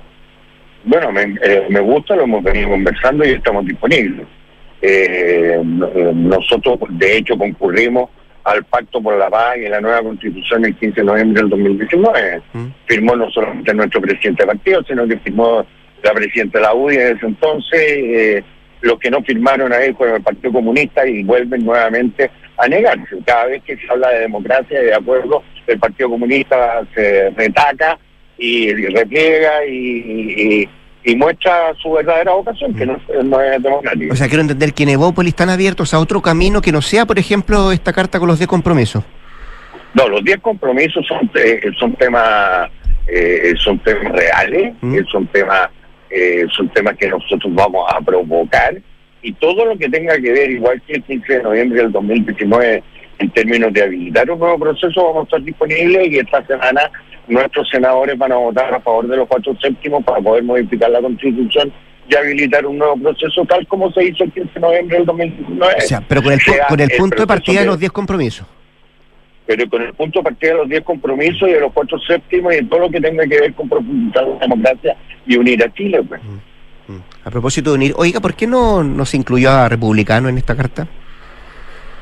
Bueno, 0.84 1.10
me, 1.10 1.22
eh, 1.42 1.66
me 1.68 1.80
gusta, 1.80 2.14
lo 2.14 2.22
hemos 2.22 2.44
venido 2.44 2.68
conversando 2.68 3.24
y 3.24 3.30
estamos 3.30 3.66
disponibles. 3.66 4.28
Eh, 4.80 5.60
eh, 5.60 6.12
nosotros, 6.14 6.78
de 6.90 7.16
hecho, 7.16 7.36
concurrimos 7.36 8.10
al 8.46 8.64
Pacto 8.64 9.00
por 9.02 9.16
la 9.18 9.28
Paz 9.28 9.56
y 9.58 9.68
la 9.68 9.80
nueva 9.80 10.02
Constitución 10.02 10.64
el 10.64 10.74
15 10.76 11.00
de 11.00 11.04
noviembre 11.06 11.42
del 11.42 11.50
2019. 11.50 12.42
Firmó 12.86 13.16
no 13.16 13.30
solamente 13.30 13.74
nuestro 13.74 14.00
presidente 14.00 14.42
de 14.42 14.46
partido, 14.46 14.82
sino 14.84 15.06
que 15.06 15.18
firmó 15.18 15.66
la 16.02 16.12
presidenta 16.12 16.58
de 16.58 16.64
la 16.64 16.74
UDI 16.74 16.96
en 16.96 17.16
ese 17.16 17.26
entonces. 17.26 17.80
eh, 17.82 18.44
los 18.82 18.98
que 19.00 19.10
no 19.10 19.20
firmaron 19.22 19.72
ahí 19.72 19.92
fueron 19.94 20.16
el 20.16 20.22
Partido 20.22 20.52
Comunista 20.52 21.04
y 21.08 21.24
vuelven 21.24 21.64
nuevamente 21.64 22.30
a 22.58 22.68
negarse. 22.68 23.16
Cada 23.24 23.46
vez 23.46 23.62
que 23.64 23.76
se 23.76 23.82
habla 23.90 24.10
de 24.10 24.20
democracia 24.20 24.80
y 24.80 24.84
de 24.84 24.94
acuerdo, 24.94 25.42
el 25.66 25.78
Partido 25.78 26.10
Comunista 26.10 26.82
se 26.94 27.30
retaca 27.30 27.98
y, 28.38 28.68
y 28.68 28.86
repliega 28.88 29.64
y, 29.66 29.72
y- 30.62 30.68
y 31.06 31.14
muestra 31.14 31.72
su 31.80 31.92
verdadera 31.92 32.32
vocación, 32.32 32.74
que 32.74 32.84
no, 32.84 32.98
no 33.22 33.40
es 33.40 33.62
democrática. 33.62 34.12
O 34.12 34.16
sea, 34.16 34.26
quiero 34.26 34.42
entender 34.42 34.74
que 34.74 34.82
en 34.82 34.88
Evópolis 34.88 35.30
están 35.30 35.50
abiertos 35.50 35.94
a 35.94 36.00
otro 36.00 36.20
camino 36.20 36.60
que 36.60 36.72
no 36.72 36.82
sea, 36.82 37.06
por 37.06 37.16
ejemplo, 37.16 37.70
esta 37.70 37.92
carta 37.92 38.18
con 38.18 38.26
los 38.26 38.40
de 38.40 38.48
compromiso. 38.48 39.04
No, 39.94 40.08
los 40.08 40.24
10 40.24 40.40
compromisos 40.40 41.06
son, 41.06 41.30
eh, 41.36 41.70
son 41.78 41.94
temas 41.94 42.68
eh, 43.06 43.54
son 43.62 43.78
temas 43.78 44.12
reales, 44.12 44.74
eh, 44.82 45.04
son 45.08 45.28
temas 45.28 45.68
eh, 46.10 46.44
son 46.50 46.68
temas 46.70 46.96
que 46.96 47.08
nosotros 47.08 47.54
vamos 47.54 47.86
a 47.88 48.00
provocar 48.00 48.74
y 49.22 49.32
todo 49.34 49.64
lo 49.64 49.78
que 49.78 49.88
tenga 49.88 50.18
que 50.18 50.32
ver, 50.32 50.50
igual 50.50 50.82
que 50.86 50.94
el 50.94 51.04
15 51.04 51.32
de 51.34 51.42
noviembre 51.44 51.82
del 51.82 51.92
2019, 51.92 52.82
en 53.18 53.30
términos 53.30 53.72
de 53.72 53.82
habilitar 53.82 54.30
un 54.30 54.38
nuevo 54.38 54.58
proceso, 54.58 55.04
vamos 55.04 55.20
a 55.20 55.24
estar 55.24 55.42
disponibles 55.42 56.12
y 56.12 56.18
esta 56.18 56.44
semana 56.46 56.90
nuestros 57.28 57.68
senadores 57.70 58.16
van 58.18 58.32
a 58.32 58.36
votar 58.36 58.72
a 58.74 58.80
favor 58.80 59.08
de 59.08 59.16
los 59.16 59.28
cuatro 59.28 59.56
séptimos 59.60 60.04
para 60.04 60.20
poder 60.20 60.44
modificar 60.44 60.90
la 60.90 61.00
constitución 61.00 61.72
y 62.08 62.14
habilitar 62.14 62.64
un 62.66 62.78
nuevo 62.78 62.96
proceso 62.96 63.44
tal 63.46 63.66
como 63.66 63.90
se 63.92 64.04
hizo 64.04 64.24
el 64.24 64.32
15 64.32 64.50
de 64.54 64.60
noviembre 64.60 64.96
del 64.98 65.06
2019. 65.06 65.74
O 65.76 65.80
sea, 65.80 66.02
pero 66.06 66.22
con 66.22 66.32
el, 66.32 66.40
Sea 66.40 66.66
con 66.68 66.80
el 66.80 66.90
punto 66.96 67.22
de 67.22 67.26
partida 67.26 67.60
de 67.60 67.66
los 67.66 67.78
10 67.78 67.92
compromisos. 67.92 68.46
pero 69.44 69.68
con 69.68 69.82
el 69.82 69.92
punto 69.94 70.20
de 70.20 70.22
partida 70.24 70.50
de 70.52 70.56
los 70.58 70.68
10 70.68 70.84
compromisos 70.84 71.48
y 71.48 71.52
de 71.52 71.60
los 71.60 71.72
cuatro 71.72 71.98
séptimos 71.98 72.52
y 72.52 72.56
de 72.56 72.64
todo 72.64 72.80
lo 72.80 72.90
que 72.90 73.00
tenga 73.00 73.26
que 73.26 73.40
ver 73.40 73.54
con 73.54 73.68
profundizar 73.68 74.26
la 74.26 74.38
democracia 74.38 74.96
y 75.26 75.36
unir 75.36 75.64
a 75.64 75.72
Chile. 75.72 76.02
Pues. 76.02 76.20
A 77.24 77.30
propósito 77.30 77.70
de 77.70 77.76
unir, 77.76 77.94
oiga, 77.96 78.20
¿por 78.20 78.34
qué 78.34 78.46
no, 78.46 78.84
no 78.84 79.04
se 79.04 79.16
incluyó 79.16 79.50
a 79.50 79.68
republicano 79.68 80.28
en 80.28 80.38
esta 80.38 80.54
carta? 80.54 80.86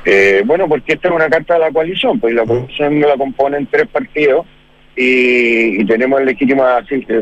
Eh, 0.05 0.43
bueno, 0.45 0.67
porque 0.67 0.93
esta 0.93 1.07
es 1.09 1.13
una 1.15 1.27
carta 1.29 1.55
de 1.55 1.59
la 1.61 1.71
coalición, 1.71 2.19
pues 2.19 2.33
la 2.33 2.45
coalición 2.45 2.99
la 3.01 3.17
componen 3.17 3.67
tres 3.71 3.87
partidos 3.87 4.45
y, 4.95 5.81
y 5.81 5.85
tenemos 5.85 6.19
el 6.19 6.27
legítimo 6.27 6.63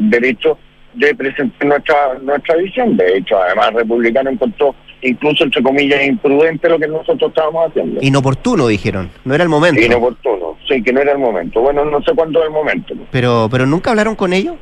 derecho 0.01 0.57
de 0.93 1.15
presentar 1.15 1.65
nuestra 1.67 1.95
nuestra 2.21 2.55
visión. 2.57 2.95
De 2.97 3.17
hecho, 3.17 3.37
además, 3.41 3.73
Republicano 3.73 4.29
encontró 4.29 4.75
incluso, 5.01 5.43
entre 5.43 5.61
comillas, 5.63 6.05
imprudente 6.05 6.69
lo 6.69 6.77
que 6.79 6.87
nosotros 6.87 7.29
estábamos 7.29 7.69
haciendo. 7.69 7.99
Inoportuno, 8.01 8.67
dijeron. 8.67 9.09
No 9.25 9.33
era 9.33 9.43
el 9.43 9.49
momento. 9.49 9.81
Inoportuno, 9.81 10.57
sí, 10.67 10.81
que 10.83 10.93
no 10.93 11.01
era 11.01 11.13
el 11.13 11.17
momento. 11.19 11.61
Bueno, 11.61 11.83
no 11.85 12.01
sé 12.03 12.11
cuándo 12.13 12.39
es 12.41 12.45
el 12.47 12.51
momento. 12.51 12.93
Pero, 13.11 13.47
pero 13.51 13.65
nunca 13.65 13.89
hablaron 13.91 14.15
con 14.15 14.33
ellos, 14.33 14.55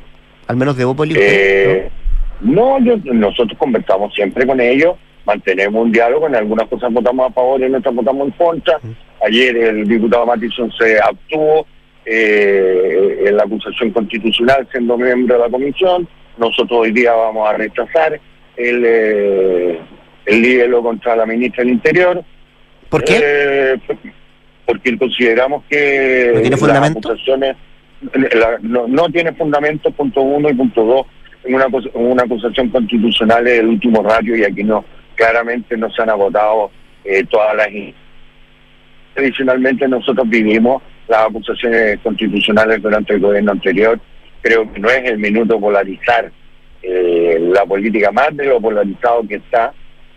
al 0.46 0.56
menos 0.56 0.76
de 0.76 0.84
Bópoli. 0.84 1.14
Eh, 1.18 1.90
no, 2.40 2.78
yo- 2.80 2.96
nosotros 3.12 3.56
conversamos 3.58 4.12
siempre 4.14 4.46
con 4.46 4.60
ellos, 4.60 4.96
mantenemos 5.24 5.82
un 5.84 5.92
diálogo, 5.92 6.26
en 6.26 6.36
algunas 6.36 6.68
cosas 6.68 6.92
votamos 6.92 7.30
a 7.30 7.32
favor 7.32 7.60
y 7.60 7.64
en 7.64 7.74
otras 7.74 7.94
votamos 7.94 8.26
en 8.28 8.30
contra. 8.32 8.78
Ayer 9.26 9.56
el 9.56 9.86
diputado 9.88 10.26
Matison 10.26 10.70
se 10.72 10.98
abstuvo 11.00 11.66
eh, 12.04 13.24
en 13.26 13.36
la 13.36 13.44
acusación 13.44 13.90
constitucional 13.90 14.66
siendo 14.70 14.96
miembro 14.98 15.36
de 15.36 15.42
la 15.42 15.50
comisión. 15.50 16.08
Nosotros 16.38 16.80
hoy 16.80 16.92
día 16.92 17.12
vamos 17.12 17.48
a 17.48 17.52
rechazar 17.54 18.20
el, 18.56 18.82
eh, 18.84 19.78
el 20.26 20.42
libelo 20.42 20.82
contra 20.82 21.14
la 21.16 21.26
ministra 21.26 21.62
del 21.62 21.72
Interior. 21.74 22.22
¿Por 22.88 23.04
qué? 23.04 23.20
Eh, 23.22 23.78
porque 24.66 24.96
consideramos 24.98 25.64
que 25.68 26.30
¿No 26.34 26.40
tiene 26.40 26.50
las 26.50 26.60
fundamento? 26.60 26.98
acusaciones 27.10 27.56
la- 28.34 28.58
no, 28.60 28.88
no 28.88 29.08
tiene 29.10 29.32
fundamento, 29.32 29.90
punto 29.92 30.22
uno 30.22 30.48
y 30.50 30.54
punto 30.54 30.84
dos, 30.84 31.06
en 31.44 31.54
una, 31.54 31.66
una 31.94 32.22
acusación 32.24 32.68
constitucional 32.70 33.46
es 33.46 33.60
el 33.60 33.68
último 33.68 34.02
ratio 34.02 34.36
y 34.36 34.44
aquí 34.44 34.64
no, 34.64 34.84
claramente 35.14 35.76
no 35.76 35.90
se 35.90 36.02
han 36.02 36.10
agotado 36.10 36.70
eh, 37.04 37.24
todas 37.28 37.54
las... 37.56 37.68
Tradicionalmente 39.14 39.86
nosotros 39.88 40.28
vivimos 40.28 40.82
las 41.08 41.26
acusaciones 41.26 41.98
constitucionales 42.02 42.80
durante 42.80 43.14
el 43.14 43.20
gobierno 43.20 43.52
anterior, 43.52 44.00
creo 44.40 44.72
que 44.72 44.80
no 44.80 44.88
es 44.88 45.04
el 45.04 45.18
minuto 45.18 45.60
polarizar 45.60 46.30
eh, 46.82 47.38
la 47.52 47.64
política 47.64 48.10
más 48.10 48.36
de 48.36 48.46
lo 48.46 48.60
polarizado 48.60 49.22
que 49.28 49.36
está, 49.36 49.72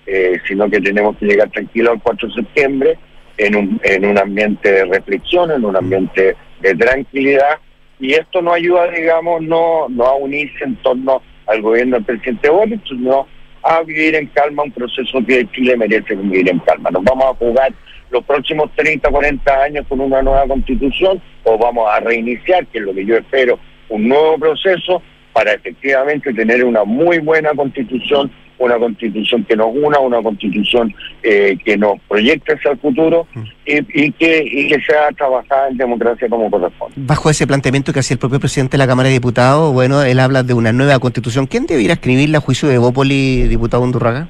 eh, 0.06 0.39
sino 0.48 0.70
que 0.70 0.80
tenemos 0.80 1.18
que 1.18 1.26
llegar 1.26 1.50
tranquilos 1.50 1.93
al 1.93 2.02
4 2.02 2.28
de 2.28 2.34
septiembre 2.34 2.98
en 3.38 3.56
un, 3.56 3.82
en 3.84 4.06
un 4.06 4.18
ambiente 4.18 4.72
de 4.72 4.86
reflexión, 4.86 5.52
en 5.52 5.66
un 5.66 5.76
ambiente 5.76 6.36
de 6.62 6.76
tranquilidad, 6.76 7.60
y 8.00 8.14
esto 8.14 8.41
no 8.41 8.54
ayuda, 8.54 8.88
digamos, 8.89 9.41
no, 9.41 9.88
no 9.89 10.06
a 10.06 10.16
unirse 10.16 10.64
en 10.64 10.76
torno 10.78 11.22
al 11.48 11.62
gobierno 11.62 11.98
del 11.98 12.06
presidente 12.06 12.50
Boric, 12.50 12.82
sino 12.88 13.28
a 13.66 13.82
vivir 13.82 14.13
en 14.13 14.28
calma 14.28 14.63
un 14.63 14.72
proceso 14.72 15.20
que 15.26 15.49
Chile 15.51 15.76
merece 15.76 16.16
vivir 16.16 16.47
en 16.49 16.59
calma. 16.59 16.91
Nos 16.91 17.03
vamos 17.03 17.26
a 17.26 17.34
jugar 17.34 17.74
los 18.11 18.24
próximos 18.24 18.70
30, 18.76 19.09
40 19.09 19.63
años 19.63 19.86
con 19.89 19.99
una 19.99 20.22
nueva 20.22 20.45
constitución 20.47 21.20
o 21.43 21.57
vamos 21.57 21.89
a 21.91 21.99
reiniciar, 21.99 22.68
que 22.68 22.78
es 22.78 22.84
lo 22.86 22.93
que 22.93 23.05
yo 23.05 23.18
espero, 23.18 23.59
un 23.89 24.07
nuevo 24.07 24.38
proceso 24.38 25.01
para 25.34 25.53
efectivamente 25.53 26.32
tener 26.34 26.63
una 26.63 26.84
muy 26.84 27.18
buena 27.18 27.53
constitución, 27.55 28.32
una 28.58 28.78
constitución 28.78 29.43
que 29.43 29.56
nos 29.56 29.68
una, 29.74 29.99
una 29.99 30.22
constitución 30.22 30.93
eh, 31.24 31.58
que 31.64 31.78
nos 31.78 31.99
proyecte 32.08 32.53
hacia 32.53 32.72
el 32.72 32.78
futuro 32.78 33.28
y, 33.66 33.78
y 34.06 34.12
que, 34.14 34.43
y 34.45 34.68
que 34.68 34.80
sea 34.82 35.10
trabajada 35.18 35.68
en 35.70 35.78
democracia 35.78 36.28
como 36.30 36.49
corresponde. 36.49 36.93
Bajo 36.97 37.30
ese 37.30 37.45
planteamiento 37.47 37.91
que 37.91 37.99
hacía 37.99 38.16
el 38.16 38.20
propio 38.20 38.39
presidente 38.39 38.78
de 38.78 38.80
la 38.80 38.88
Cámara 38.88 39.08
de 39.10 39.14
Diputados, 39.16 39.74
bueno, 39.74 40.01
él 40.03 40.20
habla 40.20 40.43
de 40.43 40.53
una 40.53 40.72
nueva 40.72 40.99
constitución. 40.99 41.47
¿Quién 41.47 41.66
debiera 41.66 41.93
escribirla 41.95 42.38
a 42.38 42.41
juicio 42.41 42.70
de 42.70 42.78
Bópoli, 42.78 43.43
diputado 43.47 43.84
Undurraga? 43.84 44.28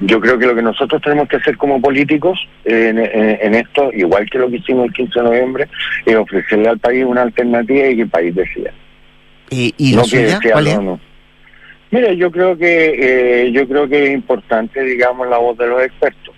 Yo 0.00 0.20
creo 0.20 0.38
que 0.38 0.44
lo 0.46 0.54
que 0.54 0.60
nosotros 0.60 1.00
tenemos 1.00 1.26
que 1.26 1.36
hacer 1.36 1.56
como 1.56 1.80
políticos 1.80 2.38
en, 2.66 2.98
en- 2.98 3.38
en 3.40 3.54
esto, 3.54 3.90
igual 3.94 4.28
que 4.28 4.38
lo 4.38 4.50
que 4.50 4.56
hicimos 4.56 4.86
el 4.88 4.92
15 4.92 5.20
de 5.20 5.24
noviembre, 5.24 5.68
es 6.04 6.14
ofrecerle 6.16 6.68
al 6.68 6.78
país 6.78 7.02
una 7.06 7.22
alternativa 7.22 7.86
y 7.86 7.96
que 7.96 8.02
el 8.02 8.08
país 8.10 8.34
decida. 8.34 8.72
Eh, 9.50 9.72
¿Y 9.78 9.92
No 9.92 9.98
la 9.98 10.02
que 10.02 10.08
suya? 10.08 10.40
¿Cuál 10.52 10.66
es? 10.66 10.80
no. 10.82 11.00
Mira, 11.96 12.12
yo 12.12 12.30
creo 12.30 12.58
que 12.58 13.46
eh, 13.46 13.52
yo 13.52 13.66
creo 13.66 13.88
que 13.88 14.04
es 14.04 14.10
importante, 14.10 14.82
digamos, 14.82 15.26
la 15.28 15.38
voz 15.38 15.56
de 15.56 15.66
los 15.66 15.82
expertos. 15.82 16.34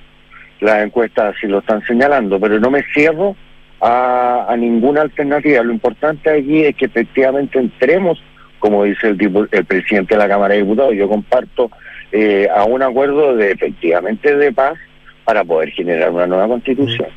Las 0.60 0.84
encuestas 0.84 1.34
así 1.34 1.48
lo 1.48 1.58
están 1.58 1.84
señalando, 1.84 2.38
pero 2.38 2.60
no 2.60 2.70
me 2.70 2.84
cierro 2.94 3.34
a, 3.80 4.54
ninguna 4.56 5.00
alternativa. 5.00 5.64
Lo 5.64 5.72
importante 5.72 6.30
aquí 6.30 6.62
es 6.62 6.76
que 6.76 6.84
efectivamente 6.84 7.58
entremos, 7.58 8.22
como 8.60 8.84
dice 8.84 9.08
el, 9.08 9.48
el 9.50 9.64
presidente 9.64 10.14
de 10.14 10.18
la 10.18 10.28
Cámara 10.28 10.54
de 10.54 10.60
Diputados, 10.60 10.94
yo 10.94 11.08
comparto 11.08 11.72
eh, 12.12 12.46
a 12.54 12.62
un 12.62 12.80
acuerdo 12.80 13.34
de 13.34 13.50
efectivamente 13.50 14.36
de 14.36 14.52
paz 14.52 14.78
para 15.24 15.42
poder 15.42 15.72
generar 15.72 16.12
una 16.12 16.28
nueva 16.28 16.46
constitución. 16.46 17.08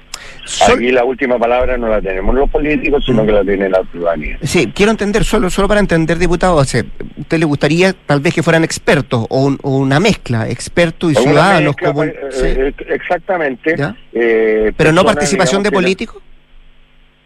Aquí 0.68 0.92
la 0.92 1.04
última 1.04 1.38
palabra 1.38 1.78
no 1.78 1.88
la 1.88 2.02
tenemos 2.02 2.34
los 2.36 2.50
políticos, 2.50 3.04
sino 3.06 3.26
que 3.26 3.32
la 3.32 3.44
tiene 3.44 3.70
la 3.70 3.82
ciudadanía. 3.92 4.38
Sí, 4.42 4.72
quiero 4.74 4.92
entender, 4.92 5.24
solo, 5.24 5.50
solo 5.50 5.68
para 5.68 5.80
entender, 5.80 6.18
diputado, 6.18 6.56
o 6.56 6.64
sea, 6.66 6.84
¿usted 7.18 7.38
le 7.40 7.46
gustaría 7.46 7.94
tal 7.94 8.20
vez 8.20 8.34
que 8.34 8.44
fueran 8.44 8.64
expertos 8.64 9.26
o, 9.30 9.44
un- 9.46 9.60
o 9.62 9.78
una 9.78 10.00
mezcla, 10.00 10.50
expertos 10.50 11.12
y 11.12 11.16
ciudadanos? 11.16 11.76
mezcla, 11.76 11.88
como, 11.90 12.04
eh, 12.04 12.16
sí. 12.32 12.46
eh, 12.46 12.74
exactamente. 12.90 13.76
Eh, 14.14 14.72
¿Pero 14.76 14.92
no 14.92 15.04
participación 15.04 15.64
de 15.64 15.72
políticos? 15.72 16.22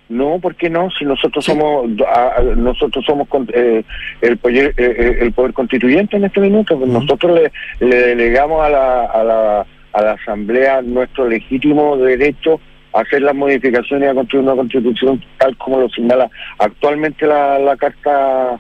No, 0.08 0.38
¿por 0.40 0.54
qué 0.56 0.70
no? 0.70 0.90
Si 0.92 1.04
nosotros 1.04 1.44
somos 1.44 1.88
a- 2.08 2.36
a- 2.38 2.44
nosotros 2.56 3.04
somos 3.06 3.28
con- 3.28 3.50
eh, 3.52 3.84
el, 4.22 4.38
poder, 4.38 4.74
eh, 4.78 5.18
el 5.22 5.32
poder 5.32 5.54
constituyente 5.54 6.18
en 6.18 6.26
este 6.26 6.40
minuto, 6.42 6.78
pues 6.78 6.90
nosotros 6.92 7.40
le, 7.80 7.88
le 7.88 7.96
delegamos 7.96 8.64
a 8.64 8.70
la, 8.70 9.06
a, 9.06 9.24
la, 9.24 9.66
a 9.94 10.02
la 10.04 10.12
Asamblea 10.12 10.84
nuestro 10.84 11.28
legítimo 11.28 11.98
derecho 11.98 12.60
hacer 12.96 13.22
las 13.22 13.36
modificaciones 13.36 14.10
a 14.10 14.14
construir 14.14 14.46
una 14.46 14.56
constitución 14.56 15.22
tal 15.38 15.56
como 15.58 15.80
lo 15.80 15.90
señala 15.90 16.30
actualmente 16.60 17.28
la, 17.28 17.60
la 17.60 17.76
Carta 17.76 18.60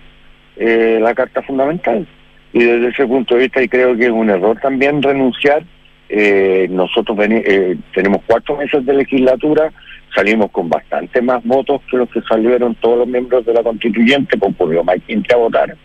eh, 0.57 0.99
la 1.01 1.13
Carta 1.13 1.41
Fundamental. 1.41 2.07
Y 2.53 2.63
desde 2.63 2.87
ese 2.87 3.05
punto 3.05 3.35
de 3.35 3.41
vista, 3.41 3.61
y 3.61 3.67
creo 3.67 3.95
que 3.97 4.05
es 4.05 4.11
un 4.11 4.29
error 4.29 4.57
también 4.61 5.01
renunciar. 5.01 5.63
Eh, 6.07 6.67
nosotros 6.69 7.17
eh, 7.19 7.75
tenemos 7.93 8.21
cuatro 8.25 8.55
meses 8.55 8.85
de 8.85 8.93
legislatura, 8.93 9.71
salimos 10.13 10.51
con 10.51 10.69
bastante 10.69 11.21
más 11.21 11.43
votos 11.43 11.81
que 11.89 11.97
los 11.97 12.09
que 12.09 12.21
salieron 12.21 12.75
todos 12.75 12.99
los 12.99 13.07
miembros 13.07 13.45
de 13.45 13.53
la 13.53 13.63
constituyente, 13.63 14.37
pues 14.37 14.55
por 14.55 14.83
más 14.85 14.97
gente 15.05 15.33
a 15.33 15.37
votar. 15.37 15.75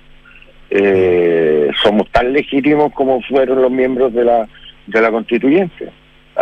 Eh, 0.71 1.69
somos 1.83 2.09
tan 2.11 2.33
legítimos 2.33 2.93
como 2.93 3.21
fueron 3.23 3.63
los 3.63 3.71
miembros 3.73 4.15
de 4.15 4.25
la, 4.25 4.49
de 4.87 5.01
la 5.01 5.11
constituyente. 5.11 5.91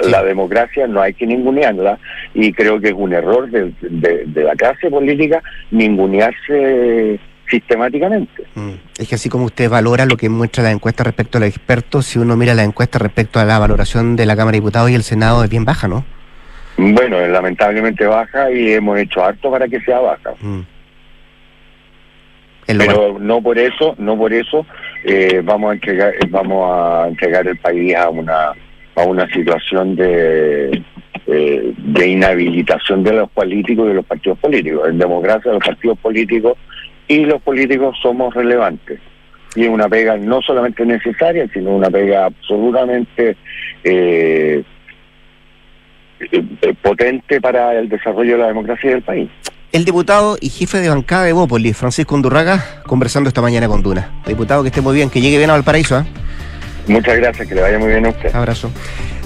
La 0.03 0.22
democracia 0.22 0.86
no 0.86 1.01
hay 1.01 1.14
que 1.14 1.26
ningunearla 1.26 1.99
y 2.34 2.53
creo 2.53 2.80
que 2.80 2.88
es 2.88 2.94
un 2.94 3.12
error 3.12 3.51
de, 3.51 3.72
de, 3.80 4.42
la 4.42 4.55
clase 4.55 4.90
política 4.90 5.42
ningunearse 5.70 7.18
sistemáticamente. 7.49 8.44
Mm. 8.55 8.72
Es 8.99 9.09
que 9.09 9.14
así 9.14 9.28
como 9.28 9.46
usted 9.46 9.70
valora 9.70 10.07
lo 10.07 10.16
que 10.16 10.28
muestra 10.28 10.64
la 10.64 10.70
encuesta 10.70 11.05
respecto 11.05 11.38
a 11.38 11.40
los 11.40 11.49
expertos, 11.49 12.07
si 12.07 12.18
uno 12.18 12.36
mira 12.36 12.55
la 12.55 12.64
encuesta 12.64 12.99
respecto 12.99 13.40
a 13.40 13.44
la 13.44 13.59
valoración 13.59 14.16
de 14.16 14.26
la 14.26 14.36
Cámara 14.36 14.53
de 14.53 14.61
Diputados 14.61 14.90
y 14.90 14.94
el 14.94 15.03
Senado 15.03 15.42
es 15.44 15.51
bien 15.51 15.64
baja, 15.64 15.88
¿no? 15.88 16.05
Bueno, 16.76 17.18
es 17.18 17.30
lamentablemente 17.30 18.07
baja 18.07 18.51
y 18.53 18.72
hemos 18.72 18.99
hecho 18.99 19.24
harto 19.24 19.51
para 19.51 19.66
que 19.66 19.80
sea 19.80 19.99
baja. 19.99 20.30
Mm. 20.40 20.61
Pero 22.66 23.16
no 23.18 23.40
por 23.40 23.59
eso, 23.59 23.94
no 23.99 24.16
por 24.18 24.32
eso 24.32 24.66
eh, 25.05 25.40
vamos 25.42 25.70
a 25.70 25.74
entregar, 25.74 26.12
vamos 26.28 26.70
a 26.70 27.09
entregar 27.09 27.46
el 27.49 27.57
país 27.57 27.96
a 27.96 28.11
una 28.11 28.53
a 28.99 29.05
una 29.05 29.28
situación 29.32 29.96
de 29.96 30.82
eh, 31.30 31.74
de 31.76 32.09
inhabilitación 32.09 33.05
de 33.05 33.12
los 33.12 33.30
políticos 33.30 33.84
y 33.84 33.88
de 33.88 33.94
los 33.96 34.07
partidos 34.07 34.38
políticos. 34.38 34.88
En 34.88 34.96
democracia 34.96 35.53
los 35.53 35.62
partidos 35.62 35.99
políticos 35.99 36.57
y 37.07 37.26
los 37.26 37.42
políticos 37.42 37.99
somos 38.01 38.32
relevantes. 38.32 38.99
Y 39.55 39.64
es 39.64 39.68
una 39.68 39.90
pega 39.90 40.16
no 40.16 40.40
solamente 40.40 40.86
necesaria, 40.86 41.46
sino 41.53 41.76
una 41.76 41.90
pega 41.90 42.24
absolutamente 42.24 43.36
eh, 43.84 44.62
eh, 46.20 46.74
potente 46.80 47.42
para 47.42 47.78
el 47.78 47.90
desarrollo 47.90 48.32
de 48.32 48.38
la 48.38 48.46
democracia 48.46 48.88
del 48.88 49.03
país. 49.03 49.28
El 49.70 49.84
diputado 49.84 50.38
y 50.40 50.49
jefe 50.49 50.78
de 50.78 50.88
bancada 50.88 51.24
de 51.24 51.34
Bópoli, 51.34 51.74
Francisco 51.74 52.14
Undurraga, 52.14 52.82
conversando 52.86 53.28
esta 53.28 53.42
mañana 53.42 53.68
con 53.68 53.82
Duna. 53.82 54.22
Diputado, 54.26 54.62
que 54.62 54.68
esté 54.68 54.80
muy 54.80 54.94
bien, 54.94 55.11
que 55.11 55.20
llegue 55.20 55.36
bien 55.36 55.51
a 55.51 55.53
Valparaíso. 55.53 55.99
¿eh? 55.99 56.05
Muchas 56.89 57.16
gracias, 57.16 57.47
que 57.47 57.55
le 57.55 57.61
vaya 57.61 57.78
muy 57.78 57.89
bien 57.89 58.07
a 58.07 58.11
usted. 58.11 58.34
Abrazo. 58.34 58.70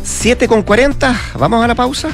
7 0.02 0.48
con 0.48 0.62
40, 0.62 1.14
vamos 1.38 1.64
a 1.64 1.68
la 1.68 1.74
pausa. 1.74 2.10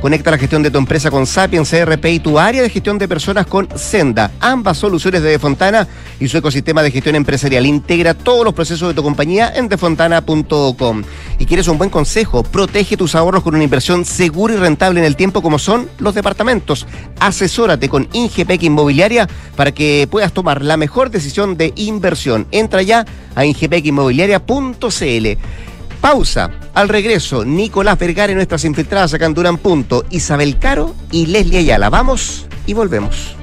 Conecta 0.00 0.30
la 0.30 0.38
gestión 0.38 0.62
de 0.62 0.70
tu 0.70 0.78
empresa 0.78 1.10
con 1.10 1.26
Sapiens 1.26 1.68
CRP 1.68 2.06
y 2.06 2.20
tu 2.20 2.38
área 2.38 2.62
de 2.62 2.70
gestión 2.70 2.98
de 2.98 3.08
personas 3.08 3.46
con 3.46 3.68
Senda. 3.76 4.30
Ambas 4.38 4.78
soluciones 4.78 5.22
de 5.22 5.30
Defontana 5.30 5.88
y 6.20 6.28
su 6.28 6.38
ecosistema 6.38 6.84
de 6.84 6.92
gestión 6.92 7.16
empresarial. 7.16 7.66
Integra 7.66 8.14
todos 8.14 8.44
los 8.44 8.54
procesos 8.54 8.88
de 8.88 8.94
tu 8.94 9.02
compañía 9.02 9.52
en 9.56 9.68
defontana.com. 9.68 11.02
Y 11.40 11.46
quieres 11.46 11.66
un 11.66 11.78
buen 11.78 11.90
consejo, 11.90 12.44
protege 12.44 12.96
tus 12.96 13.16
ahorros 13.16 13.42
con 13.42 13.56
una 13.56 13.64
inversión 13.64 14.04
segura 14.04 14.54
y 14.54 14.58
rentable 14.58 15.00
en 15.00 15.06
el 15.06 15.16
tiempo 15.16 15.42
como 15.42 15.58
son 15.58 15.88
los 15.98 16.14
departamentos. 16.14 16.86
Asesórate 17.18 17.88
con 17.88 18.08
Ingepec 18.12 18.62
Inmobiliaria 18.62 19.28
para 19.56 19.72
que 19.72 20.06
puedas 20.08 20.32
tomar 20.32 20.62
la 20.62 20.76
mejor 20.76 21.10
decisión 21.10 21.56
de 21.56 21.72
inversión. 21.74 22.46
Entra 22.52 22.82
ya 22.82 23.04
a 23.34 23.44
ingepecinmobiliaria.cl. 23.44 25.67
Pausa. 26.00 26.50
Al 26.74 26.88
regreso, 26.88 27.44
Nicolás 27.44 27.98
Vergara 27.98 28.32
y 28.32 28.34
nuestras 28.34 28.64
infiltradas 28.64 29.14
acá 29.14 29.26
en 29.26 29.34
Duran 29.34 29.58
Punto, 29.58 30.04
Isabel 30.10 30.58
Caro 30.58 30.94
y 31.10 31.26
Leslie 31.26 31.58
Ayala. 31.58 31.90
Vamos 31.90 32.46
y 32.66 32.74
volvemos. 32.74 33.34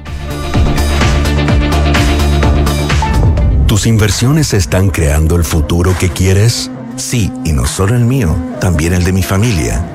¿Tus 3.68 3.88
inversiones 3.88 4.54
están 4.54 4.90
creando 4.90 5.36
el 5.36 5.44
futuro 5.44 5.96
que 6.00 6.10
quieres? 6.10 6.70
Sí, 6.98 7.32
y 7.44 7.52
no 7.52 7.66
solo 7.66 7.96
el 7.96 8.06
mío, 8.06 8.36
también 8.62 8.94
el 8.94 9.04
de 9.04 9.12
mi 9.12 9.24
familia. 9.24 9.95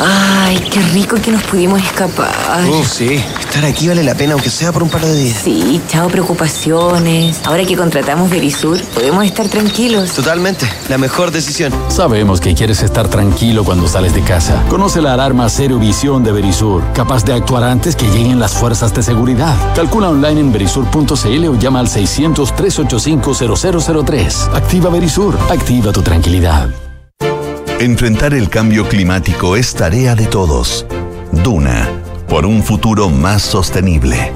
Ay, 0.00 0.58
qué 0.70 0.80
rico 0.80 1.16
que 1.16 1.30
nos 1.30 1.42
pudimos 1.44 1.82
escapar. 1.82 2.32
Oh, 2.68 2.84
sí. 2.84 3.22
Estar 3.40 3.64
aquí 3.64 3.88
vale 3.88 4.02
la 4.02 4.14
pena, 4.14 4.32
aunque 4.32 4.50
sea 4.50 4.72
por 4.72 4.82
un 4.82 4.88
par 4.88 5.02
de 5.02 5.14
días. 5.14 5.38
Sí, 5.44 5.80
chao 5.88 6.08
preocupaciones. 6.08 7.40
Ahora 7.44 7.64
que 7.64 7.76
contratamos 7.76 8.30
Verisur, 8.30 8.80
podemos 8.94 9.24
estar 9.24 9.48
tranquilos. 9.48 10.12
Totalmente. 10.12 10.68
La 10.88 10.98
mejor 10.98 11.30
decisión. 11.30 11.72
Sabemos 11.88 12.40
que 12.40 12.54
quieres 12.54 12.82
estar 12.82 13.08
tranquilo 13.08 13.64
cuando 13.64 13.86
sales 13.88 14.14
de 14.14 14.22
casa. 14.22 14.62
Conoce 14.68 15.00
la 15.02 15.14
alarma 15.14 15.48
Cero 15.48 15.78
Visión 15.78 16.24
de 16.24 16.32
Verisur, 16.32 16.82
capaz 16.92 17.24
de 17.24 17.34
actuar 17.34 17.64
antes 17.64 17.94
que 17.96 18.08
lleguen 18.08 18.38
las 18.40 18.52
fuerzas 18.52 18.94
de 18.94 19.02
seguridad. 19.02 19.54
Calcula 19.74 20.08
online 20.08 20.40
en 20.40 20.52
verisur.cl 20.52 21.46
o 21.48 21.58
llama 21.58 21.80
al 21.80 21.88
600-385-0003. 21.88 24.54
Activa 24.54 24.90
Verisur. 24.90 25.36
Activa 25.50 25.92
tu 25.92 26.02
tranquilidad. 26.02 26.68
Enfrentar 27.82 28.32
el 28.32 28.48
cambio 28.48 28.88
climático 28.88 29.56
es 29.56 29.74
tarea 29.74 30.14
de 30.14 30.26
todos. 30.26 30.86
Duna, 31.32 31.90
por 32.28 32.46
un 32.46 32.62
futuro 32.62 33.08
más 33.08 33.42
sostenible. 33.42 34.30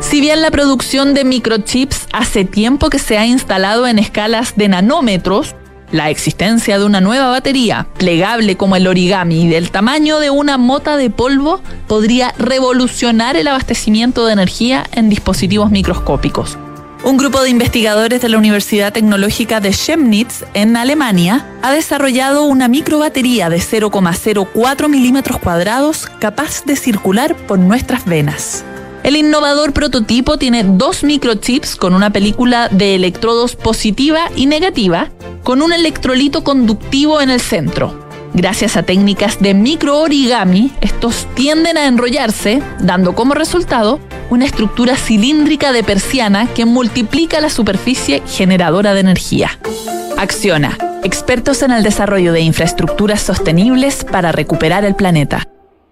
Si 0.00 0.22
bien 0.22 0.40
la 0.40 0.50
producción 0.50 1.12
de 1.12 1.26
microchips 1.26 2.06
hace 2.14 2.46
tiempo 2.46 2.88
que 2.88 2.98
se 2.98 3.18
ha 3.18 3.26
instalado 3.26 3.86
en 3.86 3.98
escalas 3.98 4.56
de 4.56 4.68
nanómetros, 4.68 5.54
la 5.92 6.08
existencia 6.08 6.78
de 6.78 6.86
una 6.86 7.02
nueva 7.02 7.28
batería, 7.28 7.88
plegable 7.98 8.56
como 8.56 8.74
el 8.74 8.86
origami 8.86 9.42
y 9.42 9.48
del 9.48 9.70
tamaño 9.70 10.18
de 10.18 10.30
una 10.30 10.56
mota 10.56 10.96
de 10.96 11.10
polvo, 11.10 11.60
podría 11.88 12.32
revolucionar 12.38 13.36
el 13.36 13.48
abastecimiento 13.48 14.24
de 14.24 14.32
energía 14.32 14.86
en 14.92 15.10
dispositivos 15.10 15.70
microscópicos. 15.70 16.56
Un 17.04 17.16
grupo 17.16 17.42
de 17.42 17.50
investigadores 17.50 18.20
de 18.20 18.28
la 18.28 18.38
Universidad 18.38 18.92
Tecnológica 18.92 19.60
de 19.60 19.70
Chemnitz, 19.70 20.44
en 20.54 20.76
Alemania, 20.76 21.46
ha 21.62 21.72
desarrollado 21.72 22.44
una 22.44 22.66
microbatería 22.66 23.48
de 23.48 23.58
0,04 23.58 24.88
milímetros 24.88 25.38
cuadrados 25.38 26.08
capaz 26.18 26.64
de 26.64 26.74
circular 26.74 27.36
por 27.36 27.60
nuestras 27.60 28.04
venas. 28.04 28.64
El 29.04 29.14
innovador 29.14 29.72
prototipo 29.72 30.38
tiene 30.38 30.64
dos 30.64 31.04
microchips 31.04 31.76
con 31.76 31.94
una 31.94 32.10
película 32.10 32.68
de 32.68 32.96
electrodos 32.96 33.54
positiva 33.54 34.30
y 34.34 34.46
negativa, 34.46 35.10
con 35.44 35.62
un 35.62 35.72
electrolito 35.72 36.42
conductivo 36.42 37.20
en 37.20 37.30
el 37.30 37.40
centro. 37.40 38.07
Gracias 38.38 38.76
a 38.76 38.84
técnicas 38.84 39.40
de 39.40 39.52
micro 39.52 39.98
origami, 39.98 40.70
estos 40.80 41.26
tienden 41.34 41.76
a 41.76 41.88
enrollarse, 41.88 42.62
dando 42.78 43.16
como 43.16 43.34
resultado 43.34 43.98
una 44.30 44.44
estructura 44.44 44.94
cilíndrica 44.94 45.72
de 45.72 45.82
persiana 45.82 46.46
que 46.46 46.64
multiplica 46.64 47.40
la 47.40 47.50
superficie 47.50 48.22
generadora 48.28 48.94
de 48.94 49.00
energía. 49.00 49.58
Acciona, 50.16 50.78
expertos 51.02 51.62
en 51.62 51.72
el 51.72 51.82
desarrollo 51.82 52.32
de 52.32 52.42
infraestructuras 52.42 53.22
sostenibles 53.22 54.04
para 54.04 54.30
recuperar 54.30 54.84
el 54.84 54.94
planeta. 54.94 55.48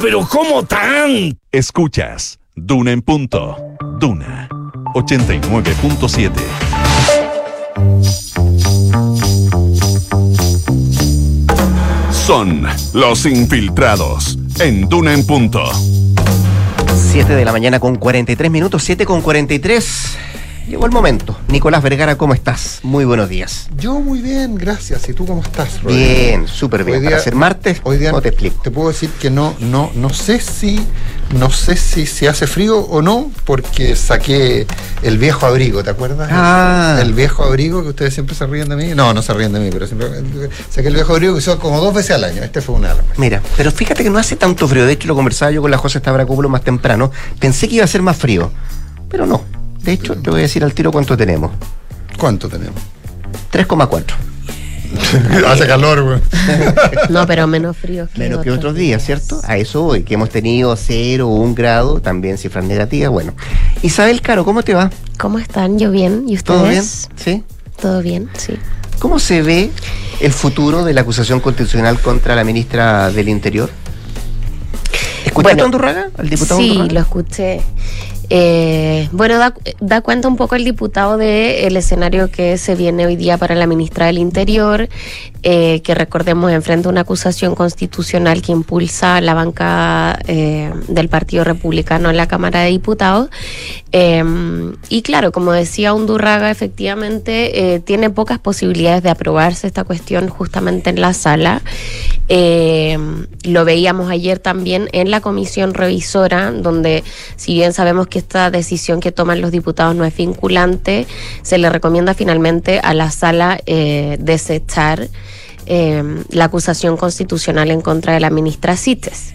Pero 0.00 0.26
¿cómo 0.28 0.64
tan? 0.64 1.38
Escuchas, 1.52 2.38
Duna 2.54 2.92
en 2.92 3.02
punto. 3.02 3.56
Duna 3.98 4.48
89.7. 4.94 6.32
Son 12.10 12.66
los 12.92 13.26
infiltrados 13.26 14.38
en 14.60 14.88
Duna 14.88 15.14
en 15.14 15.26
Punto. 15.26 15.64
7 17.10 17.34
de 17.34 17.44
la 17.44 17.52
mañana 17.52 17.80
con 17.80 17.96
43 17.96 18.50
minutos, 18.50 18.82
7 18.84 19.06
con 19.06 19.22
43. 19.22 20.18
Llegó 20.68 20.84
el 20.84 20.92
momento. 20.92 21.34
Nicolás 21.48 21.82
Vergara, 21.82 22.18
¿cómo 22.18 22.34
estás? 22.34 22.80
Muy 22.82 23.06
buenos 23.06 23.30
días. 23.30 23.70
Yo 23.78 24.00
muy 24.00 24.20
bien, 24.20 24.54
gracias. 24.54 25.08
¿Y 25.08 25.14
tú 25.14 25.24
cómo 25.24 25.40
estás, 25.40 25.82
Rodrigo? 25.82 26.04
Bien, 26.04 26.46
súper 26.46 26.84
bien. 26.84 26.98
Hoy 26.98 27.00
día, 27.00 27.10
Para 27.12 27.22
ser 27.22 27.34
martes, 27.34 27.80
hoy 27.84 27.96
día 27.96 28.10
¿cómo 28.10 28.20
te 28.20 28.28
explico? 28.28 28.60
Te 28.62 28.70
puedo 28.70 28.88
decir 28.88 29.08
que 29.18 29.30
no, 29.30 29.54
no, 29.60 29.90
no 29.94 30.10
sé 30.10 30.40
si, 30.40 30.78
no 31.34 31.48
sé 31.48 31.74
si 31.74 32.04
se 32.04 32.28
hace 32.28 32.46
frío 32.46 32.80
o 32.80 33.00
no, 33.00 33.30
porque 33.46 33.96
saqué 33.96 34.66
el 35.02 35.16
viejo 35.16 35.46
abrigo, 35.46 35.82
¿te 35.82 35.88
acuerdas? 35.88 36.28
Ah. 36.30 36.98
El 37.00 37.14
viejo 37.14 37.44
abrigo 37.44 37.82
que 37.82 37.88
ustedes 37.88 38.12
siempre 38.12 38.36
se 38.36 38.46
ríen 38.46 38.68
de 38.68 38.76
mí. 38.76 38.94
No, 38.94 39.14
no 39.14 39.22
se 39.22 39.32
ríen 39.32 39.54
de 39.54 39.60
mí, 39.60 39.70
pero 39.72 39.86
siempre 39.86 40.10
saqué 40.68 40.88
el 40.88 40.94
viejo 40.94 41.14
abrigo 41.14 41.32
que 41.32 41.38
uso 41.38 41.58
como 41.58 41.80
dos 41.80 41.94
veces 41.94 42.10
al 42.10 42.24
año. 42.24 42.42
Este 42.42 42.60
fue 42.60 42.74
una. 42.74 42.94
Mira, 43.16 43.40
pero 43.56 43.70
fíjate 43.70 44.02
que 44.02 44.10
no 44.10 44.18
hace 44.18 44.36
tanto 44.36 44.68
frío. 44.68 44.84
De 44.84 44.92
hecho, 44.92 45.08
lo 45.08 45.14
conversaba 45.14 45.50
yo 45.50 45.62
con 45.62 45.70
la 45.70 45.78
José 45.78 46.00
Tabraculo 46.00 46.50
más 46.50 46.60
temprano. 46.60 47.10
Pensé 47.40 47.70
que 47.70 47.76
iba 47.76 47.84
a 47.86 47.88
ser 47.88 48.02
más 48.02 48.18
frío, 48.18 48.52
pero 49.08 49.24
no. 49.24 49.57
De 49.82 49.92
hecho, 49.92 50.14
te 50.16 50.30
voy 50.30 50.40
a 50.40 50.42
decir 50.42 50.64
al 50.64 50.74
tiro 50.74 50.92
cuánto 50.92 51.16
tenemos. 51.16 51.50
¿Cuánto 52.18 52.48
tenemos? 52.48 52.80
3,4. 53.52 54.04
Hace 55.46 55.66
calor, 55.66 56.02
güey. 56.02 56.20
No, 57.10 57.26
pero 57.26 57.46
menos 57.46 57.76
frío 57.76 58.08
que 58.12 58.18
Menos 58.18 58.42
que 58.42 58.50
otros 58.50 58.74
días, 58.74 59.04
¿cierto? 59.04 59.40
A 59.44 59.56
eso 59.56 59.84
hoy, 59.84 60.02
que 60.02 60.14
hemos 60.14 60.30
tenido 60.30 60.74
0 60.76 61.28
o 61.28 61.34
1 61.36 61.54
grado, 61.54 62.00
también 62.00 62.38
cifras 62.38 62.64
negativas. 62.64 63.10
Bueno, 63.10 63.32
Isabel 63.82 64.20
Caro, 64.20 64.44
¿cómo 64.44 64.62
te 64.62 64.74
va? 64.74 64.90
¿Cómo 65.18 65.38
están? 65.38 65.78
Yo 65.78 65.90
bien. 65.90 66.24
¿Y 66.26 66.34
ustedes? 66.36 66.42
¿Todo 66.44 66.68
bien? 66.68 66.84
¿Sí? 67.16 67.44
Todo 67.80 68.02
bien, 68.02 68.28
sí. 68.36 68.54
¿Cómo 68.98 69.18
se 69.18 69.42
ve 69.42 69.70
el 70.20 70.32
futuro 70.32 70.84
de 70.84 70.92
la 70.94 71.02
acusación 71.02 71.40
constitucional 71.40 72.00
contra 72.00 72.34
la 72.34 72.42
ministra 72.44 73.10
del 73.10 73.28
Interior? 73.28 73.70
¿Escuchaste 75.24 75.42
Bueno, 75.42 75.62
a 75.62 75.64
Andurraga, 75.66 76.08
al 76.16 76.28
diputado 76.30 76.60
Sí, 76.60 76.70
Andurraga? 76.70 76.92
lo 76.94 77.00
escuché. 77.00 77.60
Eh, 78.30 79.08
bueno, 79.12 79.38
da, 79.80 80.00
cuenta 80.02 80.28
un 80.28 80.36
poco 80.36 80.54
el 80.54 80.64
diputado 80.64 81.16
del 81.16 81.76
escenario 81.76 82.30
que 82.30 82.58
se 82.58 82.74
viene 82.74 83.06
hoy 83.06 83.16
día 83.16 83.38
para 83.38 83.54
la 83.54 83.66
ministra 83.66 84.06
del 84.06 84.18
Interior, 84.18 84.88
eh, 85.42 85.80
que 85.82 85.94
recordemos 85.94 86.52
enfrenta 86.52 86.90
una 86.90 87.02
acusación 87.02 87.54
constitucional 87.54 88.42
que 88.42 88.52
impulsa 88.52 89.20
la 89.22 89.32
banca 89.32 90.18
eh, 90.26 90.70
del 90.88 91.08
Partido 91.08 91.44
Republicano 91.44 92.10
en 92.10 92.16
la 92.18 92.28
Cámara 92.28 92.60
de 92.60 92.70
Diputados. 92.70 93.30
Y 93.90 95.02
claro, 95.02 95.32
como 95.32 95.52
decía 95.52 95.94
Undurraga, 95.94 96.50
efectivamente 96.50 97.82
tiene 97.86 98.10
pocas 98.10 98.38
posibilidades 98.38 99.02
de 99.02 99.08
aprobarse 99.08 99.66
esta 99.66 99.84
cuestión 99.84 100.28
justamente 100.28 100.90
en 100.90 101.00
la 101.00 101.14
sala. 101.14 101.62
Lo 102.28 103.64
veíamos 103.64 104.10
ayer 104.10 104.38
también 104.38 104.90
en 104.92 105.10
la 105.10 105.22
comisión 105.22 105.72
revisora, 105.72 106.52
donde 106.52 107.02
si 107.36 107.54
bien 107.54 107.72
sabemos 107.72 108.08
que 108.08 108.17
esta 108.18 108.50
decisión 108.50 109.00
que 109.00 109.12
toman 109.12 109.40
los 109.40 109.50
diputados 109.50 109.94
no 109.94 110.04
es 110.04 110.16
vinculante, 110.16 111.06
se 111.42 111.58
le 111.58 111.70
recomienda 111.70 112.14
finalmente 112.14 112.80
a 112.80 112.94
la 112.94 113.10
sala 113.10 113.60
eh, 113.66 114.16
desechar 114.20 115.08
eh, 115.66 116.02
la 116.30 116.44
acusación 116.44 116.96
constitucional 116.96 117.70
en 117.70 117.80
contra 117.80 118.14
de 118.14 118.20
la 118.20 118.30
ministra 118.30 118.76
Sites. 118.76 119.34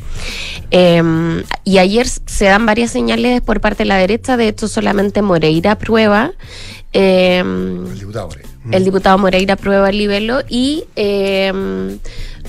Eh, 0.72 1.02
y 1.64 1.78
ayer 1.78 2.08
se 2.08 2.46
dan 2.46 2.66
varias 2.66 2.92
señales 2.92 3.42
por 3.42 3.62
parte 3.62 3.84
de 3.84 3.90
la 3.90 3.98
derecha, 3.98 4.38
de 4.38 4.48
hecho 4.48 4.68
solamente 4.68 5.22
Moreira 5.22 5.74
aprueba. 5.74 6.32
Eh, 6.94 7.40
El 7.40 8.00
diputado 8.00 8.28
Moreira. 8.28 8.50
el 8.72 8.84
diputado 8.86 9.18
Moreira 9.18 9.54
aprueba 9.56 9.90
el 9.90 9.98
libelo 9.98 10.42
y 10.48 10.86
eh, 10.96 11.52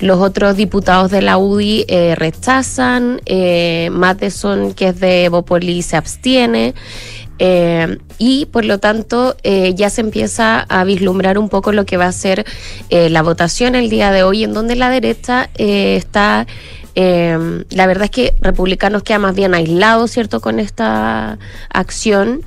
los 0.01 0.18
otros 0.20 0.57
diputados 0.57 1.11
de 1.11 1.22
la 1.22 1.38
UDI 1.38 1.84
eh, 1.88 2.14
rechazan, 2.16 3.20
eh, 3.26 3.88
Matheson, 3.92 4.74
que 4.74 4.88
es 4.88 5.01
de 5.01 5.28
Bopoli, 5.28 5.82
se 5.82 5.97
abstiene. 5.97 6.74
eh, 7.40 7.99
y 8.18 8.47
por 8.47 8.64
lo 8.64 8.78
tanto 8.78 9.36
eh, 9.42 9.74
ya 9.74 9.90
se 9.90 10.01
empieza 10.03 10.61
a 10.61 10.84
vislumbrar 10.84 11.36
un 11.36 11.49
poco 11.49 11.72
lo 11.72 11.84
que 11.84 11.97
va 11.97 12.07
a 12.07 12.12
ser 12.12 12.45
eh, 12.90 13.11
la 13.11 13.22
votación 13.22 13.74
el 13.74 13.90
día 13.90 14.12
de 14.12 14.22
hoy, 14.22 14.45
en 14.45 14.53
donde 14.53 14.76
la 14.76 14.88
derecha 14.88 15.51
eh, 15.57 15.97
está 15.97 16.47
eh, 16.97 17.64
la 17.70 17.86
verdad 17.88 18.05
es 18.05 18.11
que 18.12 18.34
republicanos 18.40 19.03
queda 19.03 19.18
más 19.18 19.34
bien 19.34 19.53
aislados, 19.53 20.12
¿cierto?, 20.12 20.40
con 20.40 20.61
esta 20.61 21.38
acción 21.70 22.42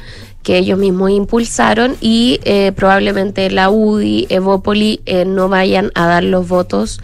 que 0.48 0.58
ellos 0.58 0.80
mismos 0.80 1.12
impulsaron 1.12 1.98
y 2.00 2.40
eh, 2.46 2.72
probablemente 2.72 3.52
la 3.52 3.70
UDI, 3.70 4.28
Evópoli 4.30 5.02
eh, 5.06 5.26
no 5.26 5.50
vayan 5.50 5.92
a 5.94 6.08
dar 6.08 6.24
los 6.24 6.48
votos 6.48 7.02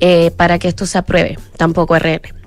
eh, 0.00 0.32
para 0.36 0.58
que 0.58 0.66
esto 0.66 0.86
se 0.86 0.98
apruebe, 0.98 1.38
tampoco 1.56 1.96
RN. 1.96 2.39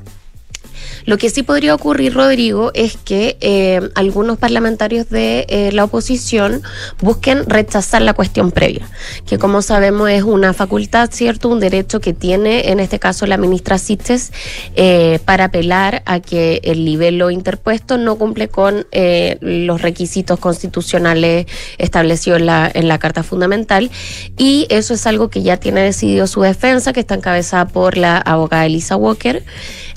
Lo 1.06 1.18
que 1.18 1.30
sí 1.30 1.44
podría 1.44 1.76
ocurrir, 1.76 2.14
Rodrigo, 2.14 2.72
es 2.74 2.98
que 2.98 3.38
eh, 3.42 3.82
algunos 3.96 4.38
parlamentarios 4.38 5.10
de 5.10 5.46
eh, 5.50 5.72
la 5.72 5.84
oposición 5.84 6.62
busquen 7.02 7.46
rechazar 7.48 8.02
la 8.02 8.14
cuestión 8.14 8.52
previa, 8.52 8.88
que 9.26 9.38
como 9.38 9.62
sabemos 9.62 10.10
es 10.10 10.24
una 10.24 10.54
facultad, 10.54 11.10
¿cierto? 11.12 11.50
Un 11.50 11.60
derecho 11.60 12.00
que 12.00 12.14
tiene, 12.14 12.72
en 12.72 12.80
este 12.80 13.00
caso, 13.00 13.26
la 13.26 13.38
ministra 13.38 13.78
Sites 13.78 14.32
eh, 14.76 15.20
para 15.26 15.46
apelar 15.46 16.04
a 16.06 16.20
que 16.20 16.62
el 16.64 16.86
libelo 16.86 17.30
interpuesto 17.32 17.98
no 17.98 18.18
cumple 18.18 18.48
con 18.48 18.86
eh, 18.92 19.38
los 19.42 19.82
requisitos 19.82 20.40
constitucionales 20.40 21.46
establecidos 21.78 22.40
en 22.40 22.88
la, 22.88 22.98
Carta 23.00 23.24
Fundamental. 23.24 23.92
Y 24.38 24.68
eso 24.70 24.94
es 24.94 25.06
algo 25.08 25.30
que 25.30 25.42
ya 25.42 25.58
tiene 25.58 25.82
decidido 25.82 26.28
su 26.28 26.42
defensa, 26.42 26.94
que 26.94 27.02
está 27.02 27.16
encabezada 27.16 27.68
por 27.68 27.98
la 27.98 28.18
abogada 28.18 28.66
Elisa 28.66 28.96
Walker. 28.96 29.44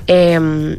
Eh, 0.07 0.79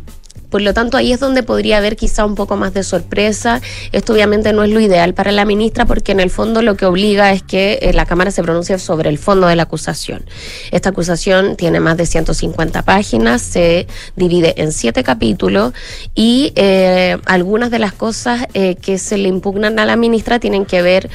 por 0.49 0.61
lo 0.61 0.73
tanto, 0.73 0.97
ahí 0.97 1.11
es 1.11 1.19
donde 1.19 1.43
podría 1.43 1.77
haber 1.77 1.95
quizá 1.95 2.25
un 2.25 2.35
poco 2.35 2.55
más 2.55 2.73
de 2.73 2.83
sorpresa. 2.83 3.61
Esto 3.91 4.13
obviamente 4.13 4.53
no 4.53 4.63
es 4.63 4.71
lo 4.71 4.79
ideal 4.79 5.13
para 5.13 5.31
la 5.31 5.45
ministra 5.45 5.85
porque 5.85 6.13
en 6.13 6.19
el 6.19 6.29
fondo 6.29 6.61
lo 6.61 6.77
que 6.77 6.85
obliga 6.85 7.31
es 7.33 7.43
que 7.43 7.79
eh, 7.81 7.93
la 7.93 8.05
Cámara 8.05 8.31
se 8.31 8.43
pronuncie 8.43 8.77
sobre 8.79 9.09
el 9.09 9.17
fondo 9.17 9.47
de 9.47 9.55
la 9.55 9.63
acusación. 9.63 10.25
Esta 10.71 10.89
acusación 10.89 11.55
tiene 11.55 11.79
más 11.79 11.97
de 11.97 12.05
150 12.05 12.83
páginas, 12.83 13.41
se 13.41 13.87
divide 14.15 14.61
en 14.61 14.71
siete 14.71 15.03
capítulos 15.03 15.73
y 16.15 16.53
eh, 16.55 17.17
algunas 17.25 17.69
de 17.69 17.79
las 17.79 17.93
cosas 17.93 18.47
eh, 18.53 18.75
que 18.75 18.97
se 18.97 19.17
le 19.17 19.27
impugnan 19.27 19.79
a 19.79 19.85
la 19.85 19.95
ministra 19.95 20.39
tienen 20.39 20.65
que 20.65 20.81
ver... 20.81 21.09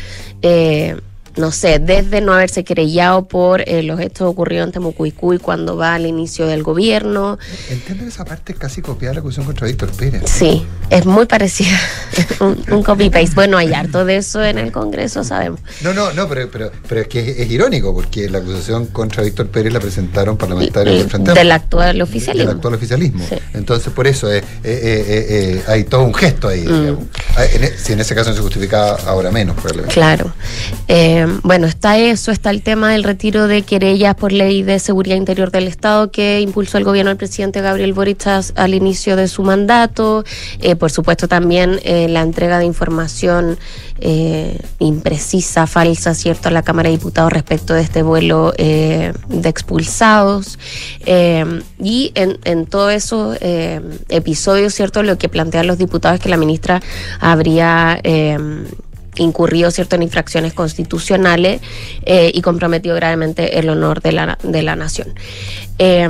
eh, 1.36 1.40
no 1.40 1.52
sé, 1.52 1.78
desde 1.78 2.20
no 2.20 2.32
haberse 2.32 2.64
querellado 2.64 3.26
por 3.26 3.62
eh, 3.68 3.82
los 3.82 4.00
hechos 4.00 4.28
ocurridos 4.28 4.66
en 4.66 4.72
Temucuicuy 4.72 5.38
cuando 5.38 5.76
va 5.76 5.94
al 5.94 6.06
inicio 6.06 6.46
del 6.46 6.62
gobierno. 6.62 7.38
Entiendo 7.70 8.04
que 8.04 8.10
esa 8.10 8.24
parte 8.24 8.52
es 8.52 8.58
casi 8.58 8.82
copiada 8.82 9.10
de 9.12 9.14
la 9.16 9.20
acusación 9.20 9.46
contra 9.46 9.66
Víctor 9.66 9.90
Pérez. 9.92 10.22
Sí, 10.26 10.66
es 10.90 11.06
muy 11.06 11.26
parecida. 11.26 11.78
un, 12.40 12.62
un 12.70 12.82
copy-paste. 12.82 13.34
Bueno, 13.34 13.56
hay 13.56 13.72
harto 13.72 14.04
de 14.04 14.16
eso 14.16 14.42
en 14.42 14.58
el 14.58 14.72
Congreso, 14.72 15.24
sabemos. 15.24 15.60
No, 15.82 15.92
no, 15.94 16.12
no, 16.12 16.28
pero, 16.28 16.50
pero, 16.50 16.70
pero 16.88 17.02
es 17.02 17.08
que 17.08 17.20
es, 17.20 17.38
es 17.38 17.50
irónico 17.50 17.94
porque 17.94 18.28
la 18.28 18.38
acusación 18.38 18.86
contra 18.86 19.22
Víctor 19.22 19.48
Pérez 19.48 19.72
la 19.72 19.80
presentaron 19.80 20.36
parlamentarios 20.36 20.98
del 20.98 21.08
Frente 21.08 21.32
Del 21.32 21.52
actual 21.52 22.00
oficialismo. 22.02 22.48
Del 22.48 22.56
actual 22.56 22.74
oficialismo. 22.74 23.26
Sí. 23.28 23.36
Entonces, 23.54 23.92
por 23.92 24.06
eso 24.06 24.30
eh, 24.32 24.38
eh, 24.38 24.44
eh, 24.64 25.26
eh, 25.28 25.62
hay 25.68 25.84
todo 25.84 26.02
un 26.02 26.14
gesto 26.14 26.48
ahí. 26.48 26.66
Mm. 26.66 26.98
Ah, 27.36 27.44
e- 27.44 27.78
si 27.78 27.92
en 27.92 28.00
ese 28.00 28.14
caso 28.14 28.30
no 28.30 28.36
se 28.36 28.42
justificaba, 28.42 28.96
ahora 29.06 29.30
menos, 29.30 29.54
probablemente. 29.54 29.94
Claro. 29.94 30.32
Eh, 30.88 31.21
bueno, 31.42 31.66
está 31.66 31.98
eso, 31.98 32.30
está 32.30 32.50
el 32.50 32.62
tema 32.62 32.90
del 32.92 33.02
retiro 33.02 33.46
de 33.46 33.62
querellas 33.62 34.14
por 34.14 34.32
ley 34.32 34.62
de 34.62 34.78
seguridad 34.78 35.16
interior 35.16 35.50
del 35.50 35.66
Estado 35.66 36.10
que 36.10 36.40
impulsó 36.40 36.78
el 36.78 36.84
gobierno 36.84 37.10
del 37.10 37.18
presidente 37.18 37.60
Gabriel 37.60 37.92
Boric 37.92 38.22
al 38.54 38.74
inicio 38.74 39.16
de 39.16 39.26
su 39.26 39.42
mandato. 39.42 40.24
Eh, 40.60 40.76
por 40.76 40.90
supuesto, 40.90 41.28
también 41.28 41.80
eh, 41.82 42.08
la 42.08 42.20
entrega 42.20 42.58
de 42.58 42.66
información 42.66 43.58
eh, 44.00 44.58
imprecisa, 44.78 45.66
falsa, 45.66 46.14
¿cierto?, 46.14 46.48
a 46.48 46.52
la 46.52 46.62
Cámara 46.62 46.88
de 46.88 46.96
Diputados 46.96 47.32
respecto 47.32 47.74
de 47.74 47.80
este 47.80 48.02
vuelo 48.02 48.52
eh, 48.58 49.12
de 49.28 49.48
expulsados. 49.48 50.58
Eh, 51.06 51.62
y 51.80 52.12
en, 52.14 52.38
en 52.44 52.66
todos 52.66 52.92
esos 52.92 53.38
eh, 53.40 53.80
episodios, 54.08 54.74
¿cierto?, 54.74 55.02
lo 55.02 55.18
que 55.18 55.28
plantean 55.28 55.66
los 55.66 55.78
diputados 55.78 56.16
es 56.16 56.22
que 56.22 56.28
la 56.28 56.36
ministra 56.36 56.80
habría... 57.18 58.00
incurrido 59.16 59.70
cierto 59.70 59.96
en 59.96 60.02
infracciones 60.02 60.54
constitucionales 60.54 61.60
eh, 62.04 62.30
y 62.32 62.40
comprometido 62.42 62.96
gravemente 62.96 63.58
el 63.58 63.68
honor 63.68 64.00
de 64.00 64.12
la, 64.12 64.38
de 64.42 64.62
la 64.62 64.76
nación. 64.76 65.14
Eh, 65.78 66.08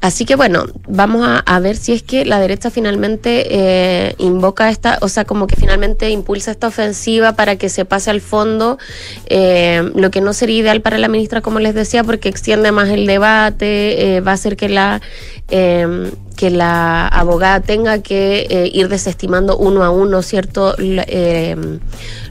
Así 0.00 0.24
que 0.24 0.36
bueno, 0.36 0.66
vamos 0.86 1.26
a, 1.26 1.60
ver 1.60 1.76
si 1.76 1.92
es 1.92 2.02
que 2.02 2.24
la 2.24 2.38
derecha 2.38 2.70
finalmente 2.70 3.46
eh, 3.50 4.14
invoca 4.18 4.70
esta, 4.70 4.98
o 5.00 5.08
sea, 5.08 5.24
como 5.24 5.46
que 5.46 5.56
finalmente 5.56 6.10
impulsa 6.10 6.50
esta 6.50 6.68
ofensiva 6.68 7.32
para 7.32 7.56
que 7.56 7.68
se 7.68 7.84
pase 7.84 8.10
al 8.10 8.20
fondo, 8.20 8.78
eh, 9.26 9.90
lo 9.94 10.10
que 10.10 10.20
no 10.20 10.32
sería 10.32 10.58
ideal 10.58 10.80
para 10.82 10.98
la 10.98 11.08
ministra, 11.08 11.40
como 11.40 11.58
les 11.60 11.74
decía, 11.74 12.04
porque 12.04 12.28
extiende 12.28 12.72
más 12.72 12.90
el 12.90 13.06
debate, 13.06 14.16
eh, 14.16 14.20
va 14.20 14.32
a 14.32 14.34
hacer 14.34 14.56
que 14.56 14.68
la 14.68 15.00
eh, 15.48 16.12
que 16.36 16.50
la 16.50 17.08
abogada 17.08 17.60
tenga 17.60 18.02
que 18.02 18.46
eh, 18.48 18.70
ir 18.72 18.88
desestimando 18.88 19.56
uno 19.56 19.82
a 19.82 19.90
uno, 19.90 20.22
¿cierto? 20.22 20.74
Eh, 20.78 21.56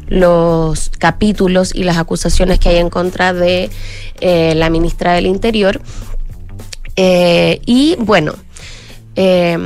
los 0.07 0.91
capítulos 0.99 1.73
y 1.73 1.83
las 1.83 1.97
acusaciones 1.97 2.59
que 2.59 2.69
hay 2.69 2.77
en 2.77 2.89
contra 2.89 3.33
de 3.33 3.69
eh, 4.21 4.53
la 4.55 4.69
ministra 4.69 5.13
del 5.13 5.25
Interior. 5.25 5.81
Eh, 6.95 7.61
y 7.65 7.95
bueno, 7.97 8.33
eh, 9.15 9.57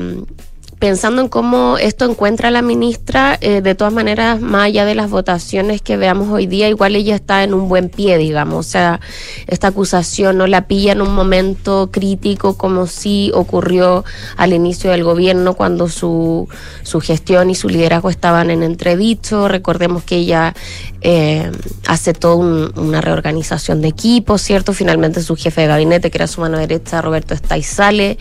pensando 0.80 1.22
en 1.22 1.28
cómo 1.28 1.78
esto 1.78 2.10
encuentra 2.10 2.48
a 2.48 2.52
la 2.52 2.62
ministra, 2.62 3.38
eh, 3.42 3.62
de 3.62 3.76
todas 3.76 3.92
maneras, 3.94 4.40
más 4.40 4.64
allá 4.64 4.86
de 4.86 4.96
las 4.96 5.10
votaciones 5.10 5.82
que 5.82 5.98
veamos 5.98 6.30
hoy 6.30 6.48
día, 6.48 6.70
igual 6.70 6.96
ella 6.96 7.16
está 7.16 7.44
en 7.44 7.54
un 7.54 7.68
buen 7.68 7.90
pie, 7.90 8.18
digamos. 8.18 8.66
O 8.66 8.70
sea, 8.70 9.02
esta 9.48 9.68
acusación 9.68 10.38
no 10.38 10.48
la 10.48 10.68
pilla 10.68 10.94
en 10.94 11.02
un 11.02 11.14
momento 11.14 11.90
crítico 11.92 12.58
como 12.58 12.88
sí 12.88 13.30
ocurrió 13.34 14.06
al 14.38 14.54
inicio 14.54 14.92
del 14.92 15.04
gobierno 15.04 15.54
cuando 15.56 15.90
su, 15.90 16.48
su 16.84 17.02
gestión 17.02 17.50
y 17.50 17.56
su 17.56 17.68
liderazgo 17.68 18.10
estaban 18.10 18.50
en 18.50 18.64
entredicho. 18.64 19.50
Recordemos 19.50 20.04
que 20.04 20.16
ella 20.16 20.56
eh, 21.02 21.52
un- 22.36 22.72
una 22.78 23.02
reorganización 23.02 23.82
de 23.82 23.90
equipo, 23.90 24.38
¿cierto? 24.38 24.74
Finalmente 24.74 25.22
su 25.24 25.36
jefe 25.36 25.62
de 25.62 25.68
gabinete, 25.68 26.10
que 26.12 26.18
era 26.18 26.28
su 26.28 26.40
mano 26.42 26.58
derecha, 26.58 27.02
Roberto 27.02 27.34
Estay, 27.34 27.64
sale 27.64 28.18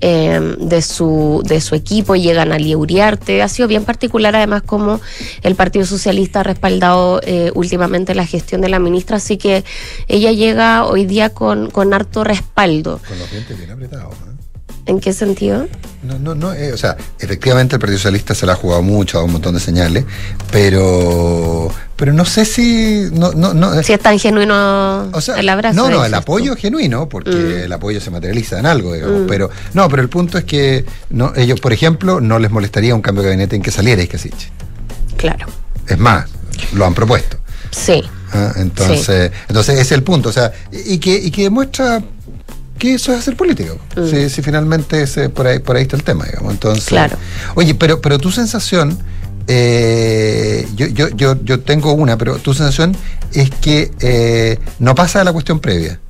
eh, 0.00 0.56
de, 0.58 0.82
su, 0.82 1.42
de 1.44 1.60
su 1.60 1.74
equipo, 1.74 2.16
llegan 2.16 2.52
a 2.52 2.56
Uriarte. 2.76 3.42
Ha 3.42 3.48
sido 3.48 3.68
bien 3.68 3.84
particular 3.84 4.36
además 4.36 4.62
como 4.62 5.00
el 5.42 5.54
Partido 5.54 5.86
Socialista 5.86 6.40
ha 6.40 6.42
respaldado 6.42 7.20
eh, 7.22 7.50
últimamente 7.54 8.14
la 8.14 8.26
gestión 8.26 8.60
de 8.60 8.68
la 8.68 8.78
ministra, 8.78 9.16
así 9.16 9.36
que 9.36 9.64
ella 10.08 10.32
llega 10.32 10.84
hoy 10.84 11.06
día 11.06 11.30
con, 11.30 11.70
con 11.70 11.94
harto 11.94 12.24
respaldo. 12.24 13.00
Con 13.06 13.18
los 13.18 13.30
dientes 13.30 13.56
bien 13.56 13.70
apretados. 13.70 14.14
¿eh? 14.14 14.36
¿En 14.86 15.00
qué 15.00 15.12
sentido? 15.12 15.66
No, 16.04 16.18
no, 16.18 16.34
no, 16.36 16.54
eh, 16.54 16.72
o 16.72 16.76
sea, 16.76 16.96
efectivamente 17.18 17.74
el 17.74 17.80
Partido 17.80 17.98
Socialista 17.98 18.34
se 18.34 18.46
la 18.46 18.52
ha 18.52 18.56
jugado 18.56 18.82
mucho, 18.82 19.16
ha 19.16 19.18
dado 19.18 19.26
un 19.26 19.32
montón 19.32 19.54
de 19.54 19.60
señales, 19.60 20.04
pero 20.52 21.72
pero 21.96 22.12
no 22.12 22.24
sé 22.24 22.44
si 22.44 23.08
no, 23.12 23.32
no, 23.32 23.54
no, 23.54 23.82
Si 23.82 23.92
es 23.92 24.00
tan 24.00 24.18
genuino 24.18 25.10
el 25.36 25.48
abrazo. 25.48 25.76
no, 25.76 25.90
no, 25.90 26.04
el 26.04 26.12
apoyo 26.14 26.52
es 26.52 26.60
genuino, 26.60 27.08
porque 27.08 27.30
Mm. 27.30 27.64
el 27.64 27.72
apoyo 27.72 28.00
se 28.00 28.10
materializa 28.10 28.58
en 28.58 28.66
algo, 28.66 28.92
digamos, 28.94 29.22
Mm. 29.22 29.26
pero 29.26 29.50
no, 29.74 29.88
pero 29.88 30.02
el 30.02 30.08
punto 30.08 30.36
es 30.38 30.44
que 30.44 30.84
no, 31.10 31.32
ellos, 31.36 31.60
por 31.60 31.72
ejemplo, 31.72 32.20
no 32.20 32.38
les 32.38 32.50
molestaría 32.50 32.94
un 32.94 33.02
cambio 33.02 33.22
de 33.22 33.30
gabinete 33.30 33.56
en 33.56 33.62
que 33.62 33.70
saliera 33.70 34.02
Iscasich. 34.02 34.50
Claro. 35.16 35.46
Es 35.86 35.98
más, 35.98 36.26
lo 36.74 36.84
han 36.84 36.94
propuesto. 36.94 37.38
Sí. 37.70 38.02
Ah, 38.32 38.52
Entonces, 38.56 39.30
entonces 39.48 39.74
ese 39.74 39.82
es 39.82 39.92
el 39.92 40.02
punto, 40.02 40.28
o 40.28 40.32
sea, 40.32 40.52
y 40.72 40.98
que, 40.98 41.14
y 41.16 41.30
que 41.30 41.44
demuestra 41.44 42.02
que 42.78 42.94
eso 42.94 43.12
es 43.12 43.20
hacer 43.20 43.36
política. 43.36 43.72
Mm. 43.96 44.06
Si, 44.10 44.28
si 44.28 44.42
finalmente 44.42 45.00
ese, 45.02 45.30
por 45.30 45.46
ahí 45.46 45.60
por 45.60 45.76
ahí 45.76 45.82
está 45.82 45.96
el 45.96 46.02
tema, 46.02 46.26
digamos. 46.26 46.52
Entonces, 46.52 46.84
Claro. 46.84 47.16
Oye, 47.54 47.74
pero 47.74 48.00
pero 48.02 48.18
tu 48.18 48.30
sensación 48.30 48.98
eh, 49.48 50.66
yo, 50.74 50.86
yo, 50.86 51.08
yo, 51.10 51.36
yo 51.44 51.60
tengo 51.60 51.92
una, 51.92 52.16
pero 52.16 52.36
tu 52.38 52.52
sensación 52.54 52.96
es 53.32 53.50
que 53.50 53.90
eh, 54.00 54.58
no 54.78 54.94
pasa 54.94 55.20
de 55.20 55.24
la 55.26 55.32
cuestión 55.32 55.60
previa. 55.60 56.00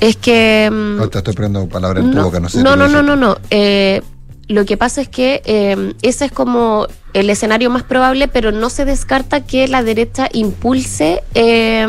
Es 0.00 0.16
que... 0.16 0.68
mm, 0.70 0.96
No, 0.96 1.08
te 1.08 1.18
estoy 1.18 1.34
poniendo 1.34 1.68
palabras 1.68 2.04
en 2.04 2.10
tu 2.10 2.16
no, 2.16 2.24
boca, 2.24 2.40
no 2.40 2.48
sé. 2.48 2.62
no, 2.62 2.76
no, 2.76 2.88
no, 2.88 3.02
no, 3.02 3.16
no. 3.16 3.36
Eh, 3.50 4.02
lo 4.48 4.64
que 4.66 4.76
pasa 4.76 5.00
es 5.00 5.08
que 5.08 5.40
eh, 5.46 5.94
ese 6.02 6.26
es 6.26 6.32
como 6.32 6.86
el 7.14 7.30
escenario 7.30 7.70
más 7.70 7.84
probable, 7.84 8.28
pero 8.28 8.52
no 8.52 8.68
se 8.68 8.84
descarta 8.84 9.40
que 9.40 9.66
la 9.68 9.82
derecha 9.82 10.28
impulse, 10.32 11.22
eh, 11.34 11.86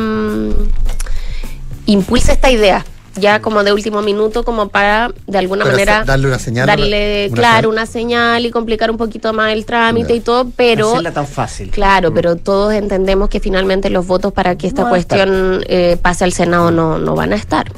impulse 1.85 2.31
esta 2.31 2.49
idea. 2.51 2.85
Ya 3.17 3.41
como 3.41 3.63
de 3.63 3.71
último 3.73 4.01
minuto, 4.01 4.43
como 4.43 4.69
para 4.69 5.11
de 5.27 5.37
alguna 5.37 5.63
Pero 5.63 5.75
manera 5.77 6.03
darle 6.03 6.27
una 6.27 6.39
señal, 6.39 6.67
darle, 6.67 7.27
una 7.31 7.35
claro, 7.35 7.55
señal. 7.55 7.67
una 7.67 7.85
señal 7.85 8.45
y 8.45 8.51
complicar 8.51 8.91
un 8.91 8.97
poquito 8.97 9.31
más 9.33 9.53
el 9.53 9.65
trámite 9.65 10.13
y 10.15 10.19
todo, 10.19 10.47
pero 10.55 10.91
Hacerla 10.91 11.11
tan 11.13 11.27
fácil. 11.27 11.69
Claro, 11.71 12.13
pero 12.13 12.35
todos 12.35 12.73
entendemos 12.73 13.29
que 13.29 13.39
finalmente 13.39 13.89
los 13.89 14.05
votos 14.05 14.33
para 14.33 14.57
que 14.57 14.67
esta 14.67 14.83
No 14.83 14.89
cuestión 14.89 15.63
eh, 15.67 15.97
pase 16.01 16.23
al 16.23 16.33
Senado 16.33 16.71
no, 16.71 16.99
no 16.99 17.15
van 17.15 17.33
a 17.33 17.35
estar. 17.35 17.71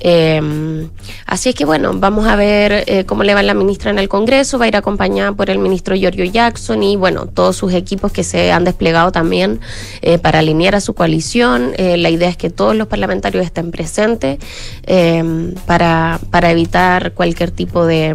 Eh, 0.00 0.88
así 1.26 1.50
es 1.50 1.54
que 1.54 1.64
bueno, 1.64 1.92
vamos 1.94 2.26
a 2.26 2.36
ver 2.36 2.84
eh, 2.86 3.04
cómo 3.06 3.24
le 3.24 3.34
va 3.34 3.42
la 3.42 3.54
ministra 3.54 3.90
en 3.90 3.98
el 3.98 4.08
Congreso, 4.08 4.58
va 4.58 4.66
a 4.66 4.68
ir 4.68 4.76
acompañada 4.76 5.32
por 5.32 5.50
el 5.50 5.58
ministro 5.58 5.96
Giorgio 5.96 6.24
Jackson 6.24 6.82
y 6.82 6.96
bueno, 6.96 7.26
todos 7.26 7.56
sus 7.56 7.72
equipos 7.72 8.12
que 8.12 8.24
se 8.24 8.52
han 8.52 8.64
desplegado 8.64 9.12
también 9.12 9.60
eh, 10.02 10.18
para 10.18 10.40
alinear 10.40 10.74
a 10.74 10.80
su 10.80 10.94
coalición. 10.94 11.72
Eh, 11.76 11.96
la 11.96 12.10
idea 12.10 12.28
es 12.28 12.36
que 12.36 12.50
todos 12.50 12.76
los 12.76 12.88
parlamentarios 12.88 13.44
estén 13.44 13.70
presentes 13.70 14.38
eh, 14.86 15.54
para, 15.66 16.20
para 16.30 16.50
evitar 16.50 17.12
cualquier 17.12 17.50
tipo 17.50 17.86
de, 17.86 18.14